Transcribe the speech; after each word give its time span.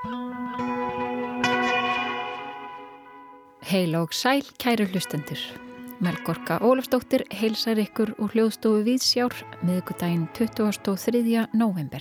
Heil 0.00 0.08
og 3.98 4.14
sæl, 4.16 4.40
kæru 4.56 4.86
hlustendur. 4.88 5.36
Melgorka 6.00 6.56
Ólafsdóttir 6.64 7.26
heilsar 7.28 7.76
ykkur 7.82 8.14
úr 8.16 8.32
hljóðstofu 8.32 8.80
Víðsjár 8.86 9.36
miðugudaginn 9.60 10.24
23. 10.32 11.44
november. 11.52 12.00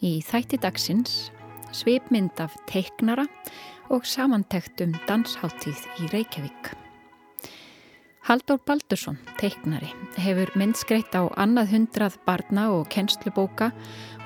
Í 0.00 0.24
þætti 0.24 0.56
dagsins 0.64 1.28
svipmynd 1.76 2.40
af 2.40 2.56
teiknara 2.72 3.28
og 3.92 4.08
samantekt 4.08 4.80
um 4.80 4.96
dansháttíð 5.04 5.84
í 6.00 6.08
Reykjavík. 6.16 6.87
Haldur 8.28 8.58
Baldursson, 8.60 9.16
teiknari, 9.40 9.88
hefur 10.20 10.50
myndskreitt 10.60 11.14
á 11.16 11.32
annað 11.40 11.70
hundrað 11.72 12.18
barna 12.26 12.66
og 12.74 12.90
kennslubóka 12.92 13.70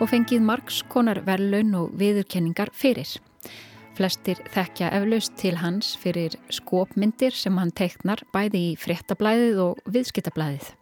og 0.03 0.11
fengið 0.11 0.43
margskonar 0.43 1.21
verlaun 1.23 1.71
og 1.79 1.93
viðurkenningar 2.01 2.73
fyrir. 2.75 3.13
Flestir 3.95 4.43
þekkja 4.57 4.91
eflaust 4.99 5.37
til 5.39 5.55
hans 5.61 5.93
fyrir 6.03 6.35
skopmyndir 6.51 7.31
sem 7.31 7.63
hann 7.63 7.71
teiknar 7.71 8.25
bæði 8.35 8.65
í 8.73 8.75
fréttablaðið 8.75 9.63
og 9.69 9.95
viðskittablaðið. 9.95 10.75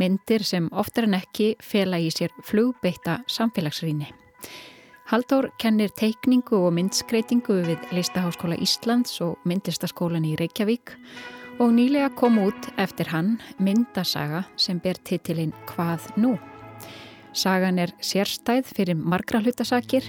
Myndir 0.00 0.48
sem 0.48 0.72
oftar 0.72 1.10
en 1.10 1.20
ekki 1.20 1.52
fela 1.60 2.00
í 2.00 2.08
sér 2.16 2.32
flugbeitta 2.48 3.20
samfélagsrýni. 3.28 4.08
Haldur 5.12 5.52
kennir 5.60 5.92
teikningu 5.92 6.64
og 6.64 6.72
myndskreitingu 6.80 7.60
við 7.68 7.90
Listaháskóla 7.92 8.56
Íslands 8.56 9.20
og 9.20 9.36
Myndlistaskólan 9.44 10.24
í 10.24 10.38
Reykjavík 10.40 10.96
og 11.58 11.70
nýlega 11.74 12.08
kom 12.18 12.38
út 12.42 12.66
eftir 12.80 13.08
hann 13.12 13.36
myndasaga 13.62 14.44
sem 14.56 14.80
ber 14.82 14.98
titilinn 15.06 15.52
Hvað 15.68 16.08
nú? 16.18 16.34
Sagan 17.34 17.78
er 17.78 17.92
sérstæð 17.98 18.70
fyrir 18.76 18.98
margra 18.98 19.40
hlutasakir 19.42 20.06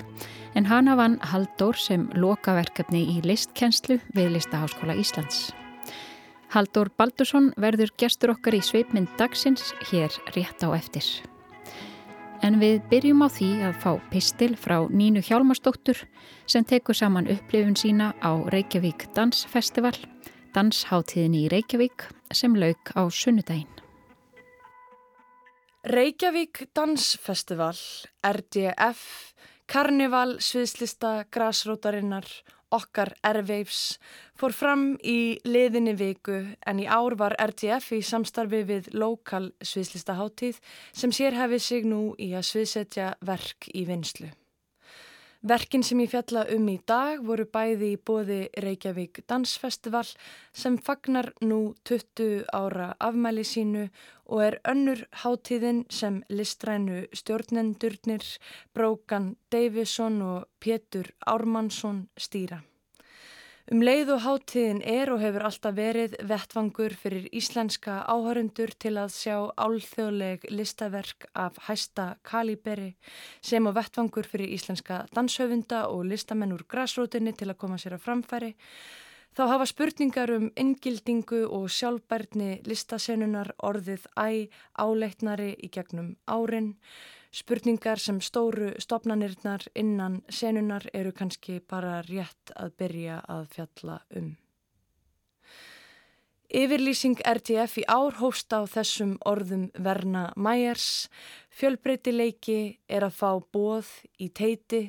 en 0.55 0.65
hana 0.65 0.95
vann 0.95 1.19
Haldur 1.21 1.77
sem 1.77 2.07
lokaverkefni 2.13 3.03
í 3.15 3.21
listkenslu 3.25 3.99
við 4.15 4.35
Listaháskóla 4.35 4.97
Íslands. 4.97 5.51
Haldur 6.53 6.89
Baldursson 6.97 7.51
verður 7.57 7.93
gestur 7.97 8.35
okkar 8.35 8.57
í 8.57 8.61
sveipmynd 8.63 9.09
dagsins 9.19 9.73
hér 9.89 10.13
rétt 10.37 10.61
á 10.65 10.69
eftir. 10.77 11.05
En 12.45 12.59
við 12.61 12.81
byrjum 12.91 13.25
á 13.25 13.29
því 13.29 13.49
að 13.65 13.79
fá 13.81 13.91
pistil 14.11 14.53
frá 14.55 14.77
Nínu 14.89 15.23
Hjálmarsdóttur 15.25 16.05
sem 16.45 16.65
tekur 16.65 16.97
saman 16.97 17.29
upplifun 17.31 17.77
sína 17.79 18.13
á 18.21 18.37
Reykjavík 18.53 19.07
Dansfestival, 19.17 19.97
dansháttíðin 20.55 21.33
í 21.35 21.45
Reykjavík 21.51 22.05
sem 22.31 22.53
lauk 22.55 22.93
á 22.95 23.03
sunnudaginn. 23.11 23.81
Reykjavík 25.85 26.69
Dansfestival, 26.73 27.75
RDF, 28.23 29.01
Karnival, 29.67 30.37
Sviðslista, 30.39 31.25
Grasrótarinnar, 31.29 32.25
okkar 32.73 33.11
Airwaves 33.23 33.99
fór 34.39 34.55
fram 34.55 34.87
í 35.03 35.37
liðinni 35.45 35.93
viku 35.99 36.39
en 36.65 36.81
í 36.81 36.87
ár 36.87 37.17
var 37.19 37.35
RTF 37.41 37.91
í 37.99 38.01
samstarfi 38.05 38.63
við 38.71 38.89
lokal 38.95 39.51
sviðslista 39.59 40.15
háttíð 40.17 40.63
sem 40.95 41.13
sér 41.13 41.37
hefði 41.37 41.61
sig 41.67 41.85
nú 41.85 42.01
í 42.17 42.31
að 42.33 42.49
sviðsetja 42.53 43.13
verk 43.27 43.69
í 43.75 43.85
vinslu. 43.91 44.31
Verkin 45.45 45.83
sem 45.85 45.99
ég 46.01 46.09
fjalla 46.09 46.41
um 46.55 46.63
í 46.73 46.79
dag 46.89 47.19
voru 47.21 47.43
bæði 47.45 47.91
í 47.93 47.97
bóði 48.09 48.37
Reykjavík 48.65 49.19
Dansfestival 49.29 50.07
sem 50.57 50.79
fagnar 50.87 51.29
nú 51.45 51.59
20 51.85 52.47
ára 52.49 52.87
afmæli 52.97 53.45
sínu 53.45 53.83
og 54.25 54.41
er 54.41 54.57
önnur 54.73 55.05
hátíðin 55.21 55.83
sem 55.93 56.23
listrænu 56.33 57.03
stjórnendurnir 57.13 58.25
Brókan 58.73 59.35
Davison 59.53 60.17
og 60.25 60.47
Pétur 60.57 61.13
Ármannsson 61.21 62.07
stýra. 62.17 62.63
Um 63.73 63.79
leið 63.81 64.11
og 64.13 64.19
hátíðin 64.21 64.83
er 64.85 65.09
og 65.09 65.23
hefur 65.23 65.47
alltaf 65.47 65.73
verið 65.73 66.11
vettvangur 66.29 66.93
fyrir 67.01 67.23
íslenska 67.33 67.95
áhörundur 68.05 68.69
til 68.77 68.91
að 69.01 69.15
sjá 69.15 69.39
álþjóðleg 69.57 70.45
listaverk 70.53 71.25
af 71.33 71.57
hæsta 71.65 72.05
kaliberi 72.21 72.91
sem 73.41 73.65
og 73.65 73.73
vettvangur 73.79 74.29
fyrir 74.29 74.53
íslenska 74.53 74.99
danshöfunda 75.17 75.87
og 75.89 76.05
listamenn 76.11 76.53
úr 76.53 76.61
græsrótinni 76.69 77.33
til 77.33 77.49
að 77.49 77.57
koma 77.63 77.81
sér 77.81 77.97
að 77.97 78.05
framfæri. 78.05 78.51
Þá 79.33 79.43
hafa 79.55 79.65
spurningar 79.73 80.35
um 80.37 80.51
inngildingu 80.53 81.41
og 81.49 81.65
sjálfbærni 81.73 82.61
listasennunar 82.69 83.49
orðið 83.65 84.05
æ 84.13 84.45
áleitnari 84.77 85.55
í 85.57 85.73
gegnum 85.73 86.13
árin. 86.29 86.75
Spurningar 87.35 87.99
sem 87.99 88.21
stóru 88.23 88.69
stopnanirnar 88.79 89.65
innan 89.75 90.21
senunar 90.31 90.85
eru 90.93 91.11
kannski 91.11 91.57
bara 91.59 91.97
rétt 92.05 92.53
að 92.55 92.75
byrja 92.79 93.17
að 93.27 93.49
fjalla 93.51 93.97
um. 94.15 94.29
Yfirlýsing 96.55 97.19
RTF 97.27 97.81
í 97.81 97.83
ár 97.91 98.15
hósta 98.21 98.61
á 98.61 98.69
þessum 98.71 99.17
orðum 99.27 99.67
Verna 99.75 100.29
Mæjers, 100.39 101.09
fjölbreytileiki 101.51 102.77
er 102.87 103.03
að 103.09 103.17
fá 103.19 103.31
bóð 103.51 103.89
í 104.15 104.29
teiti, 104.29 104.85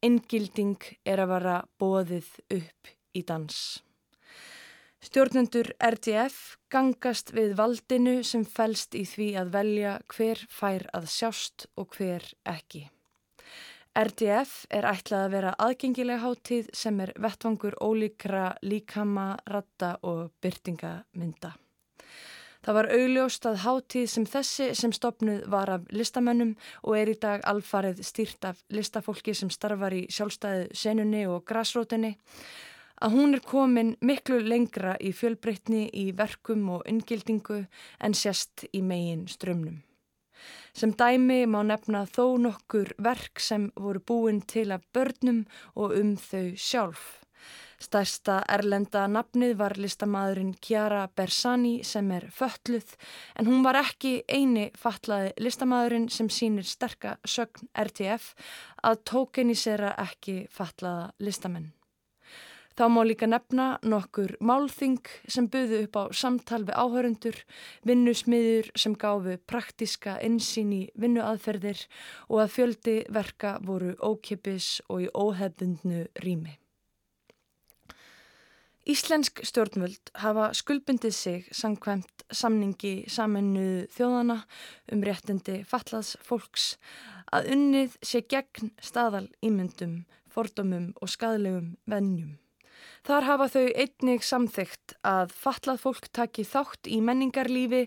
inngilding 0.00 0.80
er 1.04 1.20
að 1.26 1.34
vara 1.34 1.58
bóðið 1.76 2.30
upp 2.62 2.94
í 3.12 3.26
dans. 3.28 3.58
Stjórnendur 5.04 5.68
RDF 5.84 6.36
gangast 6.72 7.34
við 7.36 7.50
valdinu 7.58 8.22
sem 8.24 8.46
fælst 8.48 8.94
í 8.96 9.02
því 9.04 9.26
að 9.36 9.50
velja 9.52 9.90
hver 10.14 10.40
fær 10.48 10.86
að 10.96 11.10
sjást 11.12 11.66
og 11.76 11.92
hver 11.98 12.24
ekki. 12.48 12.86
RDF 14.00 14.54
er 14.72 14.88
ætlað 14.88 15.26
að 15.26 15.36
vera 15.36 15.52
aðgengileg 15.66 16.24
háttíð 16.24 16.72
sem 16.72 17.04
er 17.04 17.12
vettvangur 17.20 17.76
ólíkra 17.84 18.46
líkama, 18.64 19.28
ratta 19.44 19.98
og 20.08 20.32
byrtingamynda. 20.40 21.52
Það 22.64 22.80
var 22.80 22.92
augljóst 22.96 23.52
að 23.52 23.62
háttíð 23.68 24.06
sem 24.08 24.24
þessi 24.24 24.72
sem 24.72 24.92
stopnuð 24.96 25.44
var 25.52 25.76
af 25.76 25.88
listamönnum 25.92 26.56
og 26.80 26.96
er 26.96 27.12
í 27.12 27.20
dag 27.20 27.44
alfarið 27.44 28.00
stýrt 28.08 28.48
af 28.48 28.64
listafólki 28.72 29.36
sem 29.36 29.52
starfar 29.52 29.92
í 29.92 30.06
sjálfstæðu 30.08 30.70
senunni 30.72 31.26
og 31.28 31.44
grásrótinni 31.44 32.16
að 33.04 33.16
hún 33.18 33.36
er 33.36 33.42
komin 33.44 33.90
miklu 34.00 34.38
lengra 34.40 34.94
í 34.96 35.10
fjölbreytni 35.12 35.88
í 35.92 36.06
verkum 36.16 36.62
og 36.78 36.86
inngildingu 36.88 37.58
en 38.00 38.14
sérst 38.16 38.64
í 38.72 38.80
megin 38.80 39.26
strömmnum. 39.28 39.82
Sem 40.72 40.94
dæmi 40.96 41.44
má 41.46 41.60
nefna 41.62 42.04
þó 42.08 42.38
nokkur 42.40 42.94
verk 43.04 43.40
sem 43.40 43.68
voru 43.76 44.00
búin 44.00 44.40
til 44.40 44.72
af 44.72 44.82
börnum 44.96 45.44
og 45.76 45.92
um 45.98 46.16
þau 46.16 46.56
sjálf. 46.56 47.04
Stærsta 47.84 48.38
erlenda 48.48 49.04
nafnið 49.10 49.54
var 49.60 49.76
listamæðurinn 49.76 50.54
Chiara 50.64 51.04
Bersani 51.16 51.74
sem 51.84 52.08
er 52.16 52.30
fölluð 52.32 52.96
en 53.36 53.50
hún 53.50 53.64
var 53.66 53.76
ekki 53.82 54.16
eini 54.28 54.70
fatlaði 54.80 55.34
listamæðurinn 55.44 56.08
sem 56.08 56.32
sínir 56.32 56.64
sterka 56.64 57.18
sögn 57.28 57.68
RTF 57.84 58.32
að 58.80 59.00
tókenisera 59.12 59.92
ekki 60.08 60.44
fatlaða 60.48 61.10
listamenn. 61.20 61.72
Þá 62.74 62.88
má 62.90 63.04
líka 63.06 63.28
nefna 63.30 63.66
nokkur 63.86 64.32
málþing 64.42 65.06
sem 65.30 65.46
buðu 65.46 65.84
upp 65.84 65.94
á 65.94 66.04
samtal 66.10 66.64
við 66.66 66.74
áhörundur, 66.74 67.36
vinnusmiður 67.86 68.72
sem 68.74 68.96
gáfu 68.98 69.36
praktiska 69.46 70.16
insýn 70.26 70.72
í 70.74 70.80
vinnuaðferðir 70.98 71.84
og 72.26 72.42
að 72.42 72.52
fjöldi 72.56 72.96
verka 73.14 73.54
voru 73.62 73.94
ókipis 74.02 74.80
og 74.88 75.06
í 75.06 75.08
óhefbundnu 75.14 76.08
rými. 76.26 76.58
Íslensk 78.84 79.40
stjórnvöld 79.46 80.10
hafa 80.20 80.50
skuldbundið 80.52 81.14
sig 81.16 81.46
sangkvæmt 81.56 82.26
samningi 82.28 83.06
samennu 83.08 83.86
þjóðana 83.94 84.42
um 84.92 85.06
réttindi 85.06 85.62
fallaðs 85.64 86.18
fólks 86.20 86.72
að 87.32 87.54
unnið 87.54 87.96
sé 88.04 88.26
gegn 88.28 88.74
staðal 88.82 89.30
ímyndum, 89.40 90.02
fordómum 90.28 90.90
og 91.00 91.08
skadlegum 91.08 91.76
vennjum. 91.88 92.34
Þar 93.04 93.26
hafa 93.28 93.46
þau 93.52 93.66
einnig 93.76 94.22
samþygt 94.24 94.94
að 95.04 95.32
fatlað 95.36 95.82
fólk 95.82 96.06
taki 96.16 96.44
þátt 96.48 96.88
í 96.88 97.02
menningarlífi 97.04 97.82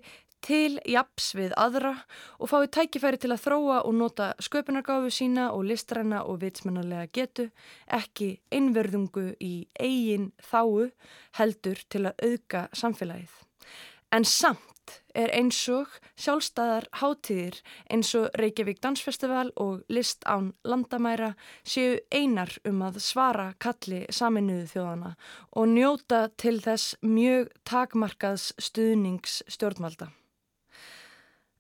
til 0.46 0.78
japs 0.86 1.31
við 1.34 1.56
aðra 1.58 1.96
og 2.38 2.52
fái 2.52 2.68
tækifæri 2.75 3.18
til 3.24 3.31
að 3.34 3.42
þróa 3.48 3.80
og 3.90 3.96
nota 3.98 4.28
sköpunargáfu 4.46 5.10
sína 5.10 5.48
og 5.56 5.66
listræna 5.72 6.22
og 6.30 6.44
vitsmennarlega 6.44 7.10
getu, 7.18 7.48
ekki 7.90 8.36
einverðungu 8.54 9.31
í 9.42 9.66
eigin 9.81 10.30
þáu 10.52 10.92
heldur 11.40 11.81
til 11.90 12.06
að 12.06 12.25
auðga 12.30 12.68
samfélagið. 12.78 13.34
En 14.14 14.24
samt 14.24 14.77
er 15.18 15.31
eins 15.36 15.60
og 15.74 15.92
sjálfstæðar 16.19 16.88
hátíðir 17.01 17.62
eins 17.94 18.13
og 18.18 18.30
Reykjavík 18.39 18.81
Dansfestival 18.84 19.51
og 19.56 19.84
List 19.89 20.25
án 20.25 20.51
landamæra 20.63 21.34
séu 21.63 21.98
einar 22.12 22.54
um 22.68 22.84
að 22.86 23.00
svara 23.04 23.54
kalli 23.60 24.06
saminuðu 24.10 24.68
þjóðana 24.74 25.16
og 25.51 25.72
njóta 25.74 26.22
til 26.38 26.57
þess 26.63 26.98
mjög 27.01 27.50
takmarkaðs 27.68 28.51
stuðnings 28.69 29.42
stjórnvalda. 29.48 30.12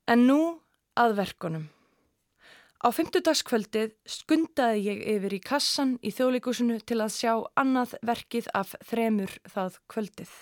En 0.07 0.27
nú 0.27 0.41
að 0.97 1.17
verkonum. 1.21 1.65
Á 2.77 2.93
fymtudagskvöldið 2.93 3.95
skundaði 4.05 4.83
ég 4.85 4.99
yfir 5.15 5.33
í 5.33 5.41
kassan 5.41 5.95
í 6.05 6.11
þjóðleikusinu 6.13 6.77
til 6.85 6.99
að 7.01 7.15
sjá 7.15 7.33
annað 7.57 7.97
verkið 8.05 8.51
af 8.53 8.75
þremur 8.85 9.33
það 9.49 9.79
kvöldið. 9.89 10.35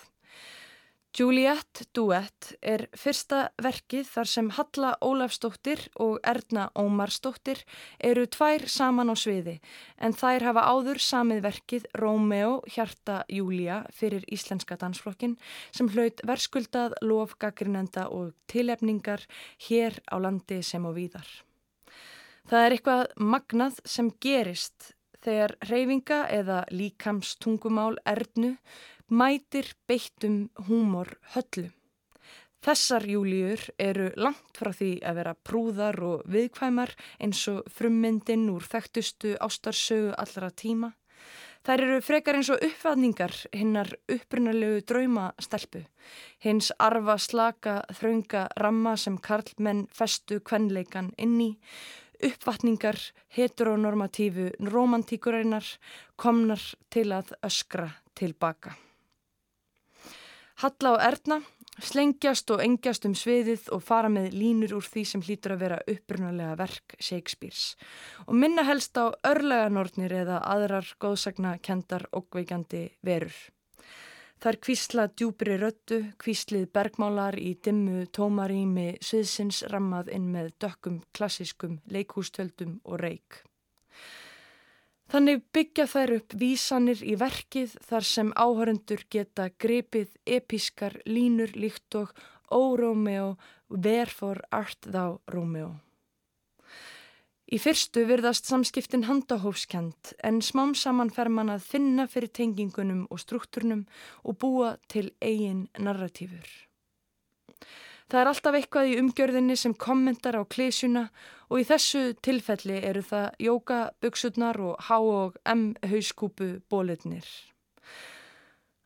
Juliette 1.16 1.86
Duett 1.96 2.50
er 2.60 2.82
fyrsta 2.92 3.46
verkið 3.64 4.08
þar 4.10 4.28
sem 4.28 4.48
Halla 4.52 4.90
Ólafsdóttir 5.00 5.80
og 6.04 6.18
Erna 6.28 6.66
Ómarsdóttir 6.76 7.62
eru 8.04 8.26
tvær 8.28 8.66
saman 8.68 9.08
á 9.08 9.16
sviði 9.16 9.54
en 9.96 10.12
þær 10.12 10.44
hafa 10.50 10.64
áður 10.68 11.00
samið 11.00 11.40
verkið 11.46 11.86
Rómeó 11.96 12.58
Hjarta 12.68 13.22
Júlia 13.32 13.78
fyrir 13.96 14.26
Íslenska 14.28 14.76
dansflokkin 14.76 15.38
sem 15.72 15.88
hlaut 15.94 16.20
verskuldað 16.28 16.98
lofgagrinenda 17.00 18.10
og 18.12 18.34
tilefningar 18.52 19.24
hér 19.70 19.96
á 20.12 20.20
landi 20.20 20.60
sem 20.60 20.84
á 20.84 20.92
víðar. 20.92 21.24
Það 22.44 22.66
er 22.66 22.76
eitthvað 22.76 23.06
magnað 23.16 23.80
sem 23.88 24.12
gerist 24.20 24.92
þegar 25.24 25.56
reyfinga 25.64 26.26
eða 26.28 26.60
líkamstungumál 26.70 27.96
erðnu 28.04 28.52
mætir 29.08 29.72
beittum 29.86 30.48
húmor 30.66 31.16
höllu. 31.34 31.70
Þessar 32.66 33.04
júliur 33.06 33.60
eru 33.78 34.08
langt 34.18 34.58
frá 34.58 34.72
því 34.74 34.92
að 35.06 35.18
vera 35.20 35.34
prúðar 35.46 35.98
og 36.02 36.22
viðkvæmar 36.26 36.94
eins 37.22 37.44
og 37.52 37.66
frummyndin 37.70 38.48
úr 38.50 38.64
þekktustu 38.66 39.36
ástarsögu 39.38 40.14
allra 40.18 40.50
tíma. 40.50 40.90
Þær 41.66 41.82
eru 41.82 41.98
frekar 42.02 42.38
eins 42.38 42.50
og 42.54 42.62
uppvæðningar 42.62 43.34
hinnar 43.54 43.92
upprunalegu 44.10 44.82
draumastelpu, 44.86 45.82
hins 46.42 46.72
arfa 46.78 47.16
slaka 47.18 47.80
þraunga 47.98 48.46
ramma 48.62 48.94
sem 48.98 49.18
karlmenn 49.18 49.86
festu 49.90 50.38
kvenleikan 50.46 51.12
inn 51.18 51.36
í, 51.42 51.50
uppvæðningar 52.22 52.98
heteronormatífu 53.34 54.52
romantíkureinar 54.70 55.74
komnar 56.16 56.62
til 56.90 57.10
að 57.14 57.34
öskra 57.46 57.90
tilbaka. 58.14 58.85
Halla 60.62 60.94
og 60.94 61.02
Erna 61.04 61.36
slengjast 61.84 62.48
og 62.54 62.62
engjast 62.64 63.04
um 63.04 63.12
sviðið 63.12 63.66
og 63.76 63.82
fara 63.84 64.08
með 64.08 64.30
línur 64.32 64.72
úr 64.78 64.86
því 64.88 65.02
sem 65.10 65.24
hlýtur 65.26 65.52
að 65.52 65.64
vera 65.66 65.80
upprunalega 65.92 66.54
verk 66.56 66.94
Shakespeare's 66.96 67.74
og 68.24 68.38
minna 68.40 68.64
helst 68.64 68.96
á 68.96 69.12
örleganornir 69.28 70.14
eða 70.22 70.38
aðrar 70.54 70.88
góðsagna 71.02 71.58
kendar 71.60 72.06
og 72.16 72.30
veikandi 72.32 72.86
verur. 73.04 73.36
Það 74.40 74.50
er 74.52 74.58
kvísla 74.64 75.04
djúbri 75.12 75.58
röttu, 75.60 75.98
kvíslið 76.20 76.66
bergmálar 76.72 77.36
í 77.40 77.54
dimmu 77.64 78.06
tómarými 78.16 78.88
sviðsins 79.04 79.62
rammað 79.72 80.08
inn 80.16 80.32
með 80.32 80.54
dökkum 80.64 81.02
klassiskum 81.16 81.78
leikhústöldum 81.92 82.78
og 82.84 83.00
reik. 83.04 83.42
Þannig 85.06 85.44
byggja 85.54 85.86
þær 85.86 86.12
upp 86.16 86.34
vísanir 86.40 87.02
í 87.06 87.14
verkið 87.18 87.76
þar 87.86 88.06
sem 88.08 88.32
áhörundur 88.34 89.04
geta 89.10 89.48
grepið 89.62 90.16
episkar 90.26 90.98
línur 91.06 91.54
líkt 91.54 91.94
og 91.94 92.10
Ó 92.50 92.74
Rómeó, 92.78 93.36
Wherefore 93.70 94.42
art 94.50 94.86
thou 94.90 95.20
Rómeó. 95.30 95.76
Í 97.46 97.60
fyrstu 97.62 98.02
virðast 98.08 98.48
samskiptin 98.50 99.06
handahófskend 99.06 100.16
en 100.26 100.40
smám 100.42 100.74
saman 100.74 101.12
fer 101.14 101.30
man 101.30 101.52
að 101.54 101.68
finna 101.70 102.08
fyrir 102.10 102.32
tengingunum 102.34 103.04
og 103.06 103.22
struktúrnum 103.22 103.84
og 104.26 104.38
búa 104.42 104.72
til 104.90 105.12
eigin 105.22 105.68
narratífur. 105.78 106.48
Það 108.06 108.20
er 108.20 108.28
alltaf 108.30 108.54
eitthvað 108.54 108.88
í 108.92 108.98
umgjörðinni 109.00 109.56
sem 109.58 109.72
kommentar 109.74 110.36
á 110.38 110.42
klísjuna 110.46 111.08
og 111.50 111.58
í 111.58 111.66
þessu 111.66 112.12
tilfelli 112.22 112.78
eru 112.86 113.02
það 113.02 113.40
jókaböksurnar 113.42 114.60
og 114.62 114.86
H 114.86 114.98
og 115.02 115.40
M 115.50 115.72
hauskúpu 115.82 116.60
bólitnir. 116.70 117.26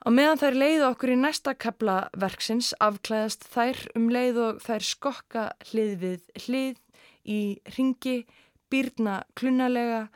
Á 0.01 0.09
meðan 0.09 0.41
þær 0.41 0.57
leiðu 0.57 0.85
okkur 0.89 1.13
í 1.13 1.19
næsta 1.21 1.53
kapla 1.53 1.99
verksins 2.17 2.73
afklæðast 2.81 3.45
þær 3.53 3.83
um 4.01 4.09
leið 4.09 4.41
og 4.47 4.63
þær 4.65 4.89
skokka 4.89 5.45
hlið 5.69 5.93
við 6.01 6.23
hlið 6.47 6.79
í 7.29 7.41
ringi, 7.77 8.23
býrna 8.73 9.21
klunalega, 9.37 10.07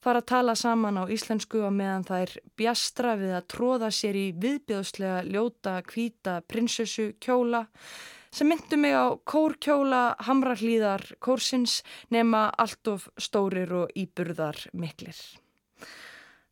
fara 0.00 0.24
að 0.24 0.30
tala 0.32 0.56
saman 0.56 0.96
á 0.96 1.04
íslensku 1.12 1.60
og 1.68 1.76
meðan 1.76 2.08
þær 2.08 2.32
bjastra 2.56 3.12
við 3.20 3.36
að 3.36 3.48
tróða 3.52 3.92
sér 3.92 4.16
í 4.16 4.26
viðbjóðslega 4.40 5.20
ljóta, 5.28 5.78
kvíta, 5.84 6.40
prinsessu, 6.48 7.10
kjóla 7.20 7.66
sem 8.34 8.48
myndu 8.50 8.76
mig 8.80 8.94
á 8.98 9.14
kórkjóla 9.30 10.16
hamrarlíðar 10.26 11.04
kórsins 11.22 11.82
nema 12.10 12.48
allt 12.58 12.88
of 12.90 13.06
stórir 13.14 13.70
og 13.70 13.92
íburðar 13.94 14.58
miklir. 14.74 15.14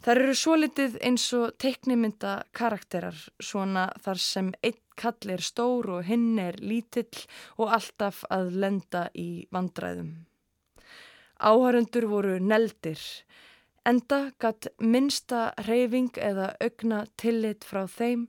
Það 0.03 0.13
eru 0.19 0.35
svo 0.39 0.55
litið 0.59 0.99
eins 1.03 1.25
og 1.39 1.57
teiknimynda 1.63 2.35
karakterar 2.55 3.19
svona 3.43 3.89
þar 4.03 4.23
sem 4.23 4.53
einn 4.63 4.79
kall 4.99 5.35
er 5.35 5.43
stór 5.43 5.89
og 5.97 6.07
hinn 6.07 6.39
er 6.39 6.59
lítill 6.63 7.25
og 7.59 7.75
alltaf 7.75 8.23
að 8.31 8.55
lenda 8.63 9.09
í 9.19 9.47
vandræðum. 9.55 10.13
Áhörundur 11.43 12.07
voru 12.07 12.39
neldir, 12.39 13.01
enda 13.83 14.31
gatt 14.39 14.71
minsta 14.79 15.51
reyfing 15.67 16.15
eða 16.15 16.53
augna 16.63 17.05
tillit 17.19 17.67
frá 17.67 17.89
þeim 17.91 18.29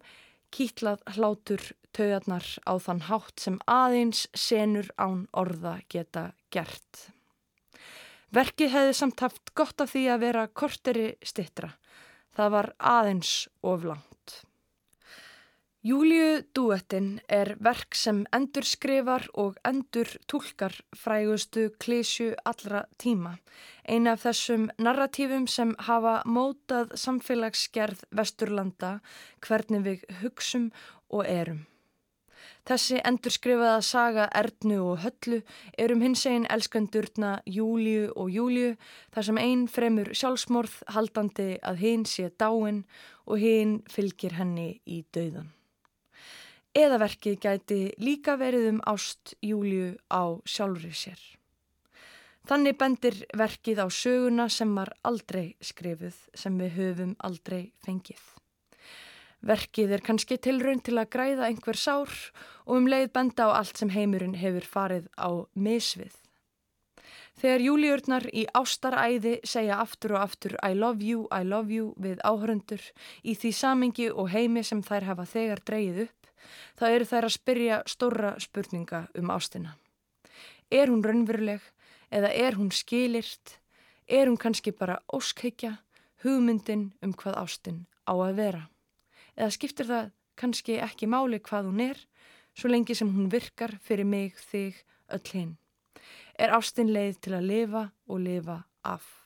kýtlað 0.53 1.05
hlátur 1.13 1.73
taugarnar 1.95 2.45
á 2.65 2.73
þann 2.85 3.03
hátt 3.09 3.43
sem 3.45 3.59
aðeins 3.69 4.27
senur 4.35 4.89
án 4.97 5.27
orða 5.31 5.79
geta 5.89 6.31
gert. 6.53 7.09
Verkið 8.33 8.73
hefði 8.73 8.95
samt 8.97 9.21
haft 9.21 9.53
gott 9.53 9.81
af 9.83 9.93
því 9.93 10.07
að 10.09 10.23
vera 10.25 10.47
korteri 10.49 11.11
stittra. 11.21 11.75
Það 12.33 12.49
var 12.55 12.73
aðeins 12.79 13.33
oflangt. 13.61 14.41
Júliu 15.83 16.45
duettin 16.55 17.17
er 17.27 17.57
verk 17.59 17.97
sem 17.99 18.21
endur 18.31 18.63
skrifar 18.63 19.25
og 19.35 19.57
endur 19.67 20.07
tólkar 20.31 20.77
frægustu 20.95 21.65
klísju 21.75 22.29
allra 22.47 22.85
tíma. 23.03 23.33
Eina 23.83 24.13
af 24.15 24.23
þessum 24.23 24.69
narratífum 24.79 25.43
sem 25.51 25.75
hafa 25.89 26.21
mótað 26.23 26.95
samfélagsgerð 27.03 28.05
Vesturlanda 28.15 28.93
hvernig 29.43 29.83
við 29.89 30.07
hugsum 30.23 30.71
og 31.11 31.27
erum. 31.27 31.65
Þessi 32.63 33.01
endurskrifaða 33.03 33.79
saga 33.83 34.25
Erdnu 34.39 34.77
og 34.85 35.01
Höllu 35.03 35.41
er 35.75 35.91
um 35.91 36.03
hins 36.05 36.21
einn 36.29 36.45
elskandurna 36.53 37.33
Júliu 37.43 38.05
og 38.15 38.29
Júliu 38.31 38.77
þar 39.11 39.25
sem 39.27 39.39
einn 39.41 39.65
fremur 39.67 40.13
sjálfsmorð 40.15 40.77
haldandi 40.95 41.49
að 41.59 41.81
hinn 41.83 42.05
sé 42.07 42.29
dáin 42.39 42.85
og 43.27 43.43
hinn 43.43 43.81
fylgir 43.91 44.37
henni 44.39 44.69
í 44.87 45.01
dauðan. 45.11 45.51
Eðaverkið 46.73 47.35
gæti 47.43 47.79
líka 47.99 48.37
verið 48.39 48.69
um 48.71 48.79
ást 48.89 49.35
Júliu 49.43 49.97
á 50.07 50.39
sjálfrið 50.47 50.95
sér. 51.01 51.19
Þannig 52.47 52.79
bendir 52.79 53.19
verkið 53.39 53.83
á 53.83 53.87
söguna 53.91 54.47
sem 54.47 54.71
var 54.75 54.95
aldrei 55.03 55.53
skrifuð 55.59 56.15
sem 56.33 56.55
við 56.63 56.79
höfum 56.79 57.13
aldrei 57.19 57.61
fengið. 57.83 58.23
Verkið 59.43 59.97
er 59.97 60.03
kannski 60.03 60.37
tilraun 60.39 60.79
til 60.79 60.95
að 60.95 61.09
græða 61.11 61.47
einhver 61.49 61.75
sár 61.75 62.11
og 62.63 62.77
um 62.77 62.87
leið 62.87 63.09
benda 63.15 63.49
á 63.51 63.59
allt 63.59 63.79
sem 63.79 63.91
heimurinn 63.91 64.37
hefur 64.39 64.63
farið 64.63 65.09
á 65.19 65.43
misvið. 65.51 66.15
Þegar 67.41 67.63
júliurnar 67.65 68.27
í 68.31 68.45
ástaræði 68.55 69.33
segja 69.43 69.81
aftur 69.83 70.15
og 70.15 70.23
aftur 70.23 70.55
I 70.63 70.77
love 70.77 71.03
you, 71.03 71.25
I 71.33 71.43
love 71.43 71.73
you 71.73 71.91
við 71.99 72.21
áhörundur 72.23 72.83
í 73.23 73.35
því 73.35 73.51
samingi 73.57 74.09
og 74.11 74.29
heimi 74.31 74.63
sem 74.63 74.83
þær 74.85 75.09
hafa 75.09 75.25
þegar 75.27 75.63
dreyið 75.67 76.01
upp, 76.05 76.27
þá 76.79 76.85
eru 76.89 77.09
þær 77.11 77.27
að 77.27 77.35
spyrja 77.35 77.79
stóra 77.89 78.35
spurninga 78.39 79.07
um 79.19 79.33
ástina. 79.33 79.75
Er 80.71 80.87
hún 80.87 81.03
raunveruleg 81.03 81.65
eða 82.13 82.31
er 82.31 82.55
hún 82.55 82.71
skilirt? 82.71 83.59
Er 84.07 84.29
hún 84.29 84.37
kannski 84.39 84.71
bara 84.71 85.01
óskheikja, 85.11 85.79
hugmyndin 86.23 86.93
um 87.03 87.11
hvað 87.17 87.41
ástin 87.43 87.83
á 88.07 88.13
að 88.13 88.39
vera? 88.39 88.69
Eða 89.37 89.55
skiptir 89.55 89.89
það 89.89 90.11
kannski 90.39 90.77
ekki 90.81 91.09
máli 91.09 91.39
hvað 91.43 91.69
hún 91.69 91.81
er, 91.83 91.99
svo 92.57 92.69
lengi 92.69 92.95
sem 92.97 93.09
hún 93.13 93.31
virkar 93.33 93.77
fyrir 93.81 94.05
mig, 94.05 94.37
þig, 94.51 94.77
öll 95.13 95.27
hinn. 95.33 95.51
Er 96.39 96.53
ástinn 96.55 96.93
leið 96.93 97.19
til 97.21 97.35
að 97.37 97.49
lifa 97.49 97.83
og 98.09 98.23
lifa 98.23 98.63
af. 98.83 99.22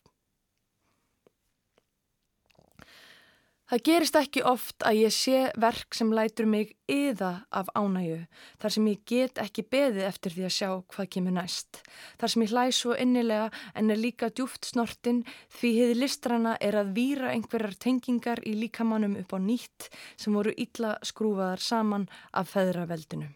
Það 3.67 3.81
gerist 3.83 4.15
ekki 4.15 4.41
oft 4.47 4.83
að 4.87 4.97
ég 5.01 5.11
sé 5.11 5.39
verk 5.59 5.95
sem 5.97 6.11
lætur 6.15 6.47
mig 6.47 6.69
yða 6.87 7.43
af 7.51 7.67
ánægu, 7.75 8.21
þar 8.63 8.73
sem 8.73 8.85
ég 8.87 9.01
get 9.11 9.41
ekki 9.43 9.65
beðið 9.67 10.05
eftir 10.07 10.35
því 10.37 10.45
að 10.47 10.53
sjá 10.55 10.69
hvað 10.93 11.09
kemur 11.17 11.35
næst. 11.35 11.81
Þar 12.15 12.31
sem 12.31 12.45
ég 12.45 12.53
hlæ 12.53 12.63
svo 12.77 12.95
innilega 12.95 13.49
en 13.75 13.91
er 13.91 13.99
líka 13.99 14.31
djúft 14.31 14.69
snortin 14.71 15.19
því 15.57 15.73
hefði 15.81 15.99
listrana 15.99 16.55
er 16.63 16.79
að 16.79 16.93
výra 16.95 17.33
einhverjar 17.33 17.75
tengingar 17.75 18.43
í 18.47 18.55
líkamannum 18.55 19.19
upp 19.19 19.35
á 19.35 19.39
nýtt 19.43 19.91
sem 20.15 20.39
voru 20.39 20.55
illa 20.55 20.95
skrúfaðar 21.03 21.59
saman 21.59 22.07
af 22.31 22.55
feðraveldinu. 22.55 23.33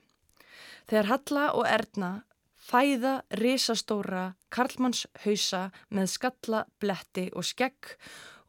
Þegar 0.88 1.12
Halla 1.12 1.48
og 1.60 1.68
Erna 1.68 2.16
fæða 2.56 3.18
risastóra 3.36 4.30
karlmanns 4.48 5.10
hausa 5.26 5.72
með 5.92 6.14
skalla, 6.16 6.64
bletti 6.80 7.28
og 7.36 7.44
skegg 7.44 7.98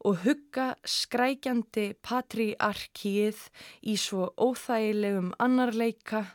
og 0.03 0.23
hugga 0.25 0.73
skrækjandi 0.83 1.93
patriarkíð 2.03 3.39
í 3.87 3.97
svo 3.99 4.29
óþægilegum 4.35 5.31
annarleika 5.43 6.25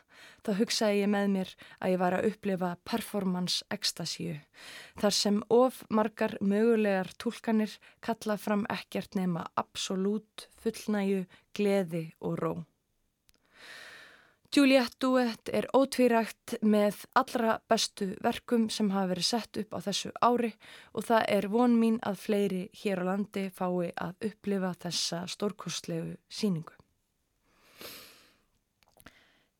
þá 0.45 0.51
hugsaði 0.59 1.01
ég 1.03 1.11
með 1.13 1.27
mér 1.35 1.51
að 1.79 1.93
ég 1.93 2.01
var 2.01 2.15
að 2.17 2.27
upplifa 2.31 2.71
performance 2.87 3.65
ekstasíu 3.75 4.37
þar 5.01 5.17
sem 5.19 5.39
of 5.53 5.83
margar 5.89 6.35
mögulegar 6.41 7.11
tólkanir 7.21 7.77
kalla 8.05 8.39
fram 8.41 8.65
ekkert 8.73 9.19
nema 9.19 9.45
absolutt 9.59 10.49
fullnæju, 10.63 11.25
gleði 11.55 12.05
og 12.19 12.37
ró. 12.41 12.53
Juliette 14.55 14.97
Duet 14.99 15.49
er 15.53 15.67
ótvírægt 15.77 16.55
með 16.65 17.03
allra 17.19 17.59
bestu 17.69 18.15
verkum 18.25 18.63
sem 18.73 18.87
hafa 18.89 19.11
verið 19.11 19.27
sett 19.27 19.59
upp 19.61 19.77
á 19.77 19.79
þessu 19.85 20.09
ári 20.25 20.49
og 20.97 21.05
það 21.05 21.27
er 21.35 21.47
von 21.53 21.75
mín 21.77 21.99
að 22.01 22.17
fleiri 22.23 22.63
hér 22.81 23.03
á 23.05 23.09
landi 23.11 23.45
fái 23.53 23.91
að 23.93 24.25
upplifa 24.31 24.73
þessa 24.87 25.21
stórkostlegu 25.29 26.17
síningu. 26.33 26.73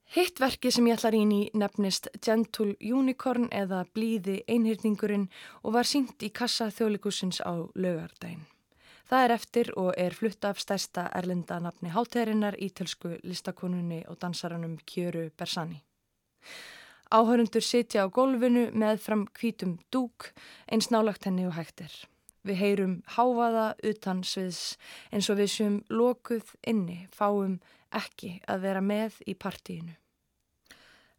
Hittverki 0.09 0.73
sem 0.73 0.89
ég 0.89 0.97
ætlar 0.97 1.13
ín 1.13 1.37
í 1.37 1.43
nefnist 1.53 2.09
Gentle 2.25 2.73
Unicorn 2.81 3.45
eða 3.53 3.85
Blíði 3.93 4.39
einhyrningurinn 4.49 5.29
og 5.61 5.77
var 5.77 5.85
sínt 5.85 6.25
í 6.25 6.33
kassa 6.33 6.71
þjóðlikusins 6.73 7.45
á 7.45 7.53
lögardaginn. 7.77 8.47
Það 9.09 9.23
er 9.25 9.31
eftir 9.33 9.69
og 9.81 9.87
er 9.97 10.13
flutt 10.13 10.45
af 10.45 10.59
stærsta 10.61 11.07
erlenda 11.17 11.57
nafni 11.59 11.89
hátærinnar 11.89 12.53
ítölsku 12.61 13.15
listakonunni 13.23 14.03
og 14.07 14.19
dansaranum 14.21 14.77
Kjöru 14.85 15.31
Bersani. 15.37 15.81
Áhörundur 17.09 17.65
sitja 17.65 18.05
á 18.05 18.07
golfinu 18.13 18.69
með 18.71 18.99
fram 19.01 19.25
kvítum 19.33 19.79
dúk 19.89 20.29
eins 20.69 20.91
nálagt 20.93 21.25
henni 21.25 21.47
og 21.49 21.55
hægtir. 21.57 21.89
Við 22.45 22.55
heyrum 22.61 22.93
háfaða 23.15 23.73
utan 23.83 24.21
sviðs 24.23 24.77
eins 25.11 25.29
og 25.29 25.41
við 25.41 25.49
sem 25.55 25.81
lokuð 25.89 26.53
inni 26.67 27.07
fáum 27.09 27.57
ekki 27.89 28.35
að 28.45 28.61
vera 28.61 28.81
með 28.81 29.17
í 29.25 29.33
partíinu. 29.33 29.97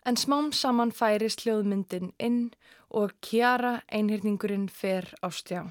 En 0.07 0.17
smám 0.17 0.53
saman 0.55 0.95
færist 0.95 1.43
hljóðmyndin 1.43 2.15
inn 2.23 2.55
og 2.89 3.19
kjara 3.21 3.81
einhyrningurinn 3.91 4.71
fer 4.71 5.11
á 5.27 5.29
stjá. 5.35 5.67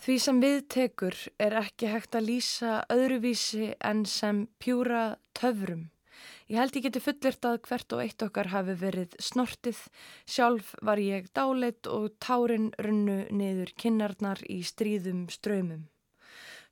Því 0.00 0.14
sem 0.24 0.38
við 0.40 0.60
tekur 0.72 1.16
er 1.44 1.54
ekki 1.60 1.90
hægt 1.92 2.16
að 2.16 2.30
lýsa 2.30 2.76
öðruvísi 2.88 3.74
en 3.84 4.06
sem 4.08 4.46
pjúra 4.56 5.18
töfrum. 5.36 5.90
Ég 6.48 6.56
held 6.56 6.78
ég 6.78 6.86
geti 6.86 7.02
fullirt 7.04 7.44
að 7.44 7.58
hvert 7.68 7.92
og 7.92 8.00
eitt 8.06 8.24
okkar 8.24 8.48
hafi 8.54 8.78
verið 8.80 9.18
snortið. 9.20 9.82
Sjálf 10.24 10.72
var 10.80 11.04
ég 11.04 11.28
dáleitt 11.36 11.90
og 11.92 12.16
tárin 12.16 12.72
runnu 12.80 13.18
niður 13.28 13.74
kinnarnar 13.76 14.40
í 14.48 14.62
stríðum 14.64 15.26
ströymum. 15.28 15.84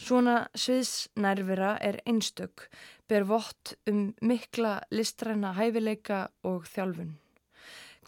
Svona 0.00 0.40
sviðsnærfira 0.56 1.76
er 1.84 2.00
einstök, 2.08 2.70
ber 3.10 3.28
vott 3.28 3.76
um 3.90 4.14
mikla 4.24 4.78
listræna 4.94 5.52
hæfileika 5.58 6.28
og 6.48 6.64
þjálfun 6.72 7.18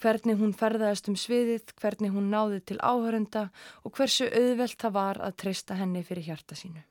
hvernig 0.01 0.39
hún 0.41 0.53
ferðaðist 0.57 1.11
um 1.13 1.17
sviðið, 1.19 1.75
hvernig 1.81 2.15
hún 2.15 2.31
náði 2.33 2.61
til 2.71 2.79
áhörenda 2.81 3.49
og 3.85 3.97
hversu 3.97 4.29
auðvelt 4.29 4.79
það 4.81 4.97
var 4.97 5.21
að 5.25 5.37
treysta 5.45 5.77
henni 5.79 6.03
fyrir 6.07 6.31
hjarta 6.31 6.59
sínu. 6.59 6.83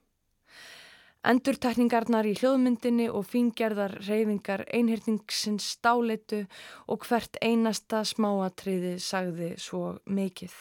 Endurtekningarnar 1.29 2.29
í 2.29 2.37
hljóðmyndinni 2.39 3.09
og 3.11 3.25
fingerðar 3.27 3.97
reyfingar 4.05 4.63
einhyrningsins 4.71 5.73
stáleitu 5.75 6.45
og 6.87 7.03
hvert 7.09 7.35
einasta 7.43 8.05
smáatriði 8.07 8.95
sagði 9.03 9.49
svo 9.59 9.97
mikið. 10.07 10.55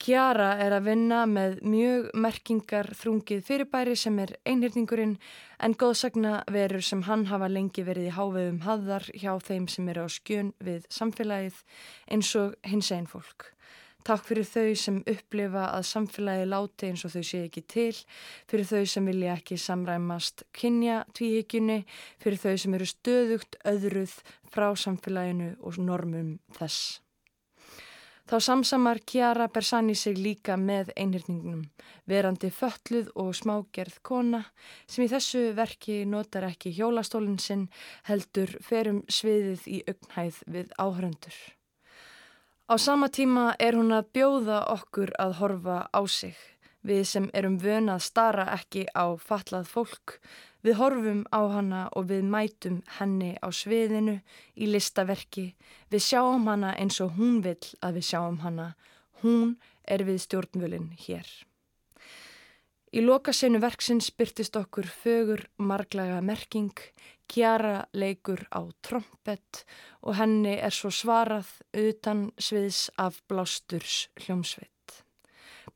Kjara 0.00 0.54
er 0.64 0.72
að 0.72 0.86
vinna 0.88 1.16
með 1.28 1.58
mjög 1.68 2.06
merkingar 2.16 2.86
þrungið 2.96 3.42
fyrirbæri 3.44 3.96
sem 4.00 4.14
er 4.22 4.30
einhyrningurinn 4.48 5.18
en 5.60 5.74
góðsagna 5.76 6.38
verur 6.48 6.80
sem 6.86 7.02
hann 7.04 7.26
hafa 7.28 7.50
lengi 7.52 7.84
verið 7.84 8.08
í 8.08 8.14
hávegum 8.16 8.62
haðar 8.64 9.04
hjá 9.12 9.34
þeim 9.44 9.66
sem 9.68 9.90
eru 9.92 10.06
á 10.06 10.08
skjön 10.08 10.54
við 10.64 10.86
samfélagið 10.88 11.58
eins 12.16 12.30
og 12.40 12.54
hins 12.64 12.88
einn 12.96 13.10
fólk. 13.12 13.50
Takk 14.08 14.24
fyrir 14.24 14.48
þau 14.48 14.72
sem 14.80 15.02
upplifa 15.04 15.66
að 15.74 15.84
samfélagi 15.90 16.48
láti 16.48 16.88
eins 16.88 17.04
og 17.04 17.12
þau 17.12 17.26
sé 17.32 17.42
ekki 17.50 17.64
til, 17.68 17.92
fyrir 18.48 18.70
þau 18.72 18.88
sem 18.94 19.12
vilja 19.12 19.36
ekki 19.36 19.60
samræmast 19.60 20.46
kynja 20.56 21.02
tvíhyggjunni, 21.12 21.82
fyrir 22.24 22.40
þau 22.40 22.56
sem 22.64 22.80
eru 22.80 22.88
stöðugt 22.88 23.60
öðruð 23.68 24.16
frá 24.48 24.70
samfélaginu 24.72 25.52
og 25.60 25.76
normum 25.84 26.38
þess. 26.56 27.02
Þá 28.30 28.36
samsamar 28.38 29.00
Kiara 29.02 29.48
Bersani 29.50 29.96
sig 29.98 30.14
líka 30.14 30.54
með 30.54 30.92
einhjörningnum, 30.94 31.64
verandi 32.06 32.52
fölluð 32.54 33.08
og 33.18 33.32
smágerð 33.34 33.96
kona 34.06 34.44
sem 34.86 35.02
í 35.02 35.08
þessu 35.10 35.40
verki 35.56 36.04
notar 36.06 36.46
ekki 36.46 36.70
hjólastólinn 36.76 37.40
sinn 37.42 37.64
heldur 38.06 38.52
ferum 38.62 39.00
sviðið 39.10 39.66
í 39.66 39.80
augnhæð 39.90 40.38
við 40.46 40.70
áhöröndur. 40.78 41.40
Á 42.70 42.74
sama 42.78 43.10
tíma 43.10 43.56
er 43.58 43.74
hún 43.74 43.90
að 43.98 44.12
bjóða 44.14 44.60
okkur 44.76 45.10
að 45.18 45.34
horfa 45.40 45.80
á 45.90 46.00
sig, 46.06 46.38
við 46.86 47.02
sem 47.10 47.26
erum 47.34 47.58
vönað 47.58 48.06
stara 48.06 48.46
ekki 48.54 48.86
á 48.94 49.10
fatlað 49.18 49.66
fólk, 49.74 50.20
Við 50.60 50.76
horfum 50.76 51.22
á 51.32 51.40
hana 51.54 51.82
og 51.96 52.10
við 52.10 52.26
mætum 52.28 52.80
henni 52.98 53.32
á 53.40 53.48
sviðinu 53.48 54.18
í 54.56 54.68
listaverki. 54.68 55.54
Við 55.88 56.04
sjáum 56.04 56.48
hana 56.50 56.74
eins 56.76 57.00
og 57.00 57.16
hún 57.16 57.40
vill 57.44 57.72
að 57.80 58.00
við 58.00 58.10
sjáum 58.12 58.40
hana. 58.44 58.74
Hún 59.22 59.56
er 59.88 60.04
við 60.04 60.20
stjórnvölinn 60.26 60.90
hér. 61.00 61.28
Í 62.90 63.04
lokasenu 63.04 63.60
verksins 63.62 64.10
byrtist 64.10 64.56
okkur 64.58 64.88
fögur 64.90 65.44
marglaga 65.62 66.18
merking, 66.26 66.74
kjara 67.30 67.84
leikur 67.94 68.42
á 68.50 68.66
trompet 68.82 69.62
og 70.02 70.18
henni 70.18 70.56
er 70.58 70.74
svo 70.74 70.90
svarað 70.90 71.52
utan 71.70 72.32
sviðs 72.34 72.88
af 72.98 73.20
blásturs 73.30 74.08
hljómsveit. 74.18 75.04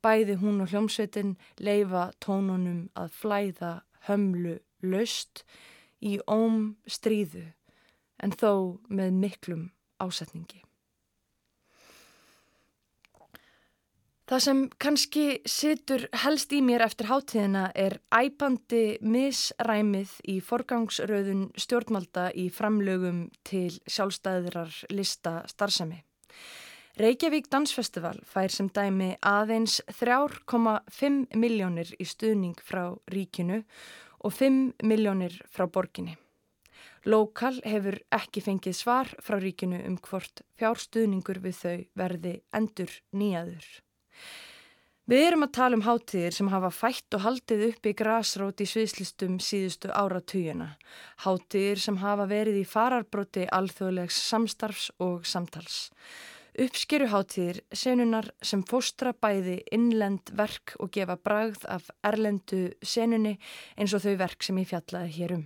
Bæði 0.02 0.40
hún 0.42 0.64
og 0.64 0.74
hljómsveitin 0.74 1.36
leifa 1.62 2.08
tónunum 2.18 2.88
að 2.98 3.14
flæða 3.22 3.72
hömlu 4.08 4.58
laust 4.86 5.44
í 6.04 6.18
óm 6.28 6.74
stríðu 6.86 7.46
en 8.22 8.36
þó 8.36 8.80
með 8.88 9.18
miklum 9.24 9.66
ásetningi. 10.02 10.62
Það 14.24 14.40
sem 14.40 14.60
kannski 14.80 15.24
situr 15.44 16.06
helst 16.22 16.52
í 16.56 16.62
mér 16.64 16.86
eftir 16.86 17.10
hátíðina 17.10 17.66
er 17.76 17.98
æpandi 18.08 18.96
misræmið 19.04 20.14
í 20.32 20.38
forgangsröðun 20.40 21.50
stjórnmalda 21.60 22.30
í 22.32 22.46
framlögum 22.48 23.26
til 23.44 23.68
sjálfstæðirar 23.84 24.72
lista 24.96 25.42
starfsemi. 25.52 26.00
Reykjavík 26.96 27.50
Dansfestival 27.52 28.16
fær 28.24 28.52
sem 28.54 28.70
dæmi 28.72 29.10
aðeins 29.20 29.80
3,5 29.98 31.36
miljónir 31.36 31.92
í 32.00 32.08
stuðning 32.08 32.56
frá 32.64 32.94
ríkinu 33.12 33.60
og 34.24 34.32
5 34.32 34.86
miljónir 34.88 35.36
frá 35.52 35.68
borginni. 35.68 36.16
Lokal 37.04 37.58
hefur 37.68 37.98
ekki 38.16 38.40
fengið 38.40 38.76
svar 38.78 39.10
frá 39.20 39.36
ríkinu 39.36 39.82
um 39.84 39.98
hvort 40.00 40.40
fjárstuðningur 40.56 41.42
við 41.44 41.58
þau 41.60 41.78
verði 42.00 42.38
endur 42.56 42.92
nýjaður. 43.12 43.66
Við 45.04 45.20
erum 45.20 45.44
að 45.44 45.50
tala 45.52 45.76
um 45.76 45.82
hátíðir 45.84 46.32
sem 46.32 46.48
hafa 46.48 46.70
fætt 46.72 47.12
og 47.12 47.20
haldið 47.26 47.66
upp 47.66 47.86
í 47.90 47.92
grásrót 47.92 48.62
í 48.64 48.66
sviðslistum 48.70 49.34
síðustu 49.36 49.90
áratugina. 49.92 50.70
Hátíðir 51.26 51.82
sem 51.82 51.98
hafa 52.00 52.24
verið 52.30 52.62
í 52.62 52.64
fararbróti 52.64 53.44
alþjóðlegs 53.52 54.22
samstarfs 54.30 54.88
og 55.04 55.28
samtals. 55.28 55.90
Uppskeruháttíðir 56.54 57.64
senunar 57.74 58.28
sem 58.42 58.60
fóstra 58.62 59.10
bæði 59.10 59.56
innlend 59.74 60.30
verk 60.38 60.76
og 60.78 60.92
gefa 60.94 61.16
bragð 61.18 61.64
af 61.66 61.88
erlendu 62.06 62.68
senunni 62.78 63.34
eins 63.74 63.94
og 63.96 64.04
þau 64.04 64.14
verk 64.20 64.46
sem 64.46 64.60
ég 64.62 64.70
fjallaði 64.70 65.14
hér 65.16 65.34
um. 65.38 65.44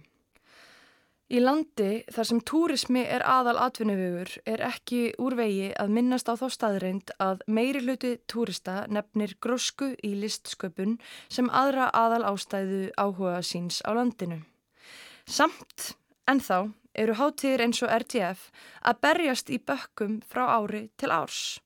Í 1.28 1.40
landi 1.40 2.04
þar 2.12 2.26
sem 2.28 2.38
túrismi 2.50 3.02
er 3.04 3.20
aðal 3.28 3.58
atvinnuvegur 3.60 4.30
er 4.48 4.62
ekki 4.64 5.00
úrvegi 5.20 5.74
að 5.76 5.94
minnast 5.96 6.28
á 6.28 6.36
þá 6.40 6.46
staðreind 6.54 7.12
að 7.20 7.42
meiri 7.44 7.82
hluti 7.84 8.14
túrista 8.28 8.86
nefnir 8.88 9.34
grósku 9.40 9.90
í 10.04 10.14
listsköpun 10.22 10.96
sem 11.28 11.50
aðra 11.52 11.90
aðal 11.92 12.22
ástæðu 12.30 12.86
áhuga 12.96 13.42
síns 13.44 13.82
á 13.84 13.92
landinu. 13.96 14.40
Samt 15.28 15.92
en 16.28 16.40
þá 16.40 16.72
eru 16.94 17.14
hátíðir 17.20 17.64
eins 17.66 17.82
og 17.84 17.92
RTF 17.94 18.50
að 18.82 19.00
berjast 19.04 19.50
í 19.50 19.58
bökkum 19.58 20.20
frá 20.28 20.46
ári 20.58 20.88
til 20.96 21.12
árs. 21.14 21.58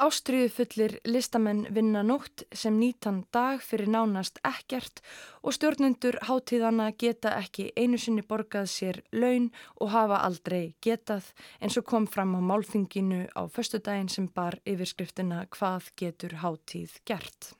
Ástriðu 0.00 0.48
fullir 0.54 0.94
listamenn 1.04 1.66
vinna 1.74 2.02
nótt 2.06 2.44
sem 2.60 2.76
nýtan 2.80 3.18
dag 3.34 3.60
fyrir 3.64 3.90
nánast 3.92 4.38
ekkert 4.46 5.02
og 5.42 5.56
stjórnendur 5.56 6.20
hátíðana 6.28 6.88
geta 7.02 7.34
ekki 7.40 7.68
einu 7.76 7.98
sinni 8.00 8.24
borgað 8.30 8.70
sér 8.72 9.02
laun 9.12 9.50
og 9.76 9.92
hafa 9.96 10.22
aldrei 10.28 10.74
getað 10.84 11.32
eins 11.60 11.76
og 11.80 11.88
kom 11.90 12.06
fram 12.06 12.36
á 12.38 12.40
málþinginu 12.52 13.26
á 13.34 13.42
föstudaginn 13.52 14.12
sem 14.12 14.30
bar 14.34 14.60
yfirskriftina 14.64 15.44
hvað 15.52 15.92
getur 16.00 16.38
hátíð 16.44 17.00
gert. 17.04 17.52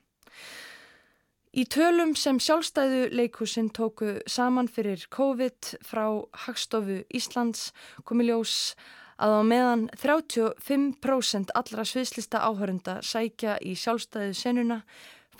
Í 1.49 1.63
tölum 1.65 2.11
sem 2.13 2.37
sjálfstæðu 2.37 3.07
leikúsin 3.17 3.71
tóku 3.73 4.19
saman 4.29 4.67
fyrir 4.69 5.01
COVID 5.09 5.71
frá 5.81 6.03
Hagstofu 6.45 6.99
Íslands 7.09 7.71
komi 8.05 8.27
ljós 8.27 8.75
að 9.17 9.33
á 9.33 9.41
meðan 9.49 9.87
35% 9.97 11.49
allra 11.57 11.85
sviðslista 11.89 12.43
áhörunda 12.45 12.99
sækja 13.01 13.57
í 13.65 13.73
sjálfstæðu 13.73 14.37
senuna 14.37 14.83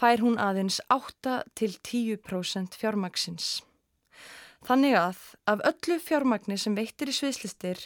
fær 0.02 0.26
hún 0.26 0.42
aðeins 0.42 0.80
8-10% 0.90 2.80
fjármagsins. 2.82 3.60
Þannig 4.66 4.98
að 4.98 5.22
af 5.46 5.62
öllu 5.70 6.00
fjármagni 6.02 6.58
sem 6.58 6.74
veittir 6.74 7.14
í 7.14 7.16
sviðslistir 7.16 7.86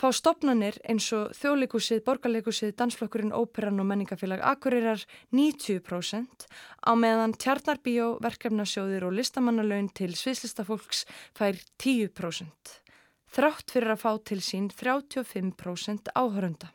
fá 0.00 0.10
stopnanir 0.12 0.78
eins 0.88 1.06
og 1.16 1.34
þjóðleikusið, 1.38 2.04
borgarleikusið, 2.06 2.74
dansflokkurinn, 2.78 3.34
óperan 3.34 3.82
og 3.82 3.88
menningafélag 3.90 4.42
akkurirar 4.44 5.02
90% 5.34 6.48
á 6.84 6.92
meðan 6.98 7.36
tjarnarbíó, 7.38 8.14
verkefnasjóðir 8.24 9.06
og 9.08 9.18
listamannalaun 9.18 9.90
til 9.94 10.12
sviðslistafólks 10.18 11.04
fær 11.36 11.60
10% 11.82 12.80
þrátt 13.34 13.74
fyrir 13.74 13.94
að 13.94 14.02
fá 14.04 14.10
til 14.22 14.40
sín 14.44 14.70
35% 14.70 16.12
áhörunda. 16.14 16.70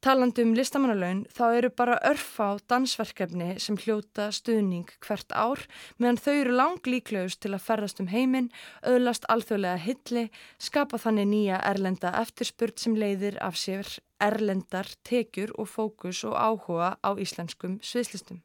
Talandi 0.00 0.40
um 0.46 0.54
listamannalaun 0.56 1.18
þá 1.28 1.42
eru 1.58 1.68
bara 1.76 1.98
örf 2.08 2.38
á 2.40 2.56
dansverkefni 2.72 3.58
sem 3.60 3.76
hljóta 3.82 4.30
stuðning 4.32 4.88
hvert 5.04 5.34
ár 5.36 5.66
meðan 6.00 6.20
þau 6.24 6.32
eru 6.38 6.54
lang 6.56 6.88
líklegust 6.88 7.42
til 7.44 7.52
að 7.52 7.66
ferðast 7.66 8.00
um 8.00 8.08
heiminn, 8.08 8.48
öðlast 8.80 9.28
alþjóðlega 9.28 9.84
hilli, 9.84 10.24
skapa 10.56 10.96
þannig 11.04 11.28
nýja 11.34 11.60
erlenda 11.68 12.14
eftirspurt 12.22 12.80
sem 12.80 12.96
leiðir 12.96 13.36
af 13.44 13.60
sér 13.60 13.98
erlendar 14.24 14.88
tekjur 15.04 15.52
og 15.60 15.68
fókus 15.68 16.24
og 16.24 16.32
áhuga 16.32 16.94
á 17.04 17.10
íslenskum 17.20 17.76
sviðslistum. 17.84 18.40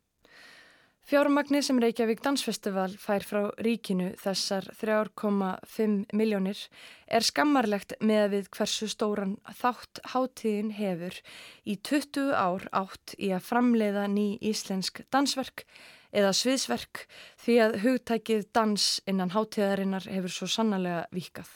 Fjármagnir 1.06 1.62
sem 1.62 1.78
Reykjavík 1.78 2.24
Dansfestival 2.26 2.96
fær 2.98 3.22
frá 3.22 3.44
ríkinu 3.62 4.08
þessar 4.18 4.66
3,5 4.80 6.16
miljónir 6.18 6.58
er 7.06 7.22
skammarlegt 7.22 7.94
með 8.02 8.24
við 8.32 8.48
hversu 8.58 8.90
stóran 8.90 9.36
þátt 9.60 10.02
hátíðin 10.16 10.72
hefur 10.74 11.20
í 11.62 11.76
20 11.78 12.34
ár 12.34 12.66
átt 12.74 13.14
í 13.22 13.30
að 13.38 13.46
framleiða 13.52 14.08
ný 14.16 14.40
íslensk 14.42 15.04
dansverk 15.14 15.68
eða 16.10 16.34
sviðsverk 16.42 17.04
því 17.44 17.60
að 17.68 17.78
hugtækið 17.86 18.50
dans 18.58 18.90
innan 19.06 19.36
hátíðarinnar 19.38 20.10
hefur 20.10 20.34
svo 20.40 20.50
sannlega 20.50 21.06
vikað. 21.14 21.54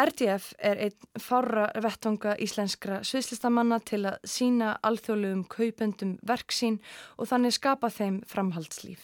RTF 0.00 0.54
er 0.56 0.78
einn 0.86 1.20
fára 1.20 1.66
vettonga 1.84 2.32
íslenskra 2.40 3.02
sviðslistamanna 3.04 3.76
til 3.84 4.06
að 4.08 4.22
sína 4.24 4.70
alþjóðlegum 4.88 5.42
kaupendum 5.52 6.14
verksín 6.24 6.78
og 7.20 7.28
þannig 7.28 7.58
skapa 7.58 7.90
þeim 7.92 8.22
framhaldslíf. 8.24 9.02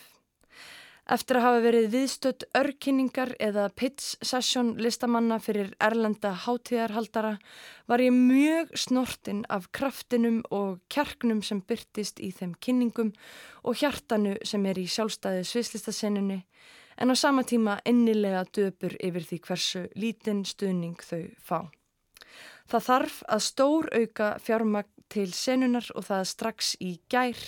Eftir 1.09 1.39
að 1.39 1.45
hafa 1.45 1.61
verið 1.65 1.87
viðstödd 1.93 2.47
örkynningar 2.57 3.31
eða 3.41 3.69
pitch 3.77 4.17
session 4.25 4.75
listamanna 4.81 5.39
fyrir 5.41 5.71
erlenda 5.81 6.35
hátíðarhaldara 6.47 7.35
var 7.89 8.05
ég 8.05 8.13
mjög 8.13 8.73
snortinn 8.77 9.45
af 9.49 9.71
kraftinum 9.73 10.43
og 10.53 10.83
kjarknum 10.93 11.41
sem 11.45 11.61
byrtist 11.65 12.21
í 12.21 12.29
þeim 12.33 12.57
kynningum 12.65 13.15
og 13.65 13.81
hjartanu 13.81 14.37
sem 14.45 14.69
er 14.69 14.81
í 14.81 14.85
sjálfstæði 14.89 15.45
sviðslistasennunni 15.49 16.43
en 16.99 17.11
á 17.11 17.17
sama 17.17 17.45
tíma 17.47 17.79
innilega 17.87 18.45
döpur 18.55 18.97
yfir 18.99 19.25
því 19.27 19.39
hversu 19.47 19.83
lítinn 19.95 20.45
stuðning 20.45 20.99
þau 21.03 21.25
fá. 21.39 21.61
Það 22.69 22.87
þarf 22.89 23.21
að 23.35 23.45
stór 23.47 23.91
auka 23.97 24.33
fjármagn 24.45 24.91
til 25.09 25.31
senunar 25.33 25.87
og 25.97 26.05
það 26.05 26.25
strax 26.29 26.75
í 26.85 26.99
gær, 27.09 27.39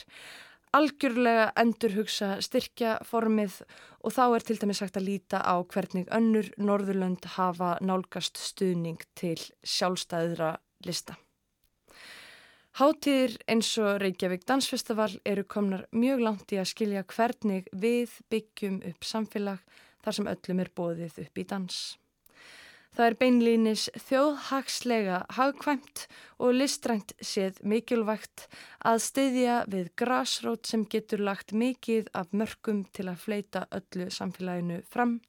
algjörlega 0.73 1.50
endurhugsa 1.61 2.36
styrkja 2.41 2.99
formið 3.04 3.58
og 4.00 4.15
þá 4.17 4.23
er 4.28 4.47
til 4.47 4.58
dæmis 4.63 4.80
sagt 4.80 4.97
að 4.97 5.08
líta 5.10 5.43
á 5.45 5.60
hvernig 5.60 6.08
önnur 6.15 6.49
Norðurlönd 6.56 7.26
hafa 7.36 7.75
nálgast 7.84 8.41
stuðning 8.41 9.02
til 9.19 9.36
sjálfstæðra 9.60 10.54
lista. 10.86 11.19
Háttíðir 12.78 13.33
eins 13.50 13.69
og 13.83 13.97
Reykjavík 13.99 14.45
Dansfestival 14.47 15.11
eru 15.26 15.43
komnar 15.43 15.89
mjög 15.91 16.21
langt 16.23 16.52
í 16.54 16.61
að 16.63 16.69
skilja 16.71 17.02
hvernig 17.11 17.67
við 17.75 18.13
byggjum 18.30 18.76
upp 18.93 19.06
samfélag 19.06 19.65
þar 20.04 20.17
sem 20.17 20.30
öllum 20.30 20.63
er 20.63 20.71
bóðið 20.78 21.19
upp 21.25 21.41
í 21.43 21.47
dans. 21.50 21.80
Það 22.91 23.06
er 23.06 23.17
beinlýnis 23.19 23.83
þjóðhagslega 24.06 25.19
hagkvæmt 25.37 26.06
og 26.43 26.56
listrænt 26.59 27.13
séð 27.23 27.61
mikilvægt 27.63 28.47
að 28.87 29.02
styðja 29.04 29.59
við 29.71 29.93
grásrót 29.99 30.71
sem 30.71 30.87
getur 30.91 31.23
lagt 31.26 31.54
mikið 31.54 32.11
af 32.19 32.35
mörgum 32.35 32.83
til 32.95 33.06
að 33.11 33.23
fleita 33.26 33.67
öllu 33.78 34.09
samfélaginu 34.15 34.80
fram 34.91 35.21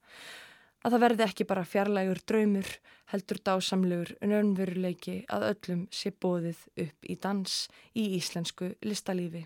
að 0.82 0.96
það 0.96 1.04
verði 1.06 1.26
ekki 1.28 1.48
bara 1.50 1.68
fjarlægur 1.68 2.22
draumur, 2.28 2.70
heldur 3.12 3.40
dásamlegur 3.46 4.14
önveruleiki 4.26 5.18
að 5.30 5.48
öllum 5.52 5.82
sé 5.94 6.12
bóðið 6.12 6.62
upp 6.86 7.10
í 7.10 7.18
dans 7.22 7.58
í 7.94 8.08
íslensku 8.18 8.74
listalífi. 8.86 9.46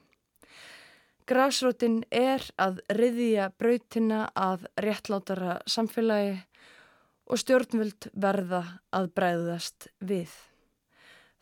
Grásrótin 1.26 2.04
er 2.14 2.44
að 2.62 2.84
riðja 2.94 3.50
brautina 3.58 4.28
að 4.38 4.68
réttlátara 4.78 5.58
samfélagi 5.66 6.36
og 7.26 7.42
stjórnvöld 7.42 8.12
verða 8.14 8.62
að 8.94 9.10
breyðast 9.18 9.90
við. 10.06 10.30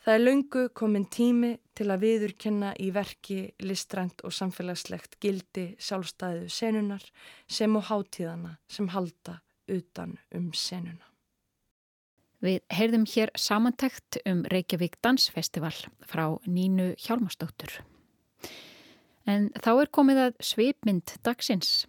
Það 0.03 0.13
er 0.13 0.23
laungu 0.23 0.63
komin 0.75 1.05
tími 1.11 1.53
til 1.75 1.89
að 1.91 2.05
viðurkenna 2.07 2.73
í 2.79 2.89
verki 2.95 3.39
listrænt 3.63 4.23
og 4.23 4.35
samfélagslegt 4.35 5.19
gildi 5.23 5.73
sjálfstæðu 5.79 6.49
senunar 6.51 7.03
sem 7.47 7.75
og 7.75 7.87
hátíðana 7.91 8.57
sem 8.71 8.89
halda 8.91 9.41
utan 9.71 10.17
um 10.35 10.51
senuna. 10.53 11.05
Við 12.43 12.59
heyrðum 12.75 13.05
hér 13.07 13.31
samantækt 13.39 14.19
um 14.27 14.43
Reykjavík 14.51 14.97
Dansfestival 15.03 15.75
frá 16.03 16.25
Nínu 16.43 16.91
Hjálmarsdóttur. 16.99 17.79
En 19.23 19.47
þá 19.55 19.71
er 19.77 19.91
komið 19.95 20.19
að 20.25 20.43
svipmynd 20.43 21.15
dagsins. 21.23 21.85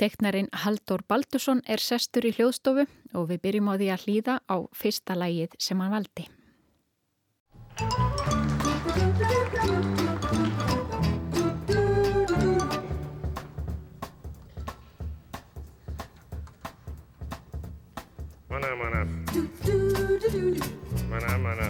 Teknarinn 0.00 0.50
Haldur 0.64 1.04
Baldursson 1.06 1.62
er 1.68 1.78
sestur 1.78 2.26
í 2.26 2.34
hljóðstofu 2.34 2.88
og 3.14 3.30
við 3.30 3.42
byrjum 3.46 3.70
á 3.70 3.74
því 3.76 3.92
að 3.94 4.04
hlýða 4.08 4.34
á 4.50 4.56
fyrsta 4.74 5.14
lægið 5.14 5.54
sem 5.60 5.78
hann 5.78 5.94
valdi. 5.94 6.26
Mana 18.70 18.82
mana. 18.84 19.02
Mana 21.10 21.38
mana. 21.38 21.66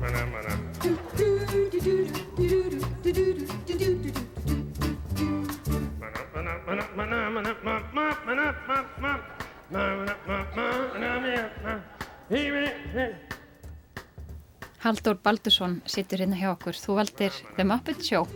Mana 0.00 0.26
mana. 0.30 0.52
Haldur 14.78 15.18
Baldursson 15.24 15.82
sittur 15.86 16.18
hérna 16.22 16.38
hjá 16.38 16.52
okkur. 16.54 16.78
Þú 16.78 16.94
valdir 17.00 17.32
The 17.56 17.64
Muppet 17.66 18.04
Show. 18.06 18.28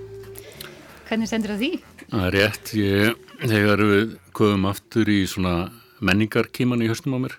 Hvernig 1.07 1.31
stendur 1.31 1.55
það 1.55 1.63
því? 1.63 1.73
Það 2.09 2.25
er 2.27 2.33
rétt. 2.35 2.73
Ég, 2.75 3.27
þegar 3.47 3.91
við 3.95 4.17
komum 4.35 4.73
aftur 4.73 5.07
í 5.07 5.23
svona 5.31 5.69
menningarkíman 6.05 6.83
í 6.85 6.91
höstum 6.91 7.17
á 7.17 7.19
mér. 7.27 7.37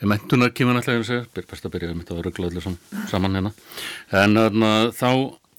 Mentunarkíman 0.00 0.80
ætla 0.80 0.96
ég 0.96 1.02
að 1.02 1.08
segja. 1.10 1.44
Best 1.50 1.66
að 1.66 1.74
byrja 1.74 1.92
með 1.92 2.04
þetta 2.04 2.16
að 2.16 2.22
ruggla 2.26 2.48
allir 2.50 2.66
saman 3.10 3.36
hérna. 3.36 3.52
En 4.16 4.38
þarna, 4.38 4.70
þá 4.96 5.10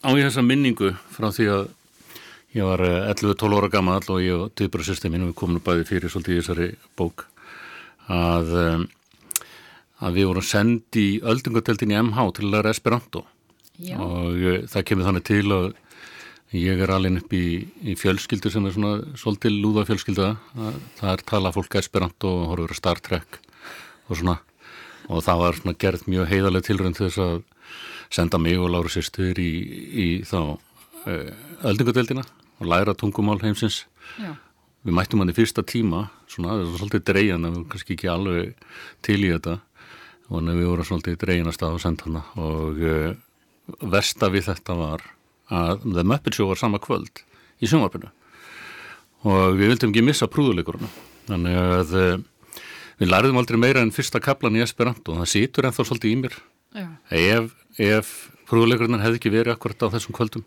á 0.02 0.10
ég 0.18 0.26
þessa 0.26 0.46
minningu 0.46 0.94
frá 1.14 1.28
því 1.30 1.50
að 1.56 1.68
ég 2.58 2.68
var 2.68 2.86
11-12 2.86 3.46
eh, 3.46 3.58
ára 3.60 3.70
gammal 3.72 4.00
og 4.02 4.24
ég 4.24 4.40
og 4.40 4.56
Dýbrasysteminu 4.58 5.30
við 5.30 5.38
komum 5.44 5.62
bæði 5.64 5.86
fyrir 5.88 6.12
svolítið 6.12 6.34
í 6.34 6.40
þessari 6.42 6.70
bók 7.00 7.28
að, 8.12 8.50
að 10.02 10.18
við 10.18 10.32
vorum 10.32 10.48
sendi 10.48 11.06
í 11.14 11.22
öldungateltin 11.22 11.94
í 11.94 12.02
MH 12.02 12.26
til 12.36 12.50
að 12.50 12.58
læra 12.58 12.74
Esperanto. 12.74 13.28
Já. 13.82 13.98
og 13.98 14.38
eh, 14.38 14.62
það 14.70 14.86
kemur 14.90 15.08
þannig 15.08 15.24
til 15.26 15.46
að 15.56 15.72
Ég 16.52 16.82
er 16.84 16.92
alveg 16.92 17.22
upp 17.22 17.34
í, 17.38 17.46
í 17.88 17.96
fjölskyldu 17.96 18.52
sem 18.52 18.66
er 18.68 18.74
svona 18.76 19.18
svolítil 19.20 19.54
lúða 19.62 19.86
fjölskylda. 19.88 20.34
Það 21.00 21.14
er 21.14 21.24
tala 21.30 21.54
fólk 21.56 21.78
esperant 21.80 22.28
og 22.28 22.50
horfur 22.52 22.76
Star 22.76 23.00
Trek 23.00 23.40
og 24.10 24.20
svona. 24.20 24.42
Og 25.08 25.24
það 25.24 25.42
var 25.46 25.60
svona 25.60 25.78
gerð 25.80 26.04
mjög 26.12 26.28
heiðarlega 26.28 26.68
tilrönd 26.68 27.00
til 27.00 27.08
þess 27.08 27.24
að 27.24 27.40
senda 28.12 28.40
mig 28.42 28.60
og 28.60 28.70
Láru 28.72 28.92
sýstur 28.92 29.40
í, 29.40 29.52
í 30.04 30.08
þá 30.28 30.40
uh, 30.52 31.32
öldingadeildina 31.68 32.26
og 32.60 32.68
læra 32.68 32.96
tungumál 32.98 33.40
heimsins 33.42 33.86
Já. 34.20 34.36
við 34.84 34.98
mættum 34.98 35.24
hann 35.24 35.32
í 35.32 35.38
fyrsta 35.38 35.64
tíma 35.64 36.10
svona, 36.28 36.58
það 36.58 36.66
var 36.66 36.82
svolítið 36.82 37.06
dreijan 37.08 37.46
en 37.46 37.48
við 37.48 37.56
vorum 37.56 37.70
kannski 37.72 37.96
ekki 37.96 38.12
alveg 38.12 38.68
til 39.06 39.20
í 39.22 39.32
þetta 39.32 39.58
og 40.32 40.52
við 40.52 40.68
vorum 40.68 40.88
svolítið 40.88 41.18
dreijanast 41.24 41.66
að 41.68 41.80
senda 41.86 42.08
hana 42.10 42.26
og 42.44 42.84
uh, 42.84 43.10
versta 43.96 44.32
við 44.34 44.50
þetta 44.52 44.78
var 44.80 45.08
að 45.52 45.86
The 45.86 46.04
Muppet 46.08 46.38
Show 46.38 46.50
var 46.52 46.60
sama 46.62 46.80
kvöld 46.84 47.24
í 47.62 47.70
sjónvarpinu 47.70 48.10
og 49.28 49.58
við 49.60 49.74
vildum 49.74 49.92
ekki 49.94 50.04
missa 50.06 50.30
prúðuleikuruna 50.32 50.90
þannig 51.28 51.58
að 51.62 51.92
uh, 52.00 52.14
við 53.02 53.12
læriðum 53.12 53.42
aldrei 53.42 53.60
meira 53.62 53.84
en 53.86 53.94
fyrsta 53.94 54.22
kaplan 54.24 54.58
í 54.58 54.64
Esperanto 54.66 55.14
og 55.14 55.22
það 55.22 55.32
situr 55.36 55.68
ennþá 55.70 55.86
svolítið 55.90 56.14
í 56.16 56.22
mér 56.24 56.38
Já. 56.72 56.88
ef, 57.18 57.52
ef 57.78 58.14
prúðuleikurinn 58.50 59.04
hefði 59.04 59.22
ekki 59.22 59.34
verið 59.34 59.56
akkurat 59.56 59.86
á 59.86 59.94
þessum 59.94 60.16
kvöldum 60.18 60.46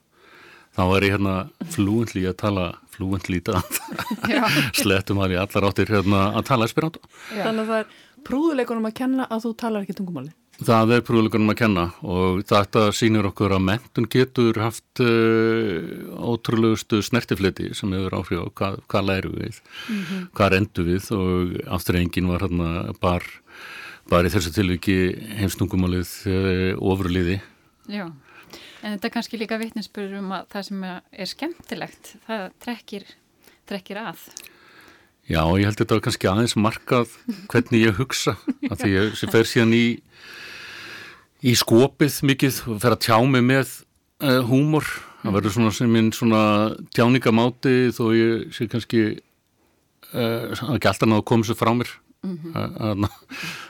þá 0.74 0.82
var 0.90 1.06
ég 1.06 1.14
hérna 1.14 1.34
flúentli 1.70 2.24
að 2.26 2.38
tala 2.42 2.64
flúentli 2.94 3.38
í 3.38 3.44
dag 3.46 3.78
Já. 4.32 4.42
slettum 4.74 5.20
að 5.22 5.36
ég 5.36 5.44
allar 5.44 5.68
áttir 5.70 5.92
hérna 5.94 6.24
að 6.34 6.48
tala 6.50 6.66
Esperanto 6.70 7.02
Já. 7.30 7.44
Þannig 7.46 7.62
að 7.62 7.70
það 7.70 7.82
er 7.84 7.92
prúðuleikunum 8.24 8.88
að 8.88 8.96
kenna 9.02 9.28
að 9.28 9.44
þú 9.44 9.52
talar 9.60 9.84
ekki 9.84 9.96
tungumáli. 10.00 10.32
Það 10.62 10.92
er 10.94 11.02
prúðleikunum 11.02 11.50
að 11.50 11.58
kenna 11.58 11.84
og 12.06 12.44
þetta 12.46 12.84
sýnir 12.94 13.26
okkur 13.26 13.56
að 13.56 13.64
mentun 13.66 14.06
getur 14.10 14.60
haft 14.62 15.02
uh, 15.02 15.80
ótrúlegustu 16.14 17.00
snertifleti 17.02 17.72
sem 17.74 17.90
hefur 17.96 18.14
áhrif 18.20 18.44
á 18.44 18.46
hvað, 18.60 18.76
hvað 18.86 19.08
læru 19.08 19.32
við, 19.34 19.58
hvað 20.36 20.52
rendu 20.54 20.86
við 20.86 21.10
og 21.16 21.56
afturrengin 21.74 22.30
var 22.30 22.46
hérna 22.46 22.94
bar, 23.02 23.26
bar 24.12 24.28
í 24.28 24.32
þessu 24.34 24.54
tilviki 24.54 24.96
heimstungumálið 25.40 26.14
uh, 26.30 26.70
ofurliði. 26.78 27.40
Já. 27.90 28.06
En 28.84 28.94
þetta 28.94 29.10
er 29.10 29.14
kannski 29.16 29.40
líka 29.40 29.58
vitninsbyrður 29.58 30.22
um 30.22 30.34
að 30.38 30.48
það 30.54 30.68
sem 30.70 30.88
er 30.88 31.30
skemmtilegt, 31.34 32.16
það 32.28 32.50
trekkir, 32.62 33.14
trekkir 33.66 34.04
að. 34.06 34.28
Já, 35.24 35.40
ég 35.56 35.64
held 35.64 35.78
þetta 35.78 35.96
var 35.96 36.02
kannski 36.04 36.28
aðeins 36.28 36.54
markað 36.60 37.12
hvernig 37.48 37.86
ég 37.86 37.96
hugsa, 37.96 38.34
að 38.70 38.82
því 38.82 38.90
ég 38.92 39.22
fer 39.32 39.48
síðan 39.48 39.72
í, 39.72 39.84
í 41.40 41.54
skopið 41.56 42.18
mikið 42.28 42.60
og 42.68 42.80
fer 42.82 42.96
að 42.96 43.04
tjá 43.06 43.16
mig 43.24 43.44
með 43.46 43.70
uh, 44.20 44.42
húmor. 44.44 44.84
Það 45.22 45.36
verður 45.38 45.54
svona 45.54 45.72
sem 45.72 45.88
minn 45.88 46.10
svona 46.12 46.42
tjáningamáti 46.92 47.76
þó 47.96 48.02
ég 48.12 48.42
sé 48.52 48.66
kannski 48.68 49.04
uh, 50.12 50.52
ekki 50.74 50.90
alltaf 50.90 51.08
náðu 51.08 51.22
að 51.22 51.30
koma 51.32 51.48
sér 51.48 51.60
frá 51.60 51.72
mér. 51.76 51.94
Mm 52.24 53.08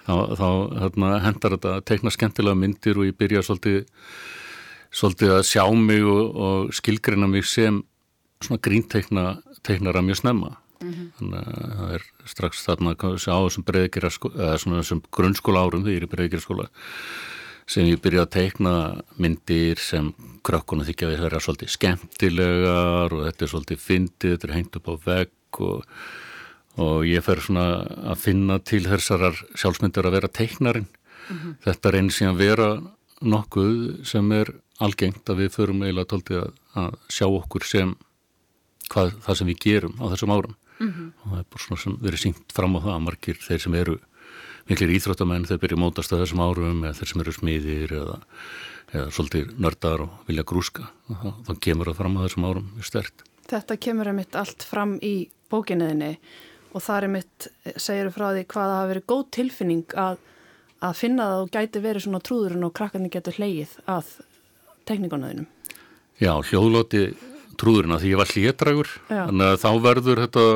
þá 0.04 0.14
þá 0.36 0.48
hérna, 0.82 1.12
hendar 1.24 1.54
þetta 1.54 1.70
að 1.78 1.84
teikna 1.88 2.10
skemmtilega 2.12 2.58
myndir 2.58 2.98
og 2.98 3.06
ég 3.06 3.16
byrja 3.16 3.40
svolítið, 3.46 3.86
svolítið 4.92 5.32
að 5.38 5.46
sjá 5.48 5.64
mig 5.72 6.04
og, 6.04 6.34
og 6.34 6.74
skilgreina 6.74 7.30
mig 7.30 7.46
sem 7.48 7.80
svona 8.42 8.60
grínteikna 8.60 9.24
teiknara 9.64 10.02
mjög 10.04 10.20
snemma 10.20 10.52
þannig 10.80 11.38
að 11.38 11.76
það 11.78 11.94
er 11.96 12.08
strax 12.30 12.64
þarna 12.66 12.94
að 12.96 13.16
sjá 13.22 13.34
þessum 13.34 13.66
breyðgjara 13.68 14.10
eða 14.32 14.58
svona 14.62 14.82
þessum 14.82 15.02
grunnskóla 15.14 15.62
árum 15.64 15.84
þegar 15.84 15.94
ég 15.94 16.02
er 16.02 16.06
í 16.08 16.12
breyðgjara 16.14 16.44
skóla 16.44 16.68
sem 17.70 17.88
ég 17.88 18.00
byrja 18.04 18.26
að 18.26 18.32
teikna 18.34 18.74
myndir 19.16 19.80
sem 19.80 20.10
krökkunum 20.44 20.84
þykja 20.84 21.10
við 21.12 21.22
vera 21.24 21.40
svolítið 21.40 21.72
skemmtilegar 21.72 23.14
og 23.14 23.22
þetta 23.24 23.46
er 23.46 23.52
svolítið 23.54 23.80
fyndið, 23.80 24.34
þetta 24.34 24.48
er 24.48 24.56
hengt 24.58 24.76
upp 24.80 24.90
á 24.92 24.94
vegg 25.06 25.60
og, 25.64 25.86
og 26.84 27.06
ég 27.08 27.24
fer 27.24 27.40
svona 27.44 27.68
að 28.12 28.20
finna 28.26 28.58
til 28.60 28.82
þessarar 28.84 29.40
sjálfsmyndir 29.56 30.10
að 30.10 30.18
vera 30.18 30.32
teiknarin 30.40 30.90
þetta 31.64 31.88
er 31.88 31.98
einn 32.00 32.12
síðan 32.12 32.40
vera 32.40 32.68
nokkuð 33.24 34.04
sem 34.04 34.32
er 34.36 34.52
algengt 34.84 35.30
að 35.30 35.44
við 35.44 35.54
förum 35.54 35.84
eiginlega 35.84 36.10
tóltið 36.10 36.42
að, 36.42 36.52
að 36.82 36.98
sjá 37.16 37.26
okkur 37.30 37.66
sem 37.68 37.94
hvað, 38.90 39.14
það 39.24 39.40
sem 39.40 39.50
við 39.52 39.60
gerum 39.64 39.96
á 40.02 40.04
þessum 40.12 40.34
árum 40.34 40.56
og 40.82 41.30
það 41.30 41.38
er 41.38 41.46
bara 41.52 41.64
svona 41.64 41.82
sem 41.84 41.96
verið 42.02 42.22
syngt 42.24 42.54
fram 42.54 42.76
á 42.76 42.80
það 42.84 42.94
að 42.94 43.04
margir 43.06 43.40
þeir 43.40 43.62
sem 43.64 43.76
eru 43.78 43.98
miklir 44.68 44.94
íþróttamenn 44.96 45.46
þeir 45.48 45.60
byrja 45.62 45.78
að 45.78 45.82
mótast 45.82 46.14
á 46.14 46.20
þessum 46.20 46.42
árum 46.44 46.84
eða 46.84 46.96
þeir 46.98 47.10
sem 47.10 47.22
eru 47.24 47.34
smiðir 47.36 47.94
eða, 48.00 48.16
eða 48.94 49.06
svolítið 49.12 49.54
nördar 49.60 50.04
og 50.06 50.26
vilja 50.28 50.46
grúska 50.48 50.88
og 51.10 51.20
þá, 51.20 51.30
þá 51.46 51.52
kemur 51.66 51.90
það 51.90 52.00
fram 52.00 52.18
á 52.18 52.24
þessum 52.24 52.48
árum 52.48 52.68
mjög 52.74 52.90
stert. 52.90 53.24
Þetta 53.44 53.78
kemur 53.86 54.10
einmitt 54.10 54.38
allt 54.40 54.64
fram 54.64 54.96
í 55.04 55.14
bókinniðinni 55.52 56.12
og 56.74 56.82
það 56.82 56.96
er 56.96 57.08
einmitt, 57.08 57.48
segir 57.76 58.10
frá 58.14 58.30
því 58.32 58.46
hvað 58.50 58.70
það 58.70 58.78
hafi 58.78 58.92
verið 58.94 59.08
góð 59.12 59.26
tilfinning 59.36 59.98
að, 60.00 60.16
að 60.80 60.96
finna 61.02 61.28
það 61.30 61.42
og 61.42 61.52
gæti 61.54 61.84
verið 61.84 62.06
svona 62.06 62.22
trúðurinn 62.24 62.66
og 62.66 62.74
krakkarnir 62.74 63.12
getur 63.14 63.36
hleyið 63.38 63.76
að 63.84 64.16
tekníkonuðinum. 64.88 65.46
Já, 66.22 66.32
hljóðlóti 66.48 67.04
trúðurinn 67.60 67.96
að 67.96 68.04
því 68.04 68.12
ég 68.12 68.20
var 68.20 68.32
hlétrægur 68.34 68.94
þannig 69.08 69.50
að 69.50 69.60
þá 69.64 69.70
verður 69.84 70.22
þetta 70.24 70.46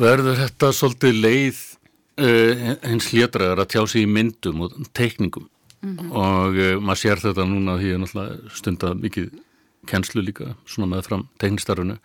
verður 0.00 0.38
þetta 0.40 0.70
svolítið 0.74 1.18
leið 1.22 1.58
uh, 2.20 2.68
hins 2.84 3.10
hlétrægar 3.12 3.62
að 3.62 3.72
tjá 3.74 3.82
sig 3.90 4.04
í 4.04 4.10
myndum 4.10 4.64
og 4.66 4.78
teikningum. 4.96 5.48
Og 5.84 6.56
uh, 6.56 6.76
maður 6.80 7.02
sér 7.02 7.22
þetta 7.22 7.46
núna 7.48 7.76
því 7.80 7.90
ég 7.92 8.00
náttúrulega 8.02 8.54
stundað 8.56 9.02
mikið 9.02 9.28
kennslu 9.90 10.24
líka 10.24 10.54
svona 10.64 10.94
með 10.94 11.08
fram 11.10 11.26
teiknistarfinu 11.42 11.98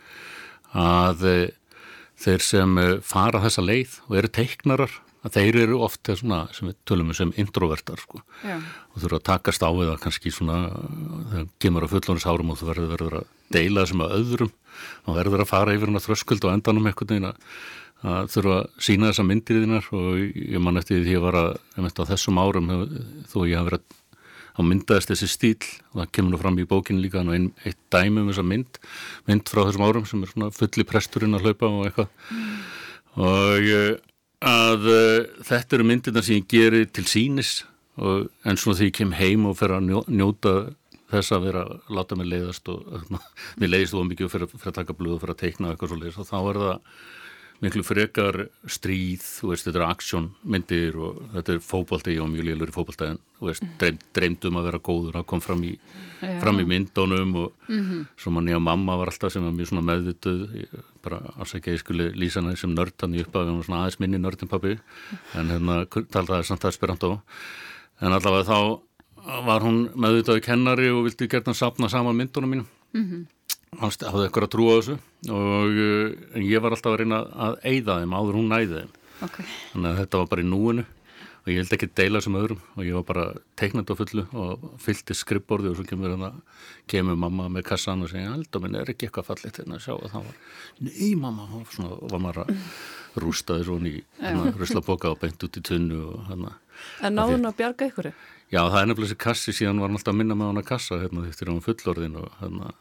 að 0.75 1.25
uh, 1.29 1.45
þeir 2.19 2.43
sem 2.43 2.81
fara 3.07 3.39
þessa 3.45 3.63
leið 3.63 3.99
og 4.09 4.17
eru 4.19 4.31
teiknarar 4.35 4.97
að 5.25 5.35
þeir 5.35 5.57
eru 5.65 5.81
oft 5.83 6.11
svona 6.15 6.45
sem 6.55 6.69
við 6.69 6.77
tölum 6.87 7.11
um 7.11 7.17
sem 7.17 7.33
introvertar 7.41 7.99
sko. 7.99 8.21
Já. 8.45 8.55
og 8.93 9.01
þurfa 9.03 9.19
að 9.19 9.27
takast 9.29 9.65
á 9.65 9.69
það 9.69 9.97
kannski 10.05 10.31
svona 10.31 10.59
þegar 11.33 11.49
kemur 11.59 11.87
á 11.87 11.91
fullónis 11.91 12.27
árum 12.29 12.53
og 12.53 12.61
þú 12.61 12.69
verður, 12.71 12.89
verður 12.93 13.19
að 13.19 13.27
deila 13.51 13.83
þessum 13.83 14.05
að 14.05 14.15
öðrum 14.19 14.53
og 15.05 15.19
verður 15.19 15.43
að 15.43 15.51
fara 15.51 15.75
yfir 15.75 15.91
hana 15.91 16.03
þröskuld 16.03 16.47
og 16.47 16.55
endanum 16.55 16.87
einhvern 16.87 17.11
veginn 17.11 17.29
að, 17.29 17.39
þurfa 18.31 18.57
að 18.61 18.83
sína 18.87 19.09
þessa 19.11 19.27
myndir 19.27 19.63
þínar 19.63 19.89
og 19.99 20.19
ég 20.39 20.61
man 20.63 20.79
eftir 20.79 21.01
því 21.01 21.01
að 21.03 21.15
ég 21.17 21.25
var 21.25 21.39
að, 21.39 21.49
að 21.83 22.11
þessum 22.13 22.39
árum 22.39 22.69
þó 23.27 23.39
ég 23.43 23.57
hafa 23.59 23.71
verið 23.73 23.97
að 24.59 24.67
myndaðist 24.67 25.11
þessi 25.13 25.27
stíl 25.31 25.67
og 25.93 26.01
það 26.01 26.11
kemur 26.15 26.33
nú 26.33 26.39
fram 26.41 26.57
í 26.59 26.67
bókinu 26.67 27.03
líka 27.03 27.21
og 27.21 27.31
ein, 27.35 27.49
eitt 27.67 27.79
dæmi 27.93 28.23
um 28.23 28.31
þessa 28.31 28.43
mynd 28.47 28.79
mynd 29.29 29.51
frá 29.51 29.61
þessum 29.61 29.85
árum 29.87 30.07
sem 30.09 30.23
er 30.23 30.31
svona 30.33 30.49
fulli 30.55 30.85
presturinn 30.87 31.37
að 31.37 31.47
hlaupa 31.47 31.69
og 31.69 31.85
eitthvað. 31.87 32.09
Og 33.19 33.69
eh, 33.71 33.93
að 34.45 34.87
uh, 34.87 35.43
þetta 35.45 35.77
eru 35.77 35.87
myndirna 35.87 36.23
sem 36.23 36.39
ég 36.39 36.49
geri 36.51 36.85
til 36.87 37.05
sínis 37.09 37.63
og, 37.99 38.29
en 38.47 38.59
svona 38.59 38.79
þegar 38.79 38.89
ég 38.89 38.97
kem 38.99 39.15
heim 39.19 39.47
og 39.49 39.57
fer 39.59 39.75
að 39.75 39.87
njó, 39.89 40.03
njóta 40.07 40.53
þess 41.09 41.33
að 41.35 41.47
vera 41.47 41.63
að 41.65 41.95
láta 41.97 42.17
mig 42.19 42.29
leiðast 42.29 42.69
og 42.71 43.19
mér 43.59 43.73
leiðist 43.73 43.95
þú 43.95 44.05
mikið 44.11 44.33
fyrir, 44.35 44.51
fyrir 44.53 44.73
að 44.73 44.79
taka 44.81 44.97
blöð 44.97 45.17
og 45.17 45.23
fyrir 45.23 45.35
að 45.35 45.41
teikna 45.43 45.73
eitthvað 45.73 45.93
svo 45.93 45.99
leiðist 45.99 46.23
og 46.23 46.29
þá 46.29 46.37
er 46.39 46.61
það 46.63 46.99
miklu 47.63 47.83
frekar 47.83 48.45
stríð, 48.71 49.23
þú 49.23 49.49
veist, 49.51 49.65
þetta 49.67 49.81
er 49.81 49.85
aksjónmyndir 49.89 50.97
og 50.99 51.17
þetta 51.33 51.55
er 51.55 51.63
fókbalti 51.63 52.15
og 52.23 52.29
mjög 52.31 52.47
lélur 52.47 52.71
í 52.71 52.75
fókbalti 52.75 53.09
en 53.09 53.19
þú 53.39 53.49
veist, 53.49 53.65
dreym, 53.81 53.97
dreymdum 54.15 54.59
að 54.59 54.67
vera 54.69 54.81
góður, 54.89 55.17
það 55.17 55.25
kom 55.31 55.43
fram 55.43 55.63
í, 55.67 55.73
fram 56.21 56.61
í 56.63 56.67
myndunum 56.69 57.35
og 57.41 57.53
mm 57.67 57.81
-hmm. 57.81 58.05
svo 58.15 58.31
mann 58.31 58.47
ég 58.47 58.55
og 58.55 58.61
mamma 58.61 58.97
var 58.97 59.11
alltaf 59.11 59.33
sem 59.33 59.43
var 59.43 59.51
mjög 59.51 59.67
svona 59.67 59.87
meðvituð, 59.91 60.41
ég, 60.55 60.83
bara 61.03 61.19
afsækja 61.39 61.73
ég 61.73 61.79
skulle 61.79 62.11
lýsa 62.11 62.41
hana 62.41 62.55
sem 62.55 62.75
nörd 62.75 62.95
hann 63.01 63.15
í 63.15 63.21
upphafi 63.21 63.49
og 63.49 63.65
svona 63.65 63.83
aðeins 63.83 63.99
minni 63.99 64.17
nördin 64.17 64.49
pappi 64.49 64.79
en 65.35 65.49
hérna 65.49 65.85
talaði 65.85 66.43
samt 66.43 66.65
að 66.65 66.73
spyrja 66.73 66.95
á 66.95 67.19
en 68.01 68.13
allavega 68.13 68.47
þá 68.47 68.79
var 69.45 69.61
hún 69.61 69.89
meðvitaði 69.95 70.41
kennari 70.41 70.89
og 70.89 71.03
vildi 71.03 71.27
gerna 71.27 71.53
sapna 71.53 71.89
saman 71.89 72.15
myndunum 72.15 72.49
mínum. 72.49 72.67
Mm 72.93 73.05
-hmm 73.05 73.38
hann 73.79 73.95
hafði 74.11 74.27
eitthvað 74.27 74.47
að 74.47 74.53
trúa 74.55 74.77
þessu? 74.77 74.95
Og 75.33 75.81
uh, 75.87 76.39
ég 76.43 76.63
var 76.63 76.75
alltaf 76.75 76.93
að 76.93 77.01
reyna 77.03 77.23
að 77.47 77.59
eyða 77.71 77.99
þeim 78.03 78.15
áður 78.15 78.39
hún 78.39 78.53
næði 78.53 78.79
þeim. 78.79 78.95
Okay. 79.19 79.45
þannig 79.73 79.89
að 79.89 79.97
þetta 79.99 80.21
var 80.21 80.31
bara 80.31 80.43
í 80.43 80.47
núinu. 80.47 80.85
Og 81.39 81.49
ég 81.53 81.61
held 81.61 81.73
ekki 81.75 81.87
deila 81.95 82.21
sem 82.23 82.35
öðrum. 82.35 82.61
Og 82.75 82.85
ég 82.85 82.95
var 82.99 83.05
bara 83.07 83.25
teiknandi 83.59 83.95
á 83.95 83.99
fullu 83.99 84.25
og 84.43 84.65
fylgti 84.83 85.15
skrippborði 85.17 85.71
og 85.71 85.79
svo 85.79 85.85
kemur, 85.87 86.13
hana, 86.15 86.31
kemur 86.91 87.19
mamma 87.19 87.47
með 87.51 87.65
kassan 87.71 88.03
og 88.05 88.11
segja 88.11 88.35
aldar 88.35 88.63
minn 88.63 88.77
er 88.79 88.91
ekki 88.91 89.07
eitthvað 89.07 89.29
fallit 89.31 89.59
hérna 89.61 89.79
að 89.79 89.85
sjá 89.87 89.93
að 89.95 90.09
það 90.13 90.27
var? 90.27 90.39
Nei 90.87 91.11
mamma, 91.19 91.47
og 91.59 91.71
svona 91.73 91.99
var 92.11 92.23
maður 92.25 92.41
að 92.43 93.21
rústa 93.23 93.57
þessu 93.59 93.77
hún 93.77 93.87
í 93.89 93.95
ruslaboka 94.59 95.13
og 95.13 95.23
beint 95.23 95.47
út 95.47 95.57
í 95.57 95.63
tunnu 95.65 96.01
og 96.11 96.27
hana 96.29 96.57
En 97.03 97.17
náðu 97.17 97.37
hún 97.37 97.49
að 97.49 97.57
bjarga 97.59 97.87
ykkur? 97.89 98.11
Já, 98.49 98.61
það 98.65 98.79
er 98.79 98.87
nefnilega 98.89 99.09
þessi 99.09 99.23
kassi 99.23 99.55
síðan 99.55 99.81
var 99.81 99.91
hann 99.91 99.99
alltaf 99.99 100.13
að 100.13 100.19
minna 100.21 100.37
með 100.37 100.51
hann 100.51 100.61
að 100.61 100.69
kassa 100.69 100.99
hérna 101.01 101.25
því 101.25 101.33
þegar 101.35 101.51
hann 101.51 101.65
fullorðin 101.65 102.19
og 102.21 102.37
hérna 102.39 102.71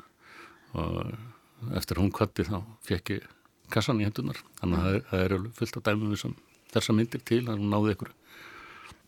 og 0.75 1.73
eftir 1.79 2.01
hún 2.01 2.13
kvatti 2.15 2.47
þá 2.49 2.61
fekk 2.87 3.17
ég 3.17 3.27
kassan 3.73 4.01
í 4.01 4.07
hendunar 4.07 4.39
þannig 4.61 4.85
að 4.85 5.01
það 5.11 5.25
er, 5.25 5.35
fullt 5.59 5.81
af 5.81 5.89
dæmum 5.89 6.17
sem 6.21 6.37
þessa 6.73 6.95
myndir 6.97 7.25
til 7.25 7.43
að 7.47 7.59
hún 7.59 7.73
náði 7.73 7.97
ykkur. 7.97 8.15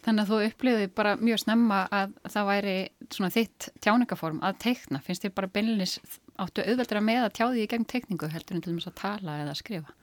Þannig 0.01 0.25
að 0.25 0.31
þú 0.31 0.37
upplýði 0.47 0.89
bara 0.97 1.15
mjög 1.21 1.43
snemma 1.43 1.83
að 1.93 2.13
það 2.33 2.47
væri 2.49 2.75
svona 3.13 3.33
þitt 3.35 3.69
tjáningaform 3.85 4.39
að 4.49 4.61
teikna, 4.65 5.01
finnst 5.05 5.27
þér 5.27 5.35
bara 5.37 5.51
beinlinis 5.53 5.99
áttu 6.41 6.65
auðveldur 6.65 7.01
að 7.01 7.09
með 7.11 7.25
að 7.27 7.35
tjáði 7.37 7.65
í 7.65 7.69
gegn 7.69 7.89
teikningu 7.89 8.31
heldur 8.33 8.57
en 8.57 8.63
til 8.65 8.77
þess 8.79 8.89
að 8.89 9.01
tala 9.03 9.35
eða 9.43 9.53
að 9.53 9.61
skrifa? 9.61 9.97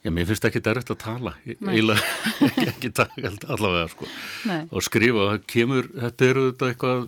Já, 0.00 0.08
mér 0.14 0.28
finnst 0.30 0.46
ekki 0.48 0.62
derriðt 0.64 0.94
að 0.94 1.00
tala 1.02 1.32
eiginlega 1.44 2.04
ekki 2.70 2.92
taka 2.96 3.32
allavega 3.52 3.88
sko. 3.92 4.06
Nei. 4.48 4.62
og 4.70 4.86
skrifa, 4.86 5.26
kemur 5.50 5.90
þetta 5.92 6.30
eru 6.30 6.44
þetta 6.52 6.70
eitthvað 6.70 7.02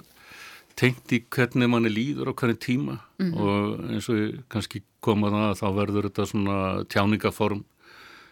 tengt 0.79 1.13
í 1.13 1.21
hvernig 1.33 1.71
manni 1.71 1.93
líður 1.93 2.33
á 2.33 2.39
hvernig 2.39 2.61
tíma 2.63 2.99
mm 3.19 3.33
-hmm. 3.33 3.41
og 3.41 3.91
eins 3.91 4.09
og 4.09 4.17
ég 4.17 4.43
kannski 4.49 4.83
koma 5.01 5.31
það 5.31 5.59
þá 5.61 5.69
verður 5.77 6.09
þetta 6.09 6.27
svona 6.27 6.59
tjáningaform 6.89 7.65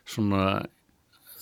svona 0.07 0.66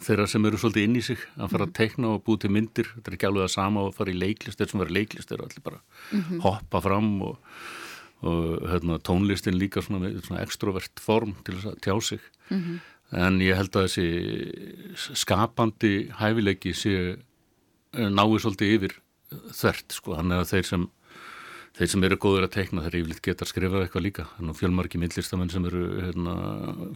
þeirra 0.04 0.26
sem 0.30 0.44
eru 0.46 0.58
svolítið 0.60 0.86
inn 0.86 0.98
í 0.98 1.02
sig 1.02 1.18
að 1.36 1.50
fara 1.52 1.66
að 1.66 1.74
teikna 1.78 2.12
og 2.14 2.24
búið 2.26 2.40
til 2.44 2.52
myndir 2.54 2.90
þetta 2.94 3.10
er 3.10 3.16
ekki 3.16 3.28
alveg 3.28 3.44
að 3.44 3.54
sama 3.56 3.84
að 3.86 3.96
fara 3.98 4.14
í 4.14 4.18
leiklist 4.18 4.58
þeir 4.58 4.70
sem 4.70 4.80
verður 4.80 4.98
leiklist 4.98 5.32
er 5.32 5.42
allir 5.42 5.64
bara 5.64 5.80
mm 5.80 6.22
-hmm. 6.22 6.40
hoppa 6.40 6.80
fram 6.80 7.22
og, 7.22 7.38
og 8.22 8.68
hérna, 8.70 8.98
tónlistin 8.98 9.58
líka 9.58 9.82
svona, 9.82 10.12
svona 10.22 10.42
extrovert 10.42 11.00
form 11.00 11.34
til 11.44 11.54
þess 11.54 11.66
að 11.66 11.80
tjá 11.80 12.00
sig 12.00 12.20
mm 12.50 12.62
-hmm. 12.62 12.78
en 13.26 13.40
ég 13.40 13.56
held 13.56 13.76
að 13.76 13.86
þessi 13.86 15.14
skapandi 15.14 16.10
hæfileiki 16.20 16.72
sé 16.72 17.18
náðu 17.92 18.38
svolítið 18.38 18.74
yfir 18.76 19.00
þvert 19.30 19.98
sko, 19.98 20.16
hann 20.18 20.32
er 20.32 20.44
að 20.44 20.54
þeir 20.54 20.70
sem 20.70 20.86
þeir 21.78 21.90
sem 21.92 22.04
eru 22.08 22.18
góður 22.18 22.46
að 22.48 22.54
teikna 22.56 22.82
þeir 22.86 22.96
yfirleitt 22.98 23.22
geta 23.22 23.44
að 23.44 23.50
skrifa 23.52 23.82
eitthvað 23.84 24.04
líka. 24.04 24.24
Þannig 24.34 24.54
að 24.54 24.60
fjölmarki 24.62 24.98
millistamenn 24.98 25.52
sem 25.52 25.68
eru 25.68 25.82
hérna, 26.02 26.34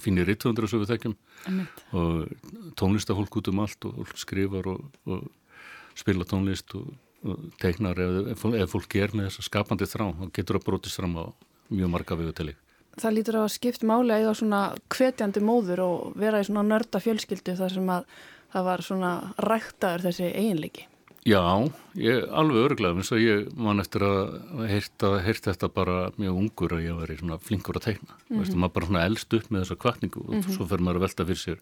fínir 0.03 0.27
rittvöndur 0.27 0.67
og 0.67 0.73
svo 0.73 0.81
við 0.83 0.91
þekkjum. 0.91 1.15
Og 2.01 2.73
tónlistafólk 2.81 3.39
út 3.39 3.53
um 3.53 3.63
allt 3.63 3.87
og 3.87 4.11
skrifar 4.19 4.67
og, 4.73 4.83
og 5.07 5.29
spila 5.99 6.27
tónlist 6.27 6.75
og, 6.79 6.91
og 7.23 7.47
teiknar 7.63 8.01
ef, 8.03 8.43
ef, 8.43 8.69
fólk 8.73 8.99
er 8.99 9.15
með 9.15 9.31
þess 9.31 9.43
að 9.45 9.49
skapandi 9.51 9.91
þrá 9.91 10.07
þá 10.19 10.27
getur 10.35 10.59
það 10.59 10.69
brotist 10.69 10.99
fram 10.99 11.17
á 11.21 11.25
mjög 11.73 11.95
marga 11.95 12.19
við 12.19 12.35
til 12.41 12.53
Það 12.93 13.15
lítur 13.17 13.37
að 13.41 13.53
skipt 13.55 13.85
máli 13.89 14.17
eða 14.19 14.35
svona 14.37 14.63
hvetjandi 14.93 15.41
móður 15.41 15.81
og 15.87 16.17
vera 16.21 16.43
í 16.43 16.45
svona 16.45 16.67
nörda 16.67 17.01
fjölskyldu 17.01 17.55
þar 17.57 17.73
sem 17.73 17.93
að 17.95 18.17
það 18.53 18.67
var 18.67 18.83
svona 18.85 19.13
ræktaður 19.41 20.05
þessi 20.11 20.29
eiginleiki 20.29 20.89
Já, 21.23 21.71
ég 21.95 22.25
alveg 22.35 22.65
örglega 22.67 22.99
eins 22.99 23.13
og 23.15 23.21
ég 23.23 23.51
man 23.55 23.79
eftir 23.79 24.03
að 24.03 24.65
heyrta, 24.67 25.11
heyrta 25.23 25.53
þetta 25.53 25.69
bara 25.71 25.99
mjög 26.19 26.39
ungur 26.41 26.73
að 26.75 26.87
ég 26.89 26.97
veri 26.99 27.19
svona 27.21 27.39
flinkur 27.39 27.79
að 27.79 27.85
teikna 27.85 28.11
mm 28.11 28.23
-hmm. 28.27 28.39
Veistu, 28.41 28.57
maður 28.57 28.75
bara 28.75 28.87
svona 28.87 29.05
eldst 29.07 29.35
upp 29.39 29.51
með 29.51 29.63
þessa 29.63 29.83
kvartningu 29.85 30.21
og 30.21 30.35
mm 30.35 30.41
-hmm. 30.41 30.57
svo 30.57 30.67
fer 30.67 30.81
maður 30.81 30.97
að 30.97 31.05
velta 31.07 31.27
fyrir 31.27 31.43
sér 31.45 31.59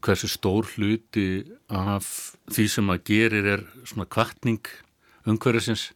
hversu 0.00 0.28
stór 0.28 0.64
hluti 0.74 1.44
af 1.68 2.36
því 2.46 2.68
sem 2.68 2.84
maður 2.84 3.04
gerir 3.04 3.46
er 3.46 3.62
svona 3.84 4.06
kvartning 4.06 4.64
umhverjusins 5.26 5.92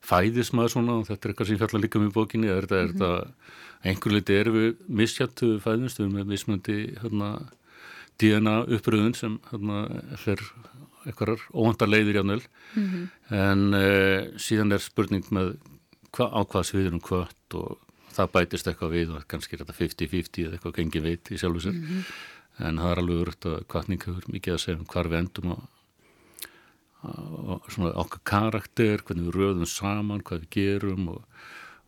fæðis 0.00 0.52
maður 0.52 0.72
svona 0.72 0.92
og 0.92 1.06
þetta 1.06 1.28
er 1.28 1.30
eitthvað 1.30 1.46
sem 1.46 1.56
ég 1.56 1.60
fjallar 1.60 1.82
líka 1.82 1.98
mjög 1.98 2.12
bókinni 2.12 2.48
er 2.48 2.66
þetta, 2.66 2.80
mm 2.80 2.88
-hmm. 2.88 2.98
þetta 2.98 3.28
einhver 3.84 4.12
liti 4.12 4.32
er 4.32 4.48
við 4.50 4.74
misjættu 4.88 5.60
við 5.60 6.08
með 6.08 6.24
mismöndi 6.24 6.96
hérna, 7.02 7.48
DNA 8.18 8.64
uppröðun 8.72 9.14
sem 9.14 9.38
hérna, 9.50 9.76
fer 10.16 10.40
eitthvaðar 11.06 11.42
óhandar 11.54 11.88
leiðir 11.88 12.20
jánvel 12.20 12.42
mm 12.42 12.86
-hmm. 12.86 13.08
en 13.30 13.74
uh, 13.74 14.38
síðan 14.38 14.72
er 14.72 14.82
spurning 14.82 15.26
með 15.30 15.56
hva, 16.16 16.30
á 16.32 16.40
hvað 16.44 16.68
sviðurum 16.70 17.02
hvort 17.04 17.58
og 17.58 17.78
það 18.16 18.32
bætist 18.36 18.70
eitthvað 18.70 18.94
við 18.94 19.14
og 19.16 19.28
kannski 19.30 19.56
er 19.56 19.64
þetta 19.64 19.76
50-50 19.76 20.46
eða 20.46 20.56
eitthvað 20.56 20.78
gengið 20.80 21.06
veit 21.06 21.32
í 21.32 21.40
sjálfu 21.40 21.64
sér 21.66 21.76
mm 21.76 21.84
-hmm. 21.88 22.14
en 22.68 22.80
það 22.82 22.92
er 22.92 23.02
alveg 23.02 23.22
verið 23.22 23.48
að 23.52 23.66
kvartning 23.72 24.06
hefur 24.06 24.30
mikið 24.32 24.54
að 24.54 24.62
segja 24.64 24.78
um 24.78 24.88
hvar 24.92 25.10
við 25.10 25.20
endum 25.20 25.52
og, 25.56 25.62
og 27.52 27.70
svona 27.72 27.92
okkar 28.02 28.24
karakter, 28.32 29.04
hvernig 29.04 29.28
við 29.28 29.36
röðum 29.36 29.70
saman, 29.70 30.24
hvað 30.24 30.46
við 30.46 30.50
gerum 30.56 31.08
og, 31.14 31.22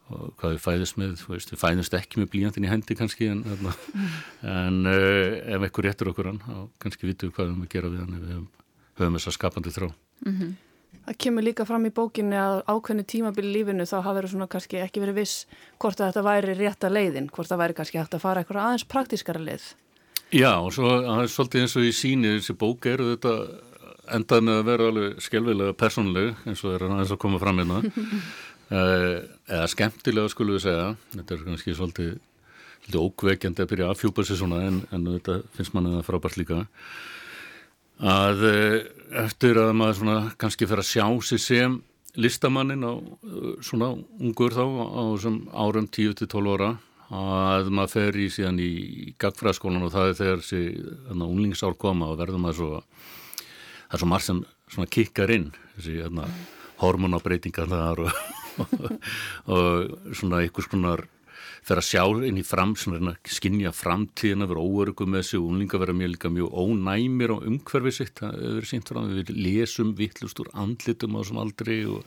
og 0.09 0.35
hvað 0.41 0.55
við 0.55 0.63
fæðist 0.67 1.01
með, 1.01 1.25
veist, 1.29 1.53
við 1.53 1.63
fæðist 1.65 1.99
ekki 1.99 2.21
með 2.21 2.31
blíjandin 2.35 2.69
í 2.69 2.73
hendi 2.73 2.99
kannski 2.99 3.33
en, 3.33 3.43
mm. 3.45 3.67
en 4.53 4.87
uh, 4.87 5.57
ef 5.57 5.69
ekkur 5.69 5.89
réttur 5.89 6.13
okkur 6.13 6.33
hann, 6.33 6.45
þá 6.45 6.69
kannski 6.79 7.09
vitum 7.09 7.29
við 7.29 7.35
hvað 7.37 7.47
við 7.47 7.53
höfum 7.53 7.67
að 7.67 7.75
gera 7.75 7.93
við 7.93 8.05
hann 8.05 8.15
ef 8.15 8.23
við 8.23 8.35
höfum 8.37 8.49
höfum 8.99 9.19
þess 9.19 9.31
að 9.31 9.37
skapandi 9.39 9.75
þrá. 9.75 9.89
Mm 10.27 10.35
-hmm. 10.39 10.57
Það 11.09 11.17
kemur 11.25 11.45
líka 11.45 11.65
fram 11.65 11.87
í 11.89 11.91
bókinni 11.95 12.37
að 12.37 12.63
ákveðinu 12.69 13.05
tímabili 13.09 13.53
lífinu 13.53 13.85
þá 13.89 13.97
hafa 14.03 14.15
verið 14.19 14.31
svona 14.31 14.47
kannski 14.47 14.77
ekki 14.83 15.01
verið 15.01 15.15
viss 15.23 15.47
hvort 15.81 16.01
að 16.01 16.11
þetta 16.11 16.23
væri 16.27 16.55
rétta 16.59 16.89
leiðin, 16.93 17.31
hvort 17.33 17.49
það 17.49 17.63
væri 17.63 17.77
kannski 17.79 17.99
hægt 17.99 18.15
að 18.15 18.25
fara 18.25 18.43
eitthvað 18.43 18.65
aðeins 18.65 18.85
praktískara 18.85 19.41
leið. 19.41 19.65
Já 20.37 20.53
og 20.61 20.73
svo 20.77 20.91
það 21.01 21.23
er 21.23 21.33
svolítið 21.33 21.65
eins 21.65 21.77
og 21.77 21.89
í 21.89 21.93
síni 21.97 22.35
þessi 22.37 22.57
bók 22.61 22.87
eru 22.91 23.15
þetta 23.15 23.33
endað 24.13 24.45
með 24.45 24.61
að 24.61 24.69
vera 24.69 24.89
alveg 24.93 25.23
skjálfilega 25.25 25.77
personleg 25.81 26.47
eins 26.49 26.65
og 26.65 26.75
er 26.77 26.87
aðeins 26.89 27.13
að 27.15 27.21
koma 27.25 27.41
fram 27.41 27.61
hérna 27.63 27.81
eh, 28.79 29.15
eða 29.49 29.69
skemmtilega 29.73 30.33
skulum 30.33 30.59
við 30.59 30.67
segja, 30.67 30.89
þetta 31.17 31.35
er 31.35 31.45
kannski 31.47 31.77
svolítið, 31.77 32.17
ókveikjandi 32.89 33.65
að 33.65 33.71
byrja 33.73 33.91
að 33.93 34.01
fjúpa 34.01 34.25
sér 34.25 34.41
svona 34.41 34.63
en, 34.65 34.83
en 34.93 35.09
þetta 35.15 35.43
finnst 35.57 35.75
manni 35.77 35.93
það 35.97 36.07
frábært 36.09 36.39
líka 36.41 36.63
að 37.99 38.45
eh, 38.47 38.77
eftir 39.25 39.59
að 39.59 39.75
maður 39.77 40.01
svona 40.01 40.19
kannski 40.39 40.69
fer 40.71 40.83
að 40.83 40.91
sjá 40.91 41.07
sig 41.27 41.43
sem 41.43 41.79
listamannin 42.19 42.87
á 42.87 42.95
eh, 42.95 43.55
svona 43.65 43.93
ungur 44.21 44.55
þá 44.55 44.65
á 44.67 45.03
þessum 45.15 45.41
árum 45.53 45.89
10-12 45.91 46.55
ára 46.55 46.71
að 47.09 47.71
maður 47.73 47.95
fer 47.95 48.19
í 48.21 48.29
síðan 48.31 48.61
í 48.61 48.73
gagfræðskólan 49.21 49.87
og 49.87 49.95
það 49.95 50.11
er 50.11 50.19
þegar 50.19 50.43
þessi 50.45 51.15
unglingsár 51.15 51.79
koma 51.81 52.11
og 52.13 52.19
verður 52.21 52.43
maður 52.43 52.59
svo 52.59 52.71
það 53.89 53.95
er 53.97 54.03
svo 54.03 54.11
margt 54.13 54.29
sem 54.29 54.43
svona 54.69 54.93
kikkar 54.93 55.33
inn 55.33 55.49
þessi 55.79 56.03
hormonabreitingar 56.83 57.71
þar 57.73 58.05
og, 58.09 58.93
og 59.49 60.13
svona 60.13 60.43
einhvers 60.45 60.69
konar 60.71 61.07
þegar 61.63 61.81
að 61.83 61.89
sjá 61.89 62.03
inn 62.29 62.41
í 62.41 62.45
fram, 62.47 62.75
svona 62.79 63.15
skinnja 63.27 63.73
framtíðin 63.77 64.45
að 64.45 64.53
vera 64.53 64.65
óörgum 64.65 65.13
með 65.13 65.25
þessu 65.25 65.41
og 65.41 65.49
unlinga 65.53 65.81
vera 65.83 65.97
mjög 65.97 66.13
líka 66.15 66.33
mjög 66.33 66.59
ónæmir 66.63 67.35
á 67.35 67.37
umhverfið 67.39 67.97
sitt, 67.99 68.15
það 68.21 68.43
verið 68.43 68.71
sínt 68.73 68.93
fram 68.93 69.09
við 69.15 69.33
lesum 69.37 69.95
vittlust 69.99 70.43
úr 70.43 70.53
andlitum 70.55 71.17
á 71.17 71.21
þessum 71.21 71.43
aldri 71.45 71.79
og 71.89 72.05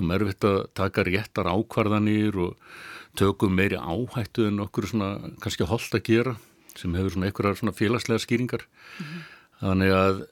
um 0.00 0.12
erfitt 0.16 0.46
að 0.46 0.58
taka 0.76 1.06
réttar 1.06 1.50
ákvarðanir 1.50 2.36
og 2.46 2.56
tökum 3.16 3.56
meiri 3.56 3.80
áhættu 3.80 4.46
en 4.50 4.60
okkur 4.66 4.90
svona 4.90 5.32
kannski 5.42 5.68
holdt 5.68 5.96
að 5.96 6.06
gera 6.10 6.36
sem 6.76 6.92
hefur 6.96 7.14
svona 7.14 7.30
einhverjar 7.30 7.60
svona 7.60 7.76
félagslega 7.76 8.20
skýringar 8.20 8.66
mm 8.66 9.04
-hmm. 9.04 9.22
þannig 9.60 9.92
að 9.96 10.24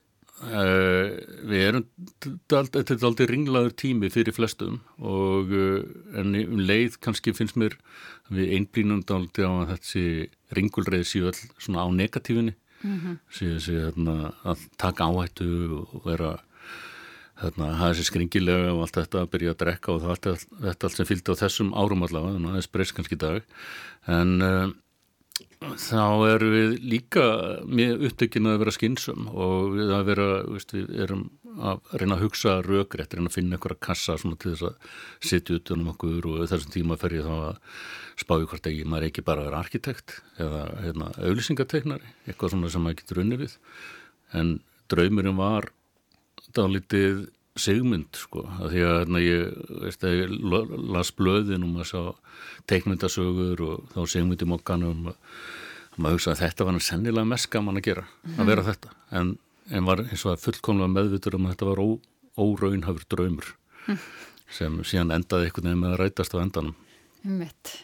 Uh, 0.45 1.15
við 1.49 1.63
erum 1.69 1.85
þetta 2.21 2.83
er 2.83 3.07
aldrei 3.09 3.29
ringlaður 3.31 3.73
tími 3.81 4.11
fyrir 4.13 4.35
flestum 4.37 4.81
og 5.01 5.53
uh, 5.55 5.79
en 6.21 6.35
um 6.37 6.61
leið 6.61 6.99
kannski 7.05 7.33
finnst 7.37 7.57
mér 7.61 7.77
við 8.35 8.53
einblínum 8.59 9.01
aldrei 9.15 9.47
á 9.49 9.53
að 9.53 9.71
þessi 9.75 10.05
ringulreið 10.59 11.07
séu 11.09 11.31
all 11.31 11.39
svona 11.57 11.87
á 11.87 11.89
negatífinni 11.97 12.55
mm 12.83 12.99
-hmm. 12.99 13.17
séu 13.31 13.57
hérna, 13.87 14.35
að 14.45 14.67
taka 14.77 15.09
áhættu 15.09 15.49
og 15.81 16.05
vera 16.05 16.37
hérna, 17.41 17.73
hafa 17.79 17.95
þessi 17.95 18.09
skringilega 18.11 18.73
og 18.75 18.85
allt 18.85 18.97
þetta 19.01 19.23
að 19.23 19.31
byrja 19.33 19.51
að 19.55 19.61
drekka 19.63 19.93
og 19.93 20.01
það, 20.03 20.11
allt, 20.11 20.47
þetta 20.61 20.87
allt 20.87 20.97
sem 20.97 21.07
fylgdi 21.07 21.33
á 21.33 21.43
þessum 21.43 21.75
árum 21.75 22.05
allavega, 22.05 22.35
þannig 22.37 22.49
að 22.49 22.55
það 22.55 22.63
er 22.63 22.69
spreyst 22.69 22.95
kannski 22.95 23.17
dag 23.17 23.43
en 24.07 24.43
uh, 24.43 24.69
þá 25.35 26.03
erum 26.29 26.53
við 26.55 26.75
líka 26.87 27.25
með 27.67 28.05
upptökinu 28.09 28.53
að 28.53 28.61
vera 28.63 28.75
skinsum 28.75 29.27
og 29.33 29.75
við 29.75 29.93
vera, 30.07 30.29
veist, 30.47 30.75
við 30.77 30.93
erum 31.07 31.25
að 31.55 31.81
reyna 32.01 32.19
að 32.19 32.25
hugsa 32.27 32.55
rökrétt, 32.67 33.15
reyna 33.15 33.31
að 33.31 33.37
finna 33.39 33.57
einhverja 33.57 33.83
kassa 33.89 34.17
til 34.19 34.53
þess 34.53 34.67
að 34.69 34.89
sitja 35.23 35.59
út 35.59 35.73
um 35.75 35.91
okkur 35.93 36.29
og 36.31 36.49
þessum 36.51 36.75
tíma 36.75 36.99
fer 37.01 37.17
ég 37.19 37.27
þá 37.27 37.35
að 37.35 37.59
spáði 38.25 38.49
hvort 38.51 38.69
ekki, 38.71 38.87
maður 38.87 39.07
er 39.07 39.11
ekki 39.11 39.27
bara 39.27 39.43
að 39.43 39.49
vera 39.51 39.63
arkitekt 39.65 40.19
eða 40.43 40.65
hérna, 40.85 41.11
auðlýsingateiknari 41.19 42.13
eitthvað 42.29 42.55
svona 42.55 42.71
sem 42.71 42.85
maður 42.87 43.01
getur 43.03 43.23
unni 43.25 43.41
við. 43.41 43.57
En 44.39 44.53
draumurinn 44.93 45.39
var 45.39 45.71
dálítið 46.55 47.27
segmynd 47.55 48.19
sko, 48.19 48.43
að 48.59 48.73
því 48.73 48.83
að 48.83 48.97
hérna, 48.99 49.21
ég, 49.23 49.59
veist, 49.85 50.07
ég 50.11 50.33
las 50.91 51.13
blöðin 51.15 51.63
og 51.67 51.71
maður 51.77 51.91
sá 51.91 52.01
teikmyndasögur 52.71 53.63
og 53.63 53.85
þá 53.93 54.01
segmynd 54.11 54.43
í 54.43 54.49
mokkanum 54.51 55.13
og 55.13 55.21
maður 55.95 56.19
hugsaði 56.19 56.35
að 56.35 56.43
þetta 56.43 56.67
var 56.67 56.81
sennilega 56.83 57.31
mest 57.31 57.51
gaman 57.53 57.79
að 57.79 57.87
gera, 57.89 58.05
að 58.35 58.51
vera 58.51 58.67
þetta. 58.67 58.95
En, 59.15 59.33
en 59.71 59.87
var 59.87 60.03
eins 60.03 60.27
og 60.27 60.35
að 60.35 60.45
fullkomlega 60.49 60.95
meðvitur 60.97 61.39
um 61.39 61.47
að 61.47 61.55
þetta 61.55 61.71
var 61.71 61.83
ó, 61.85 61.89
óraunhafur 62.43 63.09
draumur 63.15 63.51
mm. 63.87 64.05
sem 64.59 64.79
síðan 64.83 65.15
endaði 65.15 65.49
einhvern 65.49 65.71
veginn 65.71 65.83
með 65.85 65.95
að 65.95 66.01
rætast 66.03 66.35
á 66.35 66.43
endanum. 66.43 66.79
Mitt, 67.23 67.75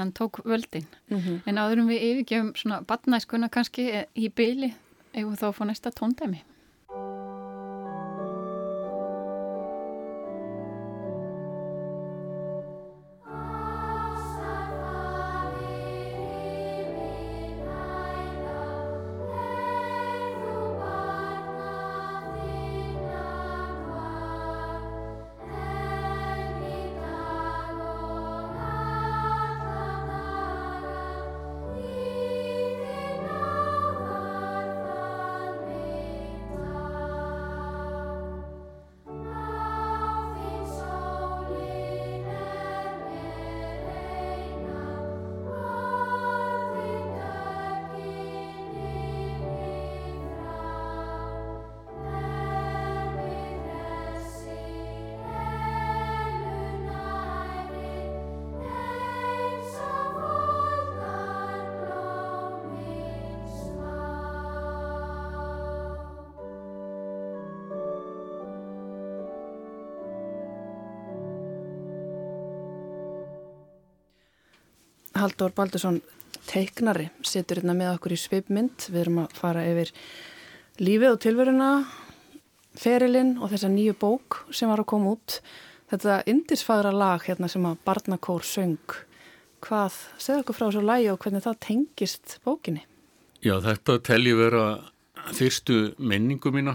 hann 0.00 0.10
tók 0.18 0.42
völdin. 0.42 0.88
Mm 1.08 1.20
-hmm. 1.20 1.42
en 1.46 1.62
áðurum 1.62 1.92
við 1.94 2.08
yfirgefum 2.10 2.54
svona 2.58 2.82
batnæskuna 2.82 3.48
kannski 3.48 3.86
í 4.18 4.28
byli 4.28 4.74
þú 5.14 5.36
þá 5.36 5.52
fór 5.52 5.68
næsta 5.70 5.92
tóndæmi 5.94 6.42
Haldur 75.22 75.52
Baldursson 75.54 76.00
teiknari 76.50 77.04
setur 77.22 77.60
hérna 77.60 77.76
með 77.78 77.92
okkur 77.94 78.14
í 78.16 78.18
svipmynd. 78.18 78.88
Við 78.90 79.04
erum 79.04 79.20
að 79.22 79.36
fara 79.38 79.62
yfir 79.70 79.92
lífið 80.82 81.12
og 81.12 81.20
tilveruna, 81.22 81.68
ferilinn 82.74 83.36
og 83.38 83.52
þessa 83.52 83.70
nýju 83.70 83.94
bók 84.00 84.40
sem 84.50 84.72
var 84.72 84.82
að 84.82 84.88
koma 84.90 85.12
út. 85.14 85.38
Þetta 85.92 86.22
indisfæðra 86.32 86.90
lag 86.96 87.26
hérna 87.28 87.50
sem 87.52 87.68
að 87.68 87.78
Barnakór 87.86 88.42
söng. 88.48 88.96
Hvað, 89.62 90.00
segð 90.18 90.42
okkur 90.42 90.58
frá 90.58 90.64
þessu 90.66 90.82
lagi 90.88 91.10
og 91.12 91.20
hvernig 91.22 91.44
það 91.44 91.60
tengist 91.68 92.38
bókinni? 92.42 92.82
Já, 93.46 93.60
þetta 93.62 94.00
telji 94.02 94.34
vera 94.38 94.64
fyrstu 95.36 95.92
minningu 96.02 96.50
mína 96.50 96.74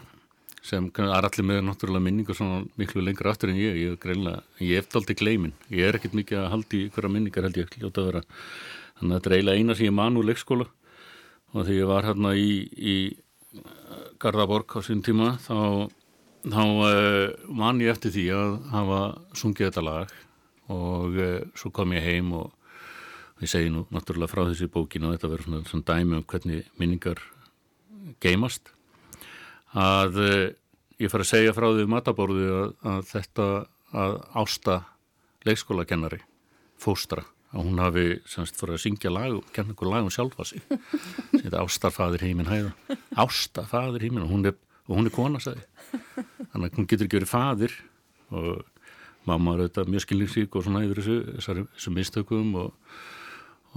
sem 0.66 0.88
er 0.90 1.12
allir 1.14 1.46
með 1.46 1.62
náttúrulega 1.68 2.04
minningu 2.04 2.36
svona 2.36 2.64
miklu 2.80 3.04
lengur 3.04 3.30
aftur 3.32 3.52
en 3.52 3.60
ég, 3.60 3.78
ég 3.78 3.94
er 3.94 4.02
greinlega, 4.02 4.42
ég 4.64 4.82
eftir 4.82 5.00
aldrei 5.00 5.18
gleimin, 5.20 5.54
ég 5.70 5.88
er 5.88 5.98
ekkert 5.98 6.18
mikið 6.18 6.42
að 6.42 6.52
haldi 6.54 6.82
hverja 6.96 7.12
minningar 7.14 7.48
held 7.48 7.60
ég 7.62 7.72
hljóta 7.78 8.04
að 8.04 8.10
vera. 8.10 8.24
Þannig 8.98 9.14
að 9.14 9.18
þetta 9.18 9.30
er 9.30 9.38
eiginlega 9.38 9.62
eina 9.62 9.78
sem 9.78 9.88
ég 9.88 9.96
man 9.96 10.18
úr 10.18 10.28
leikskóla. 10.28 10.68
Og 11.54 11.62
þegar 11.62 11.78
ég 11.78 11.90
var 11.92 12.08
hérna 12.10 12.34
í, 12.36 12.52
í 12.76 12.96
Garðaborg 14.20 14.74
á 14.76 14.80
sín 14.84 15.04
tíma 15.06 15.36
þá, 15.42 15.88
þá 16.44 16.64
uh, 16.66 17.50
man 17.54 17.82
ég 17.84 17.94
eftir 17.94 18.14
því 18.16 18.26
að 18.36 18.56
hafa 18.74 19.02
sungið 19.38 19.70
þetta 19.70 19.86
lag. 19.86 20.16
Og 20.74 21.20
uh, 21.22 21.42
svo 21.56 21.72
kom 21.72 21.94
ég 21.96 22.04
heim 22.04 22.34
og 22.36 22.52
ég 23.44 23.54
segi 23.54 23.70
nú 23.72 23.86
náttúrulega 23.94 24.34
frá 24.34 24.44
þessi 24.50 24.68
bókinu 24.74 25.12
og 25.12 25.16
þetta 25.16 25.32
verður 25.32 25.52
svona, 25.52 25.68
svona 25.70 25.88
dæmi 25.94 26.18
um 26.18 26.26
hvernig 26.28 26.72
minningar 26.82 27.22
geimast 28.24 28.74
að 29.76 30.22
uh, 30.24 30.44
ég 31.02 31.12
fara 31.12 31.26
að 31.26 31.32
segja 31.32 31.56
frá 31.56 31.68
því 31.72 31.88
um 31.88 31.96
mataborðu 31.96 32.52
að, 32.60 32.70
að 32.94 33.02
þetta 33.12 33.48
að 33.98 34.16
ásta 34.44 34.78
leikskólakennari 35.48 36.22
fóstra 36.82 37.24
að 37.56 37.64
hún 37.64 37.80
hafi 37.80 38.06
semst 38.28 38.58
fyrir 38.60 38.76
að 38.76 38.84
syngja 38.84 39.12
lag 39.14 39.38
og 39.38 39.46
kenna 39.56 39.72
einhver 39.72 39.90
lag 39.90 40.04
um 40.04 40.12
sjálfa 40.12 40.44
sig. 40.46 40.64
Þetta 41.32 41.62
ástarfadir 41.64 42.26
heiminn 42.28 42.50
hæða 42.50 42.98
ástafadir 43.18 44.04
heiminn 44.06 44.26
og 44.26 44.34
hún 44.34 44.50
er, 44.50 44.58
og 44.88 44.98
hún 45.00 45.10
er 45.10 45.16
kona 45.16 45.42
sagði 45.44 45.64
þannig 46.52 46.68
að 46.68 46.80
hún 46.80 46.90
getur 46.90 47.08
ekki 47.08 47.20
verið 47.20 47.32
fadir 47.32 47.78
og 48.36 48.66
mamma 49.28 49.56
er 49.56 49.66
auðvitað 49.66 49.92
mjög 49.94 50.06
skilningssík 50.06 50.58
og 50.58 50.66
svona 50.66 50.84
yfir 50.86 51.02
þessu 51.02 51.18
þessu 51.48 51.94
mistökum 51.96 52.54
og, 52.62 52.74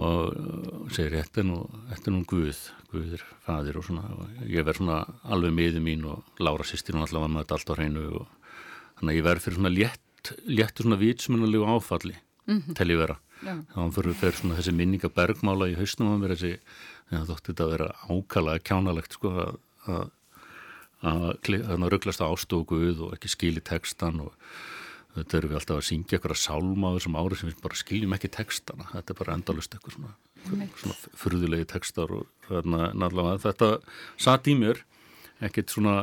og, 0.01 0.91
segir 0.95 1.19
þetta 1.19 1.43
er 1.43 1.49
nú, 1.49 1.63
þetta 1.91 2.11
er 2.11 2.15
nú 2.17 2.23
Guð 2.31 2.61
Guð 2.91 3.15
er 3.15 3.25
fadir 3.47 3.79
og 3.79 3.87
svona. 3.87 4.03
Og 4.17 4.47
ég 4.51 4.67
verð 4.67 4.81
svona 4.81 5.01
alveg 5.31 5.55
miður 5.55 5.85
mín 5.85 6.07
og 6.11 6.43
Lára 6.43 6.67
sýstir 6.67 6.97
hún 6.97 7.05
alltaf 7.05 7.23
var 7.23 7.31
með 7.31 7.45
þetta 7.45 7.59
allt 7.59 7.71
á 7.71 7.75
hreinu 7.79 8.07
og 8.21 8.27
þannig 8.99 9.13
að 9.13 9.19
ég 9.21 9.27
verð 9.29 9.45
fyrir 9.47 9.59
svona 9.61 9.75
létt 9.77 10.33
léttu 10.51 10.85
svona 10.85 11.01
vitsmunulegu 11.01 11.69
áfalli 11.71 12.17
mm 12.17 12.57
-hmm. 12.59 12.75
til 12.75 12.91
ég 12.91 12.99
vera. 12.99 13.17
Þá 13.41 13.81
fyrir, 13.95 14.15
fyrir 14.15 14.37
svona 14.37 14.57
þessi 14.59 14.73
minninga 14.77 15.09
bergmála 15.09 15.71
í 15.71 15.79
hausnum 15.79 16.15
að 16.15 16.23
vera 16.27 16.35
þessi 16.35 16.59
það 17.11 17.29
þótti 17.31 17.47
þetta 17.51 17.65
að 17.65 17.73
vera 17.75 17.89
ákala 18.11 18.59
kjánalegt 18.59 19.13
sko 19.13 19.29
að 19.31 20.11
að, 21.01 21.31
að 21.65 21.89
rugglast 21.93 22.21
ástókuð 22.21 23.07
og 23.07 23.15
ekki 23.17 23.33
skili 23.33 23.63
textan 23.65 24.21
og 24.21 24.35
þetta 25.15 25.39
eru 25.39 25.51
við 25.51 25.59
alltaf 25.61 25.81
að 25.81 25.89
syngja 25.89 26.19
eitthvað 26.19 26.41
sálma 26.41 26.93
á 26.93 26.97
þessum 26.97 27.19
ári 27.19 27.39
sem 27.39 27.51
við 27.51 27.63
bara 27.65 27.81
skiljum 27.81 28.15
ekki 28.17 28.31
textana. 28.37 28.87
Þetta 28.93 29.15
er 29.15 29.19
bara 29.19 29.37
endalust 29.39 29.75
eitthvað 29.75 29.97
svona, 29.97 30.13
svona 30.83 30.99
fyrðulegi 31.23 31.69
textar 31.73 32.15
og 32.15 32.29
náttúrulega 32.51 33.41
þetta 33.47 33.71
satt 34.21 34.51
í 34.51 34.57
mér 34.59 34.85
ekkert 35.41 35.73
svona 35.73 35.97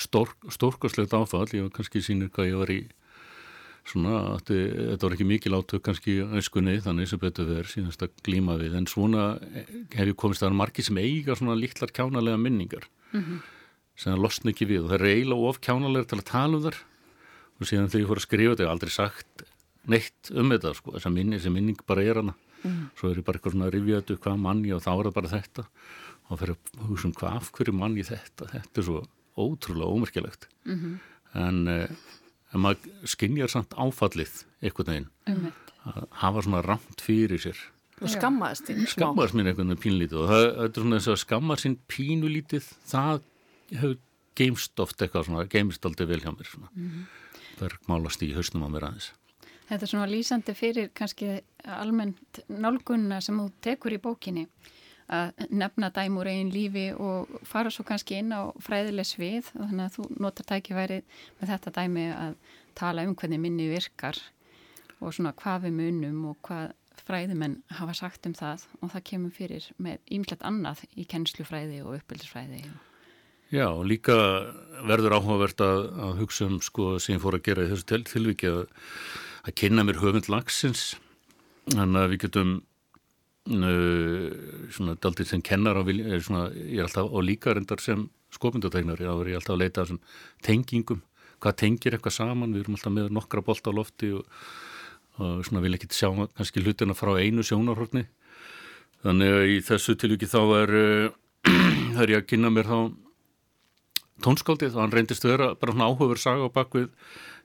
stór, 0.00 0.32
stórkoslegt 0.48 1.14
áfall, 1.16 1.48
ég 1.52 1.66
var 1.66 1.76
kannski 1.76 2.02
sínir 2.04 2.32
hvað 2.32 2.50
ég 2.50 2.58
var 2.62 2.72
í 2.72 2.80
svona, 3.90 4.18
þetta 4.46 5.06
var 5.06 5.16
ekki 5.16 5.26
mikil 5.28 5.56
átök 5.56 5.84
kannski 5.86 6.18
öskunni 6.38 6.76
þannig 6.84 7.10
sem 7.10 7.20
betur 7.20 7.48
verið 7.48 7.72
síðanst 7.74 8.04
að 8.04 8.14
glíma 8.26 8.56
við. 8.60 8.76
En 8.78 8.88
svona 8.90 9.32
hef 9.94 10.12
ég 10.12 10.18
komist 10.20 10.44
að 10.46 10.56
margi 10.58 10.84
sem 10.86 11.00
eiga 11.00 11.36
svona 11.38 11.58
líklar 11.58 11.92
kjánalega 11.92 12.40
minningar 12.40 12.86
mm 13.12 13.20
-hmm. 13.20 13.40
sem 13.96 14.12
það 14.12 14.22
losna 14.24 14.50
ekki 14.52 14.68
við. 14.70 14.84
Og 14.84 14.90
það 14.90 15.00
er 15.00 15.10
eiginlega 15.10 15.48
of 15.48 15.60
kjánalega 15.60 16.08
til 16.08 16.18
að 16.18 16.30
tala 16.30 16.56
um 16.56 16.62
þar 16.62 16.78
og 17.60 17.68
síðan 17.68 17.90
þegar 17.92 18.02
ég 18.02 18.10
fór 18.10 18.20
að 18.20 18.26
skrifa 18.26 18.52
þetta 18.52 18.64
ég 18.64 18.68
hef 18.68 18.74
aldrei 18.74 18.94
sagt 18.94 19.44
neitt 19.90 20.30
um 20.36 20.52
þetta 20.52 20.74
sko, 20.76 20.94
þess 20.96 21.08
að 21.08 21.16
minni, 21.16 21.38
þessi 21.38 21.52
minning 21.54 21.82
bara 21.88 22.04
er 22.04 22.20
hana. 22.20 22.36
Mm. 22.60 22.82
Svo 22.98 23.10
er 23.10 23.20
ég 23.20 23.26
bara 23.26 23.38
eitthvað 23.38 23.56
svona 23.56 23.68
að 23.68 23.74
rifja 23.76 24.00
þetta 24.02 24.20
hvað 24.26 24.42
mann 24.44 24.62
ég 24.68 24.76
og 24.76 24.84
þá 24.84 24.90
er 24.92 25.08
það 25.08 25.16
bara 25.16 25.32
þetta. 25.34 25.64
Og 26.30 26.40
fyrir 26.40 26.56
að 26.56 26.84
hugsa 26.90 27.08
um 27.08 27.16
hvað 27.16 27.38
af 27.40 27.50
hverju 27.56 27.74
mann 27.76 27.98
ég 27.98 28.08
þetta? 28.10 28.48
Þetta 28.52 28.82
er 28.82 28.86
svo 28.88 29.02
ótrúlega 29.40 29.96
ómerkilegt. 29.96 30.48
Mm 30.68 30.78
-hmm. 30.80 30.96
en 31.40 31.68
eh, 31.68 31.96
en 32.50 32.64
maður 32.64 33.08
skinnjar 33.08 33.50
samt 33.52 33.74
áfallið 33.78 34.44
einhvern 34.60 34.90
veginn. 34.92 35.10
Um 35.30 35.52
að 35.88 36.06
hafa 36.20 36.42
svona 36.44 36.62
ramt 36.66 37.00
fyrir 37.00 37.40
sér. 37.40 37.56
Og 38.00 38.10
skammaðist 38.12 38.68
þín 38.68 38.84
skammaðist 38.88 39.36
mér 39.36 39.50
einhvern 39.52 39.72
veginn 39.72 39.84
pínulítið. 39.84 40.18
Og 40.20 40.28
það 40.28 40.44
er 40.64 40.72
svona 40.76 40.98
þess 40.98 41.12
að 41.14 41.22
skammað 41.24 41.62
sín 41.62 41.76
pínulítið 41.88 42.68
það 42.90 43.22
hefur 43.70 43.96
geimst 44.40 44.82
oft 44.82 45.02
eitthvað 45.02 45.26
svona 45.28 45.46
geimst 45.50 45.86
aldrei 45.86 46.08
vel 46.10 46.20
hjá 46.22 46.30
mér 46.32 46.48
svona 46.48 46.70
verkmálast 47.60 48.22
í 48.26 48.32
hausnum 48.36 48.66
á 48.66 48.68
mér 48.72 48.88
aðeins. 48.90 49.10
Þetta 49.70 49.86
er 49.86 49.90
svona 49.92 50.10
lýsandi 50.10 50.54
fyrir 50.58 50.88
kannski 50.98 51.36
almennt 51.78 52.40
nálgunna 52.50 53.20
sem 53.22 53.38
þú 53.38 53.46
tekur 53.62 53.94
í 53.94 54.00
bókinni. 54.02 54.48
Að 55.10 55.44
nefna 55.50 55.90
dæmur 55.94 56.28
einn 56.30 56.50
lífi 56.54 56.88
og 56.94 57.30
fara 57.46 57.70
svo 57.74 57.84
kannski 57.86 58.18
inn 58.18 58.34
á 58.34 58.50
fræðileg 58.62 59.06
svið 59.06 59.52
og 59.56 59.64
þannig 59.70 59.84
að 59.84 59.94
þú 59.96 60.04
notar 60.22 60.46
tækifærið 60.50 61.16
með 61.40 61.52
þetta 61.52 61.72
dæmi 61.78 62.04
að 62.14 62.36
tala 62.78 63.06
um 63.06 63.16
hvernig 63.18 63.42
minni 63.42 63.66
virkar 63.70 64.18
og 65.00 65.14
svona 65.14 65.34
hvað 65.34 65.66
við 65.66 65.78
munum 65.80 66.28
og 66.30 66.38
hvað 66.46 66.70
fræðimenn 67.06 67.58
hafa 67.78 67.96
sagt 67.96 68.26
um 68.26 68.36
það. 68.38 68.66
Og 68.82 68.94
það 68.94 69.08
kemur 69.10 69.34
fyrir 69.34 69.66
með 69.78 69.98
ýmslegt 70.18 70.46
annað 70.46 70.86
í 70.94 71.06
kennslufræði 71.10 71.82
og 71.84 71.98
uppbyldisfræði. 72.00 72.64
Já, 73.50 73.66
líka 73.82 74.14
verður 74.86 75.16
áhugavert 75.18 75.60
að, 75.64 75.80
að 75.98 76.18
hugsa 76.22 76.46
um 76.46 76.60
sko 76.62 76.94
sem 77.02 77.16
ég 77.16 77.22
fór 77.22 77.36
að 77.36 77.46
gera 77.48 77.66
í 77.66 77.70
þessu 77.72 78.02
tilviki 78.06 78.50
að, 78.50 78.60
að 79.42 79.56
kynna 79.58 79.84
mér 79.86 79.98
höfund 80.00 80.30
lagsins. 80.30 80.92
Þannig 81.70 82.00
að 82.00 82.12
við 82.12 82.22
getum 82.26 82.52
svona 83.50 84.94
daldir 85.02 85.26
sem 85.26 85.42
kennar 85.42 85.80
á 85.80 85.82
vilja, 85.82 86.20
svona, 86.22 86.50
ég 86.54 86.78
er 86.78 86.86
alltaf 86.86 87.10
á 87.10 87.18
líka 87.24 87.54
reyndar 87.56 87.82
sem 87.82 88.06
skopindategnari, 88.30 89.08
þá 89.08 89.14
er 89.16 89.30
ég 89.32 89.40
alltaf 89.40 89.56
að 89.56 89.62
leita 89.64 89.82
þessum 89.82 90.00
tengingum, 90.46 91.02
hvað 91.42 91.56
tengir 91.64 91.96
eitthvað 91.96 92.14
saman, 92.20 92.54
við 92.54 92.62
erum 92.62 92.76
alltaf 92.78 92.94
með 92.94 93.10
nokkra 93.16 93.42
bolt 93.42 93.66
á 93.66 93.72
lofti 93.74 94.12
og, 94.14 94.40
og 95.18 95.42
svona 95.48 95.64
vil 95.64 95.74
ekki 95.74 95.90
sjá 95.90 96.12
kannski 96.12 96.62
hlutina 96.62 96.94
frá 96.94 97.16
einu 97.18 97.42
sjónarhortni 97.42 98.04
þannig 99.02 99.34
að 99.34 99.50
í 99.56 99.60
þessu 99.66 99.96
tilviki 99.98 100.28
þá 100.30 100.40
er 100.60 100.74
það 101.48 102.02
er 102.04 102.14
ég 102.14 102.20
að 102.20 102.28
kynna 102.30 102.52
mér 102.54 102.68
þá 102.70 102.78
tónskáldið 104.24 104.76
og 104.76 104.84
hann 104.84 104.94
reyndist 104.94 105.26
vera 105.26 105.54
bara 105.54 105.74
svona 105.74 105.88
áhugaverð 105.90 106.22
saga 106.22 106.48
á 106.48 106.56
bakvið 106.56 106.90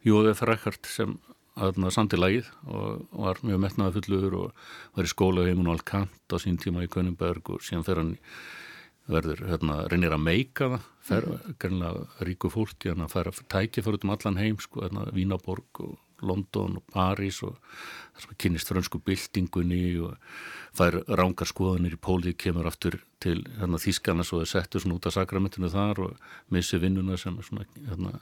Jóðið 0.05 0.37
Frækart 0.41 0.89
sem 0.91 1.15
aðna 1.55 1.91
samtilegið 1.93 2.49
og 2.67 3.05
var 3.15 3.39
mjög 3.45 3.61
metnaða 3.63 3.95
fullur 3.95 4.37
og 4.41 4.67
var 4.97 5.07
í 5.07 5.11
skóla 5.11 5.45
heimun 5.47 5.71
og 5.71 5.79
Alkant 5.79 6.35
á 6.35 6.37
sín 6.41 6.59
tíma 6.59 6.83
í 6.83 6.91
Könumberg 6.91 7.53
og 7.55 7.63
síðan 7.63 7.85
fer 7.87 8.01
hann 8.01 8.13
verður, 9.11 9.43
hérna, 9.49 9.83
reynir 9.91 10.15
að 10.15 10.23
meika 10.25 10.69
það 10.73 10.85
fer, 11.05 11.27
mm. 11.29 11.55
greinlega 11.61 12.25
ríku 12.27 12.51
fólki 12.51 12.91
hann 12.91 13.05
að 13.05 13.13
færa 13.13 13.33
tækja 13.53 13.85
fyrir 13.85 14.07
um 14.07 14.15
allan 14.15 14.39
heim 14.41 14.59
sko, 14.61 14.81
hérna, 14.83 15.05
Vínaborg 15.15 15.83
og 15.85 15.99
London 16.21 16.79
og 16.79 16.85
París 16.93 17.41
og 17.43 17.57
þar 18.15 18.23
sem 18.23 18.37
kynist 18.39 18.69
fransku 18.71 19.01
byltingunni 19.03 19.97
og 20.05 20.15
fær 20.75 20.97
rángar 21.07 21.47
skoðanir 21.49 21.95
í 21.95 22.01
pólík 22.01 22.37
kemur 22.43 22.67
aftur 22.69 22.97
til 23.23 23.41
hérna, 23.59 23.79
Þískarnas 23.81 24.31
og 24.35 24.43
er 24.43 24.49
settur 24.51 24.83
svona 24.83 24.97
út 24.97 25.07
af 25.09 25.15
sakramentinu 25.15 25.69
þar 25.71 26.01
og 26.05 26.27
missi 26.53 26.79
vinnuna 26.81 27.17
sem, 27.19 27.35
svona, 27.43 27.65
hérna, 27.87 28.13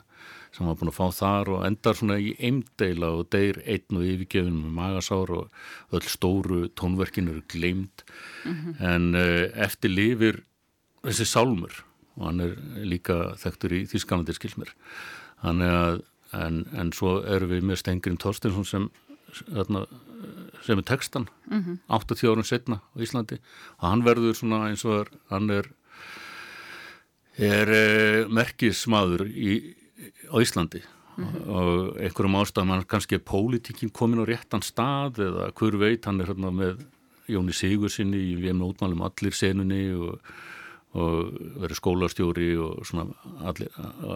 sem 0.53 0.69
var 0.69 0.77
búin 0.79 0.91
að 0.93 0.99
fá 0.99 1.07
þar 1.19 1.53
og 1.55 1.65
endar 1.67 1.99
svona 1.99 2.19
í 2.21 2.33
eimdeila 2.37 3.11
og 3.17 3.29
deyr 3.33 3.61
einn 3.65 3.99
og 3.99 4.05
yfirgefin 4.09 4.61
með 4.61 4.77
magasár 4.79 5.33
og 5.37 5.97
öll 5.97 6.09
stóru 6.09 6.67
tónverkin 6.77 7.29
eru 7.33 7.43
gleimt 7.49 8.05
mm 8.45 8.53
-hmm. 8.53 8.81
en 8.93 9.15
uh, 9.15 9.65
eftir 9.65 9.89
lifir 9.89 10.43
þessi 11.03 11.25
sálmur 11.25 11.83
og 12.15 12.25
hann 12.25 12.39
er 12.39 12.57
líka 12.85 13.35
þekktur 13.41 13.73
í 13.73 13.85
Þískanlandir 13.89 14.37
skilmir 14.37 14.73
hann 15.43 15.61
er 15.61 15.75
að 15.75 16.01
en, 16.33 16.63
en 16.73 16.91
svo 16.95 17.19
erum 17.29 17.51
við 17.53 17.67
með 17.67 17.81
Stengrin 17.81 18.17
Torstinsson 18.21 18.65
sem, 18.67 18.89
sem 20.63 20.77
er 20.77 20.87
textan 20.87 21.27
mm 21.49 21.61
-hmm. 21.61 21.77
80 21.87 22.27
árun 22.31 22.47
setna 22.47 22.81
á 22.81 22.97
Íslandi 22.97 23.39
og 23.79 23.89
hann 23.89 24.05
verður 24.05 24.35
svona 24.35 24.67
eins 24.69 24.85
og 24.85 24.99
er, 24.99 25.07
hann 25.29 25.49
er 25.49 25.69
er 27.37 27.69
e, 27.69 28.25
merkismadur 28.29 29.25
í, 29.25 29.75
á 30.29 30.37
Íslandi 30.37 30.81
mm 31.17 31.25
-hmm. 31.25 31.49
og 31.49 31.97
einhverjum 31.97 32.35
ástæðum 32.41 32.69
hann 32.69 32.85
kannski 32.85 33.15
er 33.15 33.25
pólitíkinn 33.25 33.91
komin 33.91 34.21
á 34.21 34.25
réttan 34.25 34.61
stað 34.61 35.19
eða 35.19 35.51
hver 35.51 35.77
veit 35.77 36.05
hann 36.05 36.21
er 36.21 36.27
hérna 36.27 36.51
með 36.51 36.85
Jóni 37.27 37.53
Sigursinni 37.53 38.17
í 38.17 38.35
við 38.35 38.49
erum 38.49 38.67
útmálum 38.73 39.01
allir 39.01 39.33
senunni 39.33 39.93
og 39.93 40.19
og 40.93 41.31
verið 41.63 41.79
skólastjóri 41.79 42.47
og 42.61 42.83
svona 42.85 43.07
allir, 43.49 43.71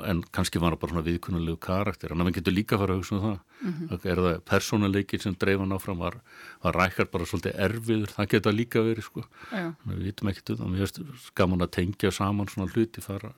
en 0.05 0.21
kannski 0.35 0.61
var 0.61 0.75
það 0.75 0.81
bara 0.83 0.93
svona 0.93 1.05
viðkunnulegu 1.07 1.57
karakter 1.63 2.13
en 2.13 2.21
það 2.21 2.35
getur 2.37 2.53
líka 2.53 2.77
að 2.77 2.83
fara 2.83 2.93
að 2.93 2.99
hugsa 3.01 3.15
um 3.15 3.23
það 3.23 3.37
mm 3.37 3.73
-hmm. 3.73 4.05
er 4.11 4.21
það 4.25 4.39
persónuleikir 4.51 5.21
sem 5.21 5.35
dreifan 5.35 5.73
áfram 5.73 5.97
var, 5.97 6.19
var 6.61 6.73
rækkar 6.77 7.09
bara 7.11 7.25
svolítið 7.25 7.57
erfiður 7.57 8.13
það 8.13 8.29
geta 8.29 8.51
líka 8.51 8.79
verið 8.81 9.03
sko 9.03 9.23
Já. 9.51 9.73
við 9.85 10.03
vitum 10.05 10.29
ekkert 10.29 10.49
um 10.49 10.57
það, 10.57 10.71
við 10.71 10.81
erum 10.81 11.19
gaman 11.35 11.61
að 11.61 11.71
tengja 11.71 12.11
saman 12.11 12.47
svona 12.47 12.71
hluti, 12.71 13.01
fara 13.01 13.33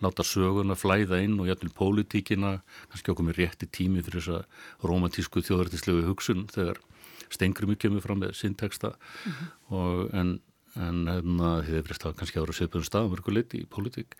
láta 0.00 0.22
söguna 0.22 0.74
flæða 0.74 1.22
inn 1.22 1.40
og 1.40 1.46
jættil 1.46 1.70
pólitíkina, 1.70 2.62
kannski 2.90 3.10
okkur 3.10 3.26
með 3.26 3.38
rétti 3.38 3.66
tími 3.66 4.02
fyrir 4.02 4.22
þessa 4.22 4.44
romantísku 4.82 5.42
þjóðartislegu 5.42 6.06
hugsun 6.06 6.46
þegar 6.46 6.78
stengrum 7.30 7.74
kemur 7.76 8.04
fram 8.04 8.20
með 8.22 8.34
synteksta 8.34 8.94
mm 8.94 9.32
-hmm. 9.32 10.14
en 10.14 10.40
en 10.80 11.04
hérna, 11.06 11.50
þið 11.64 11.76
hefur 11.78 11.94
eftir 11.94 12.08
að 12.08 12.16
kannski 12.20 12.42
ára 12.42 12.56
söpum 12.56 12.84
stað 12.86 13.16
liti 13.34 13.62
í 13.62 13.66
politík 13.70 14.16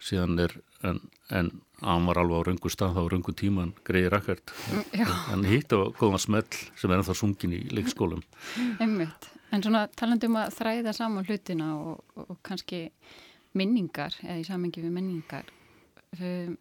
síðan 0.00 0.38
er, 0.40 0.54
en, 0.82 1.00
en 1.30 1.50
hann 1.82 2.06
var 2.08 2.22
alveg 2.22 2.40
á 2.40 2.46
raungu 2.48 2.72
stað 2.72 3.00
á 3.00 3.04
raungu 3.04 3.34
tíman 3.36 3.74
greiði 3.84 4.12
rakkart 4.14 4.54
en 5.32 5.44
hitt 5.48 5.72
á 5.74 5.78
góðan 5.98 6.22
smell 6.22 6.48
sem 6.76 6.90
er 6.90 7.00
ennþá 7.00 7.16
sungin 7.16 7.56
í 7.58 7.64
leikskólum. 7.72 8.22
Einmitt. 8.80 9.28
En 9.52 9.64
svona 9.64 9.86
talandum 9.96 10.36
að 10.36 10.56
þræða 10.58 10.94
saman 10.96 11.28
hlutina 11.28 11.74
og, 11.76 12.02
og 12.20 12.40
kannski 12.44 12.88
minningar, 13.56 14.16
eða 14.24 14.40
í 14.42 14.48
samengi 14.48 14.84
við 14.84 14.92
minningar 14.92 15.48
um, 16.18 16.56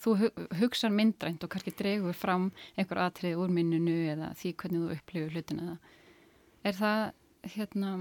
þú 0.00 0.16
hugsan 0.60 0.96
myndrænt 0.96 1.42
og 1.44 1.52
kannski 1.52 1.74
dregur 1.76 2.16
fram 2.16 2.50
einhver 2.78 3.02
atrið 3.04 3.42
úr 3.42 3.52
minnunu 3.52 3.96
eða 4.14 4.32
því 4.38 4.54
hvernig 4.62 4.82
þú 4.86 4.96
upplifur 4.96 5.36
hlutina. 5.36 5.76
Er 6.64 6.76
það 6.76 7.02
hérna 7.54 7.92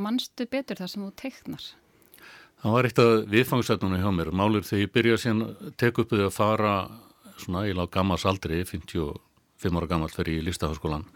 mannstu 0.00 0.46
betur 0.50 0.80
það 0.80 0.92
sem 0.92 1.04
þú 1.06 1.12
teiknar? 1.22 1.68
Það 2.62 2.76
var 2.76 2.86
eitt 2.86 3.00
af 3.02 3.12
viðfangsætnunum 3.32 4.02
hjá 4.02 4.10
mér. 4.14 4.30
Málur 4.38 4.66
þegar 4.66 4.84
ég 4.84 4.92
byrjaði 4.94 5.32
að 5.32 5.72
teka 5.82 6.04
upp 6.04 6.12
því 6.12 6.26
að 6.28 6.36
fara 6.36 6.74
svona 7.42 7.64
í 7.66 7.74
lág 7.74 7.90
gammals 7.90 8.26
aldri, 8.28 8.62
55 8.68 9.78
ára 9.78 9.90
gammalt 9.90 10.14
fyrir 10.14 10.38
í 10.38 10.46
Lýstafaskólan 10.46 11.06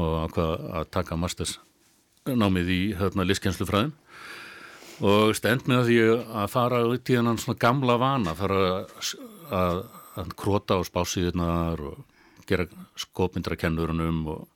og 0.00 0.38
að 0.40 0.86
taka 0.92 1.18
masters 1.20 1.58
námið 2.28 2.70
í 2.72 2.80
hérna 2.96 3.26
listkjænslufræðum 3.26 3.92
og 5.02 5.32
stend 5.36 5.66
með 5.70 5.88
því 5.88 5.98
að 6.12 6.52
fara 6.52 6.84
út 6.86 7.10
í 7.10 7.16
hennan 7.18 7.40
svona 7.40 7.58
gamla 7.60 7.96
vana, 8.00 8.34
fara 8.38 8.60
að, 9.50 9.82
að, 10.14 10.32
krota 10.38 10.78
á 10.78 10.80
spásiðunar 10.86 11.82
og 11.82 12.04
gera 12.46 12.68
skopmyndra 13.00 13.58
kennurunum 13.58 14.20
og 14.30 14.46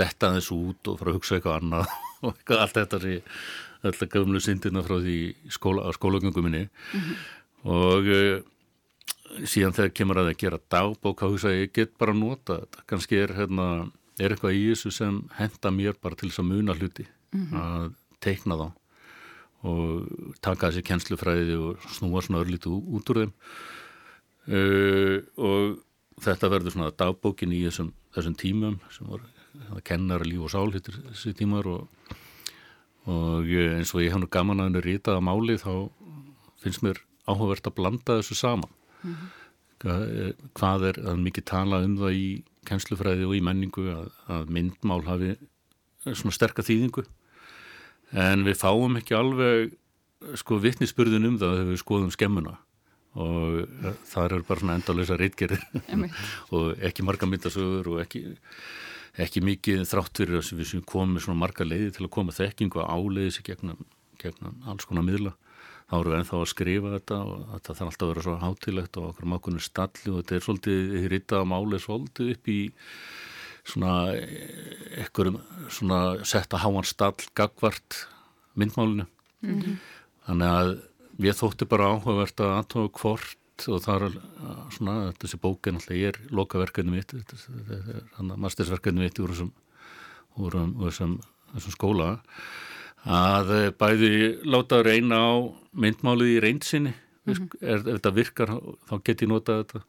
detta 0.00 0.32
þessu 0.36 0.56
út 0.70 0.90
og 0.90 1.00
fara 1.00 1.12
að 1.12 1.18
hugsa 1.18 1.36
eitthvað 1.36 1.58
annað 1.60 1.98
og 2.24 2.32
eitthvað 2.32 2.64
allt 2.64 2.78
þetta 2.80 3.02
sé 3.04 3.18
alltaf 3.80 4.10
gömlu 4.12 4.40
syndina 4.44 4.82
frá 4.84 4.98
því 5.00 5.18
skóla, 5.52 5.92
skólagöngum 5.96 6.44
minni 6.44 6.66
mm 6.66 7.00
-hmm. 7.00 7.14
og 7.76 8.10
uh, 8.16 8.42
síðan 9.46 9.76
þegar 9.76 9.94
kemur 9.94 10.20
að 10.20 10.28
það 10.30 10.40
gera 10.42 10.60
dagbók 10.74 11.22
þá 11.22 11.26
hugsa 11.28 11.54
ég 11.54 11.72
get 11.72 11.96
bara 11.98 12.12
að 12.12 12.20
nota 12.20 12.60
þetta 12.60 12.84
kannski 12.86 13.16
er, 13.16 13.34
hérna, 13.38 13.66
er 14.18 14.34
eitthvað 14.34 14.58
í 14.58 14.64
þessu 14.72 14.90
sem 14.90 15.22
henda 15.38 15.70
mér 15.70 15.94
bara 16.02 16.14
til 16.14 16.28
þess 16.28 16.42
að 16.42 16.50
muna 16.50 16.74
hluti 16.74 17.06
mm 17.06 17.46
-hmm. 17.46 17.60
að 17.60 17.94
teikna 18.20 18.54
þá 18.56 18.68
og 19.60 20.08
taka 20.40 20.70
þessi 20.70 20.82
kjenslufræði 20.82 21.56
og 21.56 21.76
snúa 21.92 22.22
svona 22.22 22.40
örlítu 22.40 22.72
út 22.72 23.10
úr 23.10 23.22
þeim 23.22 23.32
uh, 24.48 25.18
og 25.36 25.78
þetta 26.20 26.52
verður 26.52 26.72
svona 26.72 26.90
dagbókin 26.90 27.52
í 27.52 27.64
þessum, 27.64 27.92
þessum 28.14 28.34
tímum 28.34 28.80
sem 28.90 29.06
voru 29.06 29.24
kennar 29.84 30.24
líf 30.26 30.46
og 30.46 30.52
sál 30.52 30.72
hittir 30.74 30.98
þessi 31.10 31.34
tímar 31.38 31.68
og, 31.70 31.88
og 33.10 33.46
eins 33.46 33.94
og 33.94 34.04
ég 34.04 34.14
hef 34.14 34.22
nú 34.22 34.30
gaman 34.30 34.60
að 34.60 34.70
henni 34.70 34.84
rítað 34.86 35.18
að 35.18 35.26
máli 35.28 35.58
þá 35.60 35.72
finnst 36.60 36.84
mér 36.84 37.00
áhugavert 37.28 37.68
að 37.68 37.76
blanda 37.78 38.18
þessu 38.20 38.36
saman. 38.38 38.70
Mm 39.02 39.14
-hmm. 39.14 40.34
hvað 40.52 40.82
er 40.88 40.96
að 41.08 41.22
mikið 41.24 41.44
tala 41.44 41.84
um 41.84 41.96
það 41.96 42.12
í 42.12 42.42
kennslufræði 42.68 43.24
og 43.24 43.36
í 43.36 43.40
menningu 43.40 43.86
að, 43.88 44.10
að 44.28 44.50
myndmál 44.52 45.04
hafi 45.06 45.36
svona 46.04 46.36
sterka 46.36 46.62
þýðingu. 46.62 47.04
En 48.12 48.44
við 48.44 48.58
fáum 48.60 48.98
ekki 48.98 49.14
alveg 49.14 49.72
sko 50.36 50.58
vittnisspurðin 50.60 51.28
um 51.30 51.38
það 51.40 51.56
þegar 51.56 51.70
við 51.70 51.82
skoðum 51.82 52.12
skemmuna. 52.14 52.58
Og 53.20 53.66
það 54.06 54.24
er 54.24 54.42
bara 54.46 54.60
svona 54.60 54.76
endalösa 54.78 55.16
reitgerir 55.18 55.62
og 56.54 56.78
ekki 56.78 57.02
marga 57.02 57.26
myndasögur 57.26 57.94
og 57.94 58.02
ekki 58.04 58.36
ekki 59.18 59.42
mikið 59.42 59.84
þrátt 59.90 60.20
fyrir 60.20 60.38
að 60.38 60.52
við 60.60 60.84
komum 60.86 61.18
svona 61.18 61.42
marga 61.42 61.64
leiði 61.66 61.94
til 61.96 62.06
að 62.06 62.14
koma 62.14 62.32
þekkingu 62.32 62.82
og 62.82 62.90
áleiði 62.90 63.32
sér 63.34 63.46
gegnum, 63.50 63.86
gegnum 64.20 64.60
alls 64.70 64.86
konar 64.86 65.06
miðla 65.06 65.34
þá 65.90 65.96
eru 65.98 66.12
við 66.12 66.18
ennþá 66.20 66.38
að 66.38 66.50
skrifa 66.52 66.92
þetta 66.94 67.16
og 67.26 67.40
þetta 67.50 67.74
þarf 67.74 67.88
alltaf 67.88 68.04
að 68.04 68.12
vera 68.12 68.24
svo 68.26 68.36
hátilegt 68.44 68.98
og 69.00 69.08
okkur 69.10 69.30
mákunni 69.32 69.64
stalli 69.64 70.12
og 70.12 70.20
þetta 70.20 70.36
er 70.36 70.44
svolítið 70.46 71.08
hittað 71.10 71.42
á 71.42 71.50
máli 71.50 71.80
svolítið 71.82 72.30
upp 72.36 72.50
í 72.50 72.60
svona 73.66 73.94
ekkurum 75.02 75.40
svona 75.68 76.00
setta 76.26 76.60
háan 76.62 76.86
stall 76.86 77.18
gagvart 77.34 78.04
myndmálinu 78.54 79.06
mm 79.42 79.60
-hmm. 79.60 79.76
þannig 80.26 80.48
að 80.60 80.70
við 81.20 81.34
þóttum 81.40 81.68
bara 81.68 81.90
áhugavert 81.90 82.40
að 82.40 82.56
aðtóða 82.60 82.92
hvort 83.00 83.39
og 83.68 83.82
það 83.84 84.06
er 84.06 84.16
svona, 84.76 84.94
þessi 85.20 85.40
bók 85.42 85.66
er 85.66 85.76
náttúrulega, 85.76 86.00
ég 86.00 86.14
er 86.14 86.34
lokaverkefni 86.36 86.94
mitt, 86.94 87.12
þetta 87.12 87.76
er 87.76 88.08
hann 88.16 88.32
að 88.32 88.42
mastersverkefni 88.46 89.04
mitt 89.04 89.20
úr 89.20 89.34
þessum, 89.34 89.52
úr 90.40 90.56
þessum, 90.86 91.18
þessum 91.54 91.76
skóla 91.76 92.10
að 93.08 93.52
bæði 93.80 94.40
láta 94.44 94.82
reyna 94.84 95.20
á 95.20 95.32
myndmálið 95.72 96.34
í 96.34 96.40
reynsinni 96.44 96.92
mm 96.92 97.32
-hmm. 97.34 97.48
ef 97.60 97.84
þetta 97.84 98.10
virkar 98.14 98.48
þá 98.88 98.94
get 99.04 99.22
ég 99.22 99.28
notað 99.28 99.64
þetta. 99.64 99.80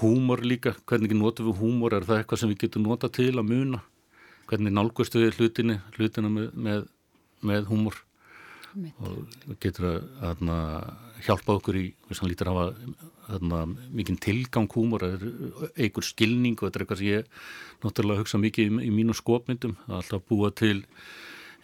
Húmor 0.00 0.40
líka, 0.40 0.74
hvernig 0.86 1.12
notum 1.12 1.46
við 1.46 1.58
húmor 1.60 1.92
er 1.92 2.04
það 2.04 2.18
eitthvað 2.18 2.38
sem 2.40 2.48
við 2.48 2.58
getum 2.58 2.82
notað 2.82 3.12
til 3.12 3.36
að 3.36 3.48
muna? 3.48 3.80
Hvernig 4.48 4.72
nálgustu 4.72 5.20
við 5.20 5.36
hlutinni 5.36 5.80
hlutina 5.96 6.28
með, 6.28 6.54
með, 6.54 6.86
með 7.42 7.64
húmor? 7.66 7.96
Og 8.76 9.56
getur 9.60 9.84
að, 9.84 10.02
að 10.20 10.42
hjálpa 11.24 11.56
okkur 11.58 11.78
í 11.80 11.84
þess 12.08 12.22
að 12.22 12.32
lítur 12.32 12.50
að 12.50 12.58
hafa 12.60 13.62
mikið 13.96 14.18
tilgang 14.22 14.68
húmor 14.72 15.04
eigur 15.76 16.06
skilning 16.06 16.58
og 16.60 16.68
þetta 16.68 16.78
er 16.78 16.84
eitthvað 16.84 17.00
sem 17.00 17.12
ég 17.12 17.30
náttúrulega 17.84 18.22
hugsa 18.22 18.40
mikið 18.42 18.68
í, 18.68 18.88
í 18.88 18.90
mínu 18.94 19.16
skopmyndum 19.16 19.78
að 19.88 19.96
alltaf 20.00 20.26
búa 20.28 20.52
til 20.54 20.82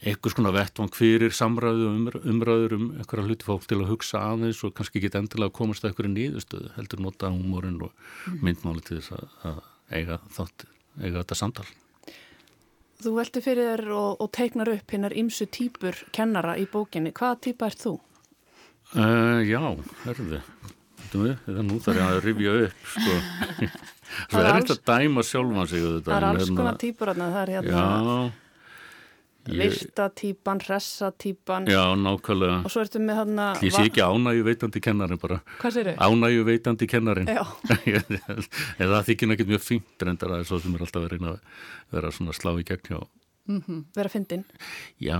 einhvers 0.02 0.34
konar 0.34 0.56
vettvang 0.56 0.90
fyrir 0.96 1.34
samræðu 1.36 1.84
og 1.86 1.98
umr 2.00 2.16
umræður 2.32 2.76
um 2.78 2.88
einhverja 2.96 3.26
hluti 3.28 3.46
fólk 3.46 3.68
til 3.70 3.78
að 3.78 3.92
hugsa 3.92 4.24
aðeins 4.32 4.62
og 4.66 4.74
kannski 4.74 4.98
ekki 4.98 5.12
endilega 5.20 5.54
komast 5.54 5.84
að 5.84 5.92
einhverju 5.92 6.14
nýðustöðu 6.16 6.72
heldur 6.78 7.04
nota 7.04 7.30
húmorinn 7.30 7.78
og 7.86 7.92
mm. 7.92 8.40
myndmáli 8.42 8.82
til 8.88 8.98
þess 8.98 9.14
að, 9.18 9.38
að 9.52 9.62
eiga 9.92 10.18
þátt, 10.34 10.66
eiga 10.98 11.22
þetta 11.22 11.38
samtal 11.38 11.68
Þú 13.02 13.16
velti 13.16 13.40
fyrir 13.42 13.66
þér 13.66 13.88
og, 13.98 14.10
og 14.22 14.28
teiknar 14.30 14.68
upp 14.70 14.92
hinnar 14.94 15.14
ymsu 15.18 15.48
týpur 15.50 15.96
kennara 16.14 16.52
í 16.54 16.68
bókinni. 16.70 17.10
Hvaða 17.10 17.40
týpa 17.48 17.66
ert 17.66 17.80
þú? 17.82 17.96
Uh, 18.92 19.40
já, 19.48 19.62
herði. 20.04 20.42
Það 21.12 21.26
er 21.52 21.64
nú 21.68 21.78
þar 21.84 21.98
að 22.06 22.18
rifja 22.24 22.52
upp, 22.66 22.84
sko. 22.88 23.16
Það 24.32 24.38
er 24.38 24.46
ekkert 24.52 24.70
að 24.72 24.86
dæma 24.88 25.24
sjálfan 25.28 25.68
sig. 25.68 25.82
Það 26.06 26.14
er 26.16 26.26
alls 26.30 26.52
konar 26.52 26.78
týpur 26.80 27.12
að 27.12 27.20
það 27.20 27.42
er 27.42 27.52
hérna. 27.56 27.82
Já. 27.82 28.30
Viltatýpan, 29.42 30.60
hressatýpan 30.62 31.66
Já, 31.66 31.96
nákvæmlega 31.98 32.60
Og 32.62 32.70
svo 32.70 32.84
ertu 32.84 33.00
með 33.02 33.16
þarna 33.22 33.46
Ég 33.66 33.74
sé 33.74 33.86
ekki 33.88 34.02
ánægju 34.04 34.44
veitandi 34.46 34.82
kennarin 34.84 35.18
bara 35.18 35.40
Hvað 35.58 35.74
sér 35.74 35.90
þau? 35.90 36.04
Ánægju 36.06 36.44
veitandi 36.46 36.86
kennarin 36.90 37.26
Já 37.26 37.42
Eða 38.82 38.92
það 38.92 39.08
þykir 39.08 39.32
nákvæmlega 39.32 39.48
mjög 39.50 39.64
reyndar 40.06 40.30
að 40.30 40.36
það 40.36 40.44
er 40.44 40.48
svo 40.52 40.60
sem 40.62 40.76
er 40.76 40.84
alltaf 40.86 41.06
verið 41.08 41.26
að 41.32 41.40
vera 41.96 42.12
svona 42.14 42.36
slá 42.38 42.52
í 42.54 42.66
gegn 42.68 42.86
hjá 42.86 43.00
mm 43.00 43.62
-hmm. 43.66 43.80
Vera 43.98 44.12
fyndin 44.14 44.44
Já, 45.02 45.18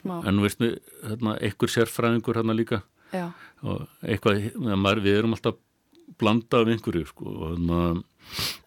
Smá. 0.00 0.16
en 0.24 0.40
veist 0.40 0.64
við 0.64 0.78
hérna, 1.04 1.36
einhver 1.36 1.68
sérfræðingur 1.68 2.40
hérna 2.40 2.56
líka 2.56 2.82
Já 3.12 3.30
Og 3.66 3.88
eitthvað, 4.02 4.52
við 5.02 5.14
erum 5.14 5.34
alltaf 5.34 5.58
blanda 6.18 6.62
af 6.62 6.70
einhverju 6.72 7.08
sko 7.08 7.26
og 7.32 7.50
hérna 7.52 7.80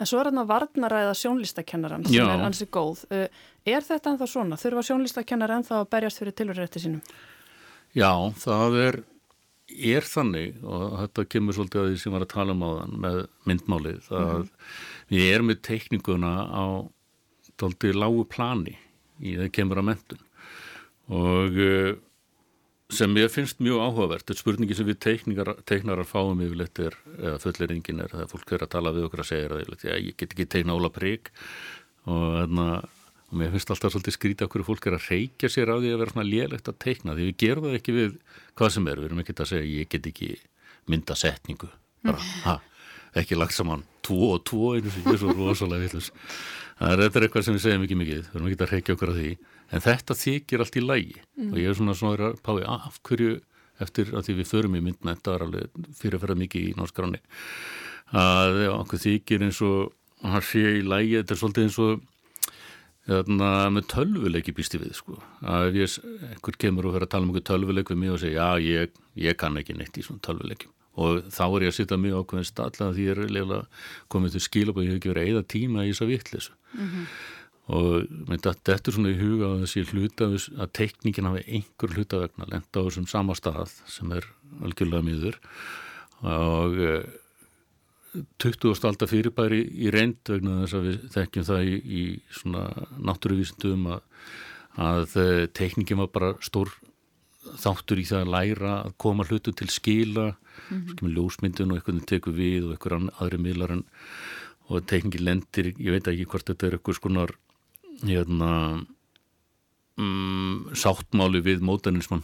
En 0.02 0.10
svo 0.10 0.20
er 0.20 0.30
þarna 0.30 0.48
varnaræða 0.50 1.14
sjónlistakennaran 1.18 2.06
sem 2.08 2.18
Já. 2.18 2.26
er 2.34 2.44
ansi 2.48 2.66
góð. 2.66 3.04
Uh, 3.14 3.28
er 3.68 3.86
þetta 3.86 4.14
ennþá 4.14 4.28
svona? 4.30 4.58
Þurfa 4.58 4.84
sjónlistakennar 4.88 5.54
ennþá 5.58 5.82
að 5.84 5.89
berjast 5.94 6.22
fyrir 6.22 6.36
tilvægrætti 6.38 6.82
sínum? 6.82 7.04
Já, 7.94 8.10
það 8.42 8.78
er, 8.82 9.00
er 9.94 10.08
þannig 10.08 10.64
og 10.64 10.98
þetta 11.04 11.28
kemur 11.36 11.58
svolítið 11.58 11.84
að 11.84 11.92
því 11.92 12.02
sem 12.02 12.16
var 12.16 12.26
að 12.26 12.34
tala 12.34 12.56
um 12.56 12.66
á 12.66 12.70
þann 12.80 12.98
með 13.06 13.20
myndmálið. 13.52 14.02
Það 14.08 14.26
mm 14.26 14.42
-hmm. 14.42 14.74
við 15.14 15.34
erum 15.36 15.52
með 15.52 15.62
teikninguna 15.70 16.34
á 16.50 16.66
tóltið 17.62 18.00
lágu 18.02 18.26
plani 18.26 18.78
í 19.22 19.38
það 19.38 19.54
kemur 19.54 19.82
á 19.82 19.84
mentun 19.86 20.26
og 21.12 21.58
uh, 21.62 21.94
sem 22.92 23.18
ég 23.20 23.32
finnst 23.32 23.62
mjög 23.64 23.82
áhugavert 23.86 24.26
þetta 24.26 24.36
er 24.36 24.39
spurningi 24.42 24.78
sem 24.78 24.88
við 24.88 25.00
teiknarar 25.68 26.08
fáum 26.08 26.42
yfirleitt 26.44 26.82
er, 26.84 26.98
eða 27.20 27.42
fulleringin 27.44 28.02
er 28.04 28.16
er 28.20 28.32
fólk 28.32 28.48
fyrir 28.50 28.66
að 28.68 28.74
tala 28.76 28.96
við 28.96 29.08
okkur 29.08 29.24
að 29.24 29.30
segja 29.30 29.60
að 29.60 30.08
ég 30.08 30.18
get 30.18 30.34
ekki 30.34 30.48
teikna 30.56 30.76
Óla 30.78 30.92
Prík 30.94 31.32
og, 32.06 32.26
hérna, 32.39 32.68
og 33.30 33.38
mér 33.39 33.54
finnst 33.54 33.72
alltaf 33.74 33.94
svolítið 33.94 34.18
skrítið 34.18 34.48
okkur 34.50 34.66
fólk 34.68 34.89
er 34.89 34.98
að 34.98 35.08
reykja 35.12 35.52
sér 35.52 35.72
á 35.72 35.76
því 35.78 35.94
að 35.94 36.02
vera 36.04 36.16
svona 36.16 36.28
lélegt 36.28 36.72
að 36.72 36.82
teikna 36.84 37.16
því 37.16 37.30
við 37.30 37.38
gerum 37.46 37.70
það 37.70 37.78
ekki 37.80 37.96
við 38.00 38.18
hvað 38.60 38.76
sem 38.76 38.92
er, 38.92 39.00
við 39.00 39.12
erum 39.12 39.24
ekki 39.24 39.38
að 39.38 39.52
segja 39.54 39.72
ég 39.72 39.92
get 39.92 40.12
ekki 40.12 40.34
mynda 40.92 41.16
setningu. 41.16 41.70
Bara, 42.02 42.28
ha, 42.48 42.58
ekki 43.22 43.38
lagt 43.38 43.56
saman 43.56 43.86
tvo 44.06 44.34
og 44.36 44.44
tvo 44.50 44.74
einu 44.76 44.89
er 44.89 45.20
það 46.82 46.96
er, 46.96 47.04
er 47.06 47.26
eitthvað 47.28 47.46
sem 47.46 47.58
við 47.58 47.66
segjum 47.66 47.84
ekki 47.86 47.98
mikið 48.00 48.20
við 48.22 48.36
erum 48.36 48.48
ekki 48.50 48.66
að 48.66 48.72
reykja 48.74 48.96
okkur 48.96 49.12
að 49.12 49.20
því 49.20 49.32
en 49.72 49.84
þetta 49.84 50.18
þykir 50.18 50.64
allt 50.64 50.78
í 50.78 50.84
lægi 50.84 51.18
mm. 51.20 51.50
og 51.52 51.58
ég 51.62 51.72
er 51.72 51.80
svona 51.80 51.96
svona 51.98 52.32
að 52.32 52.42
pái 52.46 52.62
af 52.68 53.00
hverju 53.08 53.40
eftir 53.82 54.14
að 54.14 54.28
því 54.28 54.38
við 54.42 54.52
förum 54.52 54.78
í 54.78 54.84
myndna 54.86 55.16
þetta 55.16 55.36
var 55.36 55.46
alveg 55.48 55.90
fyrirferða 55.98 56.38
mikið 56.44 56.70
í 56.70 56.76
náskráni 56.78 57.22
að 58.22 58.62
okkur 58.76 59.04
þykir 59.06 59.46
eins 59.48 59.62
og 59.66 59.94
hann 60.22 60.44
sé 60.46 60.62
í 60.78 60.82
lægi, 60.86 61.22
þetta 61.22 61.34
er 61.34 61.40
svolítið 61.40 61.68
eins 61.68 61.80
og 61.82 62.04
þarna, 63.08 63.48
með 63.74 63.88
tölvuleiki 63.96 64.54
býst 64.54 64.76
ég 64.78 64.84
við 64.84 64.94
sko. 65.00 65.18
að 65.42 65.80
ef 65.82 65.98
einhver 66.04 66.60
kemur 66.62 66.88
og 66.88 66.96
fyrir 66.96 67.08
að 67.08 67.14
tala 67.16 67.26
um 67.26 67.32
einhver 67.32 67.48
tölvuleik 67.50 67.90
við 67.90 68.02
mig 68.04 68.14
og 68.14 68.22
segja 68.22 68.52
já 68.52 68.68
ég, 68.68 69.02
ég 69.18 69.40
kann 69.40 69.58
ekki 69.58 69.78
neitt 69.78 69.98
í 69.98 70.06
svona 70.06 70.24
tölvuleikim 70.28 70.74
og 71.02 71.24
þá 71.32 71.44
er 71.48 71.66
ég 71.66 71.72
að 71.72 71.78
sitja 71.80 71.98
mjög 71.98 72.26
ákveðin 72.26 72.50
stalla 72.50 72.90
því 72.92 73.06
ég 73.08 73.12
er 73.16 73.32
leila 73.32 73.60
komið 74.12 74.36
til 74.36 74.44
skil 74.44 74.72
og 74.74 74.82
ég 74.84 74.92
hef 74.92 75.00
ekki 75.00 75.14
verið 75.14 75.32
eða 75.32 75.48
tíma 75.56 75.86
í 75.86 75.94
þess 75.94 76.04
að 76.04 76.12
vittlis 76.12 76.50
mm 76.52 76.88
-hmm. 76.88 77.06
Og 77.72 78.10
þetta 78.28 78.74
er 78.76 78.92
svona 78.92 79.14
í 79.14 79.20
huga 79.20 79.54
að 79.54 79.64
þessi 79.64 79.86
hluta 79.94 80.28
að 80.32 80.74
tekníkin 80.76 81.30
hafi 81.30 81.46
einhver 81.48 81.96
hlutavegna 81.96 82.50
lenda 82.52 82.84
á 82.84 82.86
þessum 82.88 83.08
sama 83.08 83.38
stað 83.38 83.72
sem 83.88 84.12
er 84.12 84.28
algjörlega 84.60 85.08
miður 85.08 85.40
og 86.22 86.80
20. 88.44 88.76
aldar 88.90 89.08
fyrirbæri 89.08 89.62
í 89.86 89.92
reynd 89.94 90.28
vegna 90.28 90.62
þess 90.66 90.78
að 90.78 90.88
við 90.88 91.04
þekkjum 91.14 91.48
það 91.48 91.68
í, 91.68 91.76
í 91.80 92.02
svona 92.36 92.64
náttúruvísindum 93.00 93.86
að, 93.96 94.02
að 94.88 95.16
eh, 95.22 95.44
tekníkjum 95.56 96.02
var 96.04 96.12
bara 96.12 96.32
stór 96.44 96.74
þáttur 97.62 98.02
í 98.02 98.06
það 98.10 98.26
að 98.26 98.34
læra 98.36 98.74
að 98.82 98.98
koma 99.02 99.26
hlutu 99.30 99.54
til 99.56 99.70
skila 99.72 100.28
mm 100.34 100.82
-hmm. 100.82 101.14
ljósmyndun 101.16 101.72
og 101.72 101.80
eitthvað 101.80 102.04
tekur 102.12 102.36
við 102.36 102.68
og 102.68 102.76
eitthvað 102.76 103.08
aðri 103.18 103.40
miðlar 103.40 103.72
en, 103.78 103.86
og 104.68 104.86
tekníki 104.88 105.24
lendir, 105.24 105.74
ég 105.80 105.92
veit 105.96 106.08
ekki 106.08 106.28
hvort 106.28 106.46
þetta 106.48 106.68
er 106.68 106.78
eitthvað 106.78 107.00
skonar 107.00 107.32
hérna 108.02 108.52
mm, 110.00 110.72
sáttmáli 110.78 111.42
við 111.46 111.64
mótanismann 111.66 112.24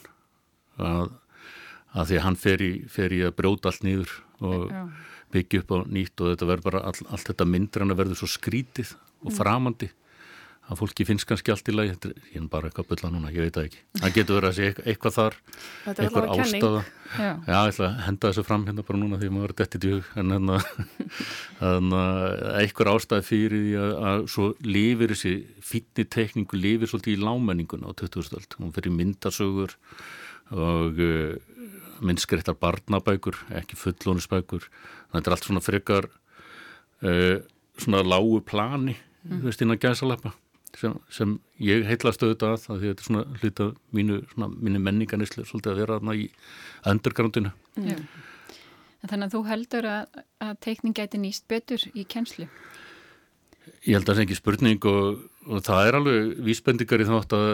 að, 0.78 1.12
að 1.94 2.10
því 2.12 2.20
að 2.20 2.26
hann 2.26 2.40
fer 2.40 2.64
í, 2.64 2.72
fer 2.92 3.14
í 3.16 3.22
að 3.28 3.36
brjóta 3.40 3.72
allt 3.72 3.86
nýður 3.86 4.16
og 4.48 4.68
Já. 4.72 4.82
byggja 5.36 5.64
upp 5.64 5.74
á 5.74 5.78
nýtt 5.86 6.24
og 6.24 6.34
þetta 6.34 6.50
verður 6.52 6.68
bara 6.70 6.84
all, 6.90 6.98
allt 7.12 7.32
þetta 7.32 7.50
myndrann 7.50 7.94
að 7.94 8.04
verður 8.04 8.22
svo 8.22 8.32
skrítið 8.32 8.94
og 9.24 9.32
mm. 9.32 9.38
Að 10.68 10.80
fólki 10.82 11.06
finnst 11.08 11.28
kannski 11.28 11.54
allt 11.54 11.70
í 11.72 11.74
lagi 11.76 11.94
þetta 11.94 12.10
er, 12.10 12.24
ég 12.34 12.42
er 12.42 12.48
bara 12.52 12.68
eitthvað 12.68 12.90
bylla 12.90 13.12
núna, 13.14 13.32
ég 13.32 13.46
veit 13.46 13.56
það 13.56 13.68
ekki. 13.70 13.82
Það 14.02 14.16
getur 14.18 14.38
verið 14.38 14.50
að 14.50 14.58
sé 14.58 14.68
eitthvað, 14.92 15.14
þar 15.16 15.38
eitthvað 15.94 16.28
ástafa 16.34 16.82
já. 16.82 17.30
já, 17.48 17.56
ég 17.56 17.72
ætla 17.72 17.88
að 17.88 18.02
henda 18.04 18.32
þessu 18.32 18.46
fram 18.48 18.66
hérna 18.68 18.86
bara 18.88 19.02
núna 19.02 19.20
því 19.22 19.30
maður 19.32 19.54
er 19.54 19.58
dettið 19.62 19.88
í 19.88 19.92
hug 19.96 20.10
en 20.20 20.36
hérna 20.36 20.60
eitthvað 22.62 22.92
ástafi 22.94 23.28
fyrir 23.30 23.64
því 23.64 23.76
að, 23.80 23.94
að 24.12 24.28
svo 24.34 24.48
lifir 24.68 25.14
þessi 25.14 25.34
fítni 25.72 26.08
tekningu 26.18 26.60
lifir 26.60 26.92
svolítið 26.92 27.16
í 27.16 27.24
lámenninguna 27.24 27.92
á 27.92 27.98
2000-öld 28.04 28.58
hún 28.60 28.76
fyrir 28.76 28.96
myndasögur 28.98 29.78
og 30.52 31.00
uh, 31.04 31.38
myndskreittar 32.04 32.58
barnabækur 32.60 33.40
ekki 33.58 33.80
fullónusbækur 33.80 34.68
þetta 35.14 35.24
er 35.24 35.36
allt 35.36 35.48
svona 35.48 35.64
frekar 35.64 36.10
uh, 37.04 37.38
svona 37.80 38.04
lágu 38.04 38.42
plani 38.44 38.96
mm. 38.98 39.40
þú 39.40 39.50
veist 39.50 39.64
innan 39.64 39.82
gæsalappa 39.82 40.34
sem, 40.78 40.96
sem 41.14 41.36
ég 41.64 41.86
heitlast 41.88 42.24
auðvitað 42.24 42.56
að 42.56 42.82
því 42.82 42.92
þetta 42.92 43.04
er 43.04 43.10
svona 43.10 43.26
hluta 43.42 43.70
mínu, 43.98 44.22
mínu 44.38 44.82
menninganislu 44.84 45.46
svolítið 45.48 45.74
að 45.74 45.82
vera 45.82 46.00
þarna 46.00 46.18
í 46.18 46.28
undergroundinu 46.94 47.54
mm. 47.82 48.08
Þannig 49.08 49.28
að 49.28 49.34
þú 49.36 49.42
heldur 49.48 49.88
að, 49.88 50.22
að 50.44 50.56
teikning 50.66 50.96
gæti 50.98 51.20
nýst 51.22 51.46
betur 51.48 51.84
í 51.94 52.04
kennslu? 52.10 52.48
Ég 53.86 53.94
held 53.94 54.08
að 54.08 54.10
það 54.10 54.18
er 54.18 54.24
ekki 54.26 54.38
spurning 54.40 54.88
og, 54.90 55.22
og 55.48 55.64
það 55.64 55.90
er 55.90 55.98
alveg 56.00 56.32
vísbendingar 56.48 57.04
í 57.04 57.08
þátt 57.08 57.36
að 57.38 57.52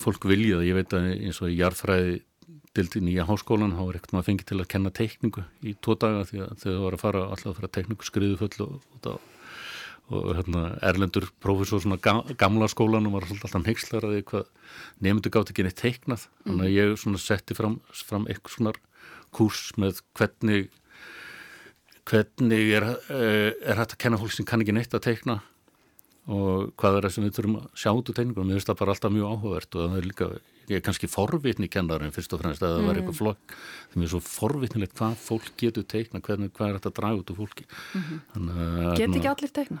fólk 0.00 0.26
vilja 0.30 0.58
það, 0.58 0.66
ég 0.70 0.78
veit 0.78 0.96
að 0.96 1.08
eins 1.12 1.40
og 1.44 1.52
í 1.52 1.58
jarðfræði 1.58 2.18
dildi 2.76 3.02
nýja 3.02 3.26
háskólan, 3.26 3.74
þá 3.74 3.82
var 3.82 3.98
ekkert 3.98 4.14
maður 4.14 4.28
fengið 4.28 4.48
til 4.50 4.60
að 4.62 4.70
kenna 4.70 4.92
teikningu 4.94 5.44
í 5.66 5.74
tvo 5.82 5.96
daga 5.98 6.22
því 6.28 6.42
að 6.46 6.52
þau 6.62 6.74
var 6.84 6.96
að 6.96 7.02
fara 7.02 7.22
alltaf 7.26 7.50
að 7.50 7.56
fara 7.58 7.72
teikningu 7.76 8.06
skriðufull 8.06 8.66
og, 8.66 8.76
og, 8.94 9.08
og 10.10 10.34
hérna, 10.34 10.64
Erlendur 10.82 11.28
profesor 11.42 11.82
svona 11.82 11.98
gamla 12.38 12.68
skólan 12.70 13.06
og 13.06 13.16
var 13.16 13.28
alltaf 13.30 13.62
neykslar 13.62 14.06
að 14.08 14.18
eitthvað 14.18 14.48
nefndu 15.06 15.32
gátt 15.32 15.52
ekki 15.52 15.66
neitt 15.66 15.78
teiknað. 15.78 16.26
Þannig 16.44 16.66
að 16.66 16.76
ég 16.76 16.98
svona 16.98 17.22
setti 17.22 17.56
fram, 17.58 17.78
fram 17.94 18.26
eitthvað 18.26 18.56
svona 18.56 18.74
kurs 19.30 19.70
með 19.78 20.02
hvernig 20.18 20.70
hvernig 22.10 22.72
er, 22.74 22.86
eh, 23.12 23.52
er 23.70 23.78
hægt 23.78 23.94
að 23.94 24.02
kenna 24.02 24.18
fólk 24.18 24.34
sem 24.34 24.46
kann 24.48 24.62
ekki 24.64 24.74
neitt 24.74 24.94
að 24.96 25.06
teikna 25.06 25.40
og 26.28 26.72
hvað 26.78 26.96
er 26.96 27.06
það 27.06 27.14
sem 27.14 27.24
við 27.26 27.36
þurfum 27.38 27.58
að 27.60 27.68
sjá 27.80 27.90
út 27.90 28.10
úr 28.10 28.16
teikningum, 28.16 28.46
mér 28.46 28.58
finnst 28.58 28.70
það 28.70 28.80
bara 28.82 28.94
alltaf 28.94 29.12
mjög 29.14 29.30
áhugavert 29.30 29.76
og 29.76 29.80
það 29.86 29.98
er 30.00 30.08
líka 30.10 30.26
ég 30.70 30.76
er 30.78 30.84
kannski 30.86 31.08
forvitni 31.10 31.68
kennarinn 31.72 32.14
fyrst 32.14 32.34
og 32.36 32.40
fremst 32.42 32.62
að 32.62 32.70
það 32.74 32.80
mm. 32.80 32.86
var 32.88 32.96
eitthvað 33.00 33.18
flokk 33.18 33.54
þeim 33.90 34.04
er 34.04 34.10
svo 34.12 34.20
forvitnilegt 34.22 34.94
hvað 35.00 35.14
fólk 35.24 35.48
getur 35.58 35.84
teikna 35.90 36.22
hvernig, 36.22 36.52
hvað 36.54 36.68
er 36.68 36.74
þetta 36.78 36.90
að 36.92 36.98
draga 37.00 37.20
út 37.22 37.32
úr 37.32 37.38
fólki 37.40 37.64
mm 37.66 38.02
-hmm. 38.04 38.96
Get 39.00 39.16
ekki 39.16 39.30
allir 39.32 39.52
teikna? 39.58 39.80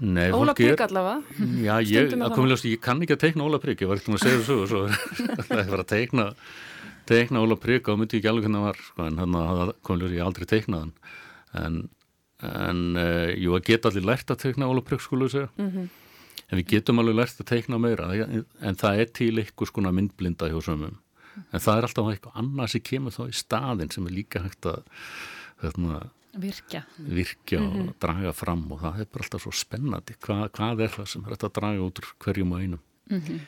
Nei, 0.00 0.30
Óla 0.32 0.54
Prygg 0.54 0.80
allavega 0.80 1.22
Já, 1.62 1.74
ég, 1.82 2.12
ljós, 2.48 2.64
ég 2.64 2.80
kann 2.80 3.02
ekki 3.02 3.14
að 3.14 3.24
teikna 3.26 3.44
Óla 3.44 3.58
Prygg 3.58 3.82
ég 3.82 3.88
var 3.88 3.96
ekki 3.96 4.12
að 4.12 4.18
segja 4.18 4.38
þessu 4.40 4.56
og 4.62 4.68
svo 4.68 4.88
það 5.48 5.70
var 5.70 5.80
að 5.84 5.92
teikna, 5.94 6.34
teikna 7.06 7.42
Óla 7.42 7.56
Prygg 7.56 7.88
og 7.88 7.98
myndi 7.98 8.16
ekki 8.18 8.28
alveg 8.28 8.44
hvernig 8.46 8.58
það 8.58 8.66
var 8.66 8.78
sko, 8.82 9.00
en 9.06 9.18
hann 11.58 11.88
en, 12.42 12.96
uh, 12.96 13.30
jú, 13.38 13.54
að 13.56 13.66
geta 13.70 13.88
allir 13.88 14.06
lært 14.06 14.30
að 14.30 14.42
teikna 14.46 14.98
skulu 14.98 15.28
segja. 15.28 15.48
Mm 15.56 15.70
-hmm 15.70 15.90
en 16.52 16.60
við 16.60 16.66
getum 16.68 16.98
alveg 17.00 17.16
lært 17.16 17.40
að 17.40 17.48
teikna 17.48 17.78
meira. 17.78 18.12
En 18.60 18.76
það 18.76 19.00
er 19.00 19.06
til 19.16 19.38
eitthvað 19.40 19.68
skona 19.68 19.92
myndblinda 19.92 20.50
hjá 20.52 20.60
sömum 20.60 20.98
en 21.32 21.62
það 21.62 21.78
er 21.78 21.86
alltaf 21.86 22.10
eitthvað 22.12 22.40
annað 22.42 22.74
sem 22.74 22.82
kemur 22.84 23.14
þá 23.14 23.22
í 23.24 23.36
staðin 23.36 23.92
sem 23.94 24.08
er 24.08 24.12
líka 24.16 24.42
hægt 24.44 24.68
að 24.68 24.82
þarna, 25.62 26.00
virkja, 26.42 26.82
virkja 26.98 27.60
mm 27.60 27.66
-hmm. 27.66 27.78
og 27.80 27.86
mhm. 27.86 27.94
draga 28.02 28.32
fram 28.36 28.66
og 28.72 28.80
það 28.82 29.00
er 29.00 29.08
bara 29.12 29.24
alltaf 29.24 29.42
svo 29.42 29.52
spennandi. 29.52 30.16
Hva, 30.20 30.48
hvað 30.48 30.84
er 30.84 30.92
það 30.96 31.08
sem 31.08 31.24
er 31.24 31.30
hægt 31.30 31.44
að 31.44 31.56
draga 31.60 31.86
út 31.86 32.00
hverjum 32.18 32.52
og 32.52 32.60
einum? 32.60 32.80
Mm 33.10 33.20
-hmm. 33.20 33.40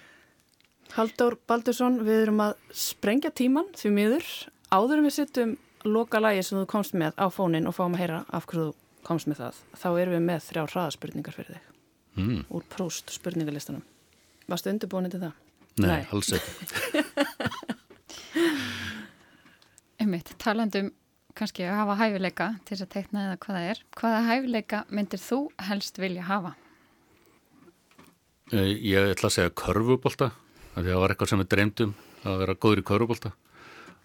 Haldur 0.94 1.36
Baldursson, 1.46 2.00
við 2.04 2.22
erum 2.22 2.40
að 2.40 2.54
sprengja 2.72 3.30
tíman 3.30 3.66
því 3.74 3.90
miður. 3.90 4.26
Áður 4.70 4.98
en 4.98 5.04
við 5.04 5.10
sittum 5.10 5.56
loka 5.84 6.20
lægi 6.20 6.42
sem 6.42 6.58
þú 6.58 6.66
komst 6.66 6.94
með 6.94 7.12
á 7.20 7.26
fónin 7.28 7.66
og 7.66 7.74
fáum 7.74 7.94
að 7.94 7.98
heyra 7.98 8.24
af 8.28 8.46
hverju 8.46 8.72
þú 8.72 8.83
komst 9.06 9.26
með 9.30 9.38
það 9.42 9.54
þá 9.80 9.88
erum 9.92 10.16
við 10.16 10.24
með 10.30 10.40
þrjá 10.48 10.62
hraðaspurningar 10.72 11.36
fyrir 11.36 11.52
þig 11.54 11.64
mm. 12.20 12.40
úr 12.54 12.62
próst 12.72 13.06
spurningalistanum. 13.14 13.84
Varstu 14.50 14.66
undirbúin 14.72 15.12
til 15.12 15.22
það? 15.22 15.34
Nei, 15.82 15.90
Nei. 15.90 16.02
alls 16.14 16.30
ekki. 16.36 16.50
Ummitt, 20.04 20.28
talandum 20.42 20.88
kannski 21.34 21.64
að 21.66 21.78
hafa 21.80 21.94
hæfileika 21.98 22.46
til 22.62 22.76
þess 22.76 22.86
að 22.86 22.92
teikna 22.92 23.24
eða 23.28 23.38
hvaða 23.42 23.62
er. 23.72 23.78
Hvaða 23.98 24.20
hæfileika 24.28 24.78
myndir 24.94 25.22
þú 25.22 25.38
helst 25.68 25.98
vilja 25.98 26.24
hafa? 26.28 26.52
Eh, 28.52 28.74
ég 28.84 29.14
ætla 29.14 29.30
að 29.30 29.36
segja 29.38 29.56
körfubólta. 29.58 30.30
Það 30.74 30.90
var 31.00 31.14
eitthvað 31.14 31.30
sem 31.30 31.42
við 31.42 31.52
dreymdum 31.54 31.92
að 32.24 32.40
vera 32.42 32.60
góður 32.60 32.82
í 32.82 32.88
körfubólta. 32.90 33.30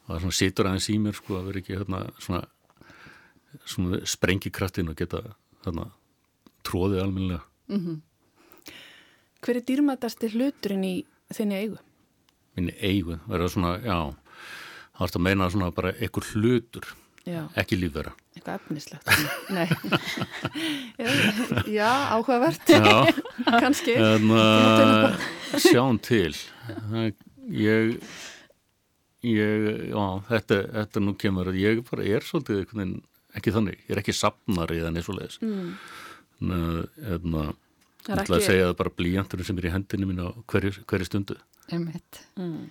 Það 0.05 0.13
var 0.13 0.23
svona 0.23 0.39
sítur 0.39 0.69
aðeins 0.69 0.89
í 0.89 0.95
mér 1.01 1.15
sko 1.19 1.37
að 1.37 1.47
vera 1.49 1.61
ekki 1.61 1.77
hérna, 1.77 1.99
svona, 2.23 2.41
svona 3.65 4.01
sprengikraftin 4.07 4.91
og 4.91 4.99
geta 4.99 5.23
hérna, 5.65 5.89
tróðið 6.67 7.03
alminlega. 7.03 7.43
Mm 7.69 7.79
-hmm. 7.85 7.99
Hver 9.39 9.55
er 9.55 9.63
dýrmætasti 9.63 10.29
hluturinn 10.33 10.83
í 10.83 10.95
þinni 11.31 11.55
eigu? 11.55 11.77
Minni 12.57 12.73
eigu, 12.83 13.19
verður 13.29 13.53
svona, 13.53 13.77
já, 13.79 13.99
það 14.97 14.99
varst 14.99 15.15
að 15.15 15.21
meina 15.21 15.49
svona 15.49 15.69
bara 15.71 15.93
einhver 15.95 16.25
hlutur, 16.33 16.89
já. 17.23 17.45
ekki 17.55 17.77
lífvera. 17.79 18.11
Eitthvað 18.35 18.55
efnislegt, 18.59 19.07
nei. 19.55 19.67
já, 21.71 21.91
áhugavert, 22.17 22.73
kannski. 23.63 23.95
En 23.95 24.31
uh, 24.31 25.15
sjáum 25.55 26.01
til, 26.03 26.35
ég, 27.47 27.95
ég, 29.23 29.69
já, 29.93 30.05
þetta, 30.33 30.59
þetta 30.73 31.05
nú 31.05 31.15
kemur 31.15 31.53
að 31.53 31.61
ég 31.63 31.85
bara 31.87 32.03
er 32.03 32.27
svolítið 32.27 32.65
ekki 33.41 33.55
þannig, 33.55 33.81
ég 33.87 33.95
er 33.95 34.03
ekki 34.03 34.15
sapnari 34.15 34.79
eða 34.81 34.93
neins 34.93 35.09
og 35.11 35.19
leiðis. 35.19 35.41
Mm 35.43 35.73
eðna, 36.39 37.49
ég 38.07 38.15
ætla 38.15 38.39
að 38.39 38.47
segja 38.47 38.69
að 38.69 38.77
bara 38.79 38.95
blíjanturinn 38.95 39.47
sem 39.47 39.59
er 39.59 39.69
í 39.69 39.73
hendinu 39.73 40.09
mín 40.09 40.23
á 40.23 40.29
hverju, 40.47 40.71
hverju 40.87 41.07
stundu 41.07 41.37
mm. 41.69 42.69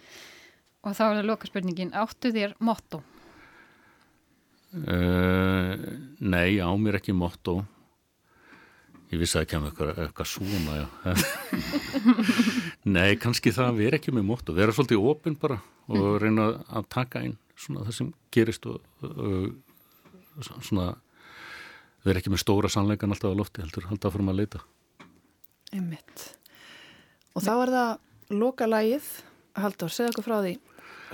og 0.83 0.97
þá 0.97 1.05
er 1.11 1.19
það 1.21 1.29
loka 1.29 1.51
spurningin 1.51 1.95
áttu 1.97 2.33
þér 2.35 2.57
motto? 2.65 3.03
Uh, 4.69 5.77
nei, 6.21 6.61
á 6.61 6.69
mér 6.77 7.01
ekki 7.01 7.17
motto 7.17 7.63
Ég 9.09 9.17
vissi 9.23 9.39
að 9.39 9.47
það 9.47 9.49
kemur 9.49 9.71
eitthvað, 9.71 9.99
eitthvað 10.03 10.27
svona, 10.29 10.73
já. 10.77 10.89
Nei, 12.99 13.15
kannski 13.17 13.55
það 13.57 13.71
að 13.71 13.79
vera 13.79 13.97
ekki 13.97 14.13
með 14.13 14.27
mótt 14.29 14.51
og 14.53 14.59
vera 14.59 14.75
svolítið 14.77 15.07
ofinn 15.09 15.39
bara 15.41 15.57
og 15.89 16.03
mm. 16.03 16.19
reyna 16.21 16.49
að 16.77 16.91
taka 16.93 17.23
inn 17.25 17.39
svona 17.57 17.87
það 17.87 17.97
sem 17.97 18.11
gerist 18.37 18.69
og, 18.69 18.83
og 19.09 19.47
svona 20.47 20.89
vera 22.07 22.21
ekki 22.21 22.33
með 22.33 22.43
stóra 22.45 22.71
sannleikan 22.73 23.13
alltaf 23.15 23.35
á 23.35 23.39
lofti, 23.39 23.63
heldur 23.65 23.89
alltaf 23.91 24.15
fyrir 24.15 24.27
maður 24.27 24.37
að 24.37 24.43
leita. 24.43 24.63
Einmitt. 25.75 26.25
Og 27.37 27.45
þá 27.45 27.53
er 27.57 27.75
það 27.75 28.39
loka 28.39 28.69
lagið, 28.69 29.09
Haldur, 29.59 29.91
segð 29.91 30.13
okkur 30.13 30.27
frá 30.29 30.37
því 30.45 30.57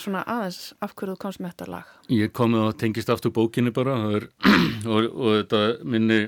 svona 0.02 0.24
aðeins 0.28 0.72
af 0.82 0.94
hverju 0.98 1.14
þú 1.14 1.20
komst 1.22 1.40
með 1.40 1.52
þetta 1.54 1.68
lag. 1.70 1.90
Ég 2.12 2.32
kom 2.34 2.56
og 2.58 2.72
tengist 2.80 3.10
aftur 3.12 3.32
bókinni 3.34 3.72
bara 3.74 3.94
er, 4.18 4.26
og, 4.92 5.06
og 5.14 5.36
þetta 5.38 5.60
minni 5.86 6.18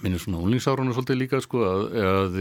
minni 0.00 0.20
svona 0.20 0.40
ólingsárunu 0.40 0.94
svolítið 0.96 1.20
líka 1.20 1.42
sko 1.44 1.62
að, 1.66 1.82
að, 2.10 2.40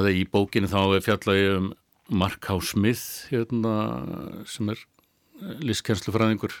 að 0.00 0.10
í 0.16 0.24
bókinni 0.32 0.70
þá 0.70 0.80
er 0.96 1.04
fjallagi 1.06 1.46
um 1.58 1.70
Mark 2.10 2.48
H. 2.48 2.56
Smith 2.72 3.30
hérna, 3.30 3.74
sem 4.48 4.72
er 4.72 4.80
listkennslufræðingur 5.62 6.56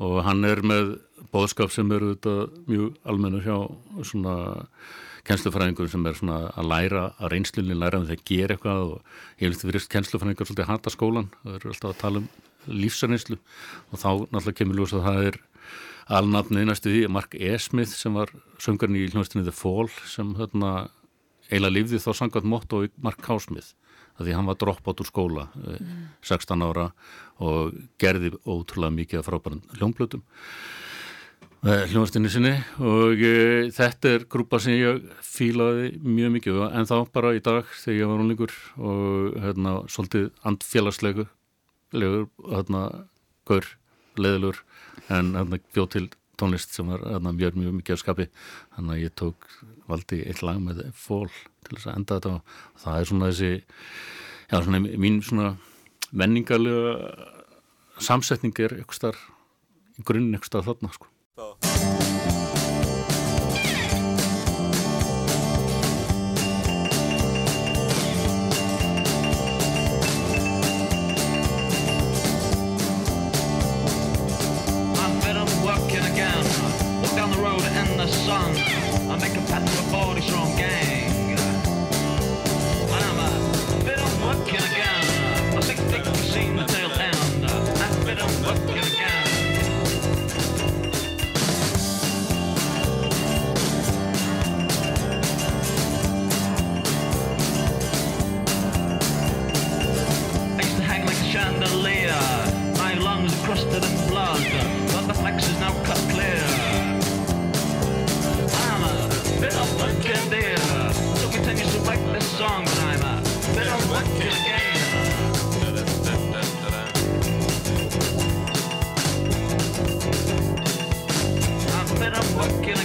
og 0.00 0.20
hann 0.24 0.44
er 0.48 0.62
með 0.64 0.96
bóðskap 1.30 1.72
sem 1.74 1.90
eru 1.94 2.14
þetta 2.14 2.34
mjög 2.70 2.98
almennu 3.08 3.42
hjá 3.44 3.56
svona 4.06 4.34
kennslufræðingur 5.28 5.90
sem 5.92 6.06
er 6.08 6.16
svona 6.16 6.38
að 6.58 6.70
læra 6.70 7.02
að 7.20 7.34
reynslunni 7.34 7.76
læra 7.76 8.00
um 8.00 8.06
því 8.08 8.16
að 8.16 8.24
gera 8.30 8.56
eitthvað 8.56 8.84
og 8.86 9.42
ég 9.42 9.50
vilti 9.50 9.68
verið 9.68 9.88
kennslufræðingur 9.92 10.48
svolítið 10.48 10.64
að 10.64 10.72
hata 10.72 10.94
skólan 10.94 11.28
það 11.42 11.58
eru 11.58 11.74
alltaf 11.74 11.92
að 11.92 12.00
tala 12.00 12.22
um 12.22 12.30
lífsarneinslu 12.80 13.38
og 13.38 14.00
þá 14.00 14.10
náttúrulega 14.30 14.58
kemur 14.60 14.80
ljós 14.80 14.96
að 14.96 15.06
það 15.06 15.28
er 15.28 15.38
alnafnið 16.20 16.66
næstu 16.66 16.92
því 16.94 17.02
Mark 17.12 17.36
E. 17.38 17.52
Smith 17.62 17.92
sem 17.94 18.16
var 18.16 18.32
söngarni 18.62 19.04
í 19.04 19.10
hljóðstinni 19.12 19.46
The 19.46 19.54
Fall 19.54 19.90
sem 20.10 20.32
hérna 20.38 20.88
eila 21.50 21.70
lífði 21.70 22.00
þá 22.02 22.10
sangat 22.16 22.46
mott 22.46 22.72
og 22.74 22.90
Mark 23.02 23.22
H. 23.26 23.38
Smith 23.46 23.74
að 24.20 24.28
því 24.28 24.36
hann 24.36 24.50
var 24.50 24.58
dropp 24.60 24.90
átt 24.90 25.00
úr 25.02 25.08
skóla 25.08 25.46
mm. 25.56 26.04
16 26.28 26.66
ára 26.66 26.90
og 27.40 27.74
gerði 28.00 28.34
ótrúlega 28.44 28.96
mikið 28.98 29.22
af 29.22 29.28
frábæran 29.30 29.62
hljómblötum 29.78 30.22
eh, 31.64 31.84
hljóðstinni 31.90 32.32
sinni 32.32 32.54
og 32.84 33.24
e, 33.24 33.70
þetta 33.74 34.14
er 34.14 34.28
grúpa 34.30 34.60
sem 34.60 34.76
ég 34.76 35.08
fílaði 35.24 35.94
mjög 36.04 36.34
mikið 36.36 36.62
en 36.68 36.88
þá 36.90 36.96
bara 37.14 37.34
í 37.36 37.42
dag 37.44 37.68
þegar 37.80 38.00
ég 38.00 38.12
var 38.12 38.24
unlingur 38.24 38.56
og 38.76 39.40
hérna 39.46 39.76
svolítið 39.88 40.30
andfélagslegu 40.50 41.28
legur, 41.96 42.28
hérna, 42.52 42.86
gaur, 43.48 43.66
leðilur 44.20 44.62
en 45.08 45.34
hérna 45.34 45.62
bjóð 45.74 45.92
til 45.96 46.08
tónlist 46.40 46.74
sem 46.74 46.88
var 46.88 47.04
mjög 47.30 47.58
mjög 47.60 47.76
mikið 47.78 47.96
af 47.96 48.02
skapi. 48.02 48.28
Þannig 48.76 48.96
að 48.96 49.04
ég 49.04 49.16
tók 49.20 49.48
valdi 49.90 50.22
eitt 50.24 50.42
lag 50.46 50.60
með 50.62 50.84
fól 50.96 51.28
til 51.66 51.76
þess 51.76 51.90
að 51.90 51.98
enda 52.00 52.18
þetta 52.18 52.34
og 52.36 52.56
það 52.84 53.00
er 53.00 53.10
svona 53.10 53.30
þessi 53.30 53.52
já 54.50 54.56
svona 54.64 54.82
mín 54.82 55.20
svona 55.22 55.52
menningarlega 56.10 56.96
samsetning 58.02 58.56
er 58.58 58.80
eitthvað 58.80 59.00
starf 59.00 59.24
í 60.00 60.06
grunninn 60.06 60.34
eitthvað 60.38 60.52
starf 60.54 60.70
þarna 60.72 60.94
sko 60.96 62.39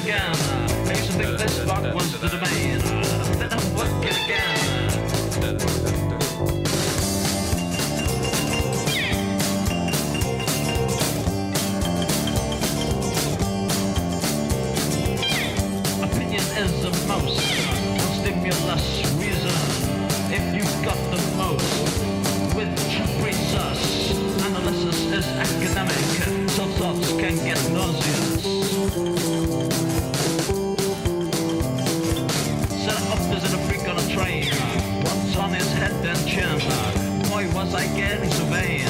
again. 0.06 0.32
Makes 0.86 1.08
you 1.08 1.14
think 1.14 1.38
this 1.40 1.64
block 1.64 1.84
was 1.96 2.12
the 2.20 2.28
domain. 2.28 2.80
Then 3.40 3.52
I'm 3.52 3.76
working 3.76 4.16
again. 4.26 4.46
is 16.58 16.82
the 16.84 16.92
most 17.08 17.40
stimulus 18.16 18.86
reason 19.20 19.58
if 20.32 20.56
you've 20.56 20.86
got 20.86 20.96
the 21.12 21.20
most 21.36 22.56
with 22.56 22.70
resus 23.20 23.82
analysis 24.46 25.00
is 25.12 25.28
academic 25.46 26.50
so 26.52 26.66
thoughts 26.78 27.10
can 27.20 27.36
get 27.44 27.60
nauseous 27.72 29.45
Boy, 36.36 37.48
was 37.56 37.74
I 37.74 37.88
getting 37.96 38.30
so 38.30 38.44
vain. 38.46 38.85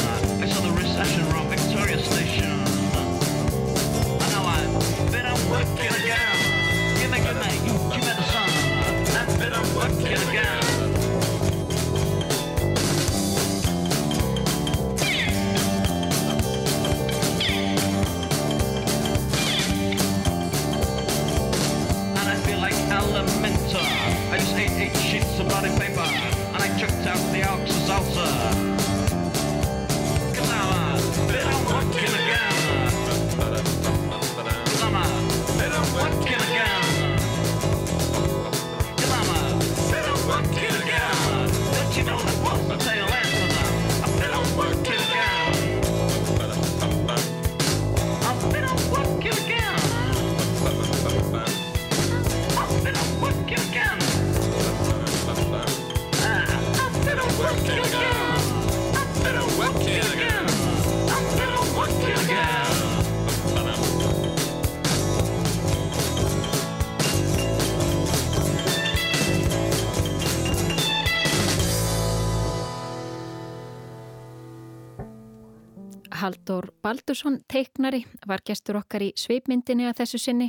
Baldursson 76.96 77.41
teiknari 77.52 78.06
var 78.24 78.39
gestur 78.48 78.78
okkar 78.80 79.04
í 79.04 79.10
sveipmyndinni 79.20 79.84
að 79.89 79.98
þessu 79.98 80.20
sinni 80.22 80.46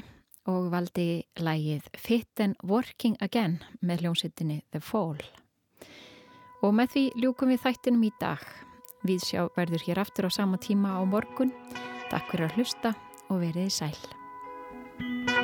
og 0.47 0.69
valdi 0.71 1.25
lægið 1.43 1.89
Fit 1.99 2.43
and 2.45 2.55
Working 2.63 3.17
Again 3.25 3.57
með 3.83 4.05
hljómsittinni 4.05 4.61
The 4.71 4.79
Fall. 4.79 5.19
Og 6.63 6.71
með 6.79 6.93
því 6.93 7.03
ljúkum 7.25 7.51
við 7.51 7.65
þættinum 7.65 8.07
í 8.07 8.13
dag. 8.23 8.45
Við 9.03 9.27
sjá 9.27 9.41
verður 9.59 9.89
hér 9.89 10.05
aftur 10.05 10.31
á 10.31 10.37
sama 10.39 10.63
tíma 10.63 10.95
á 10.95 11.03
morgun. 11.03 11.51
Takk 12.13 12.31
fyrir 12.31 12.47
að 12.47 12.61
hlusta 12.61 12.95
og 13.27 13.43
verið 13.43 13.73
sæl. 13.81 15.36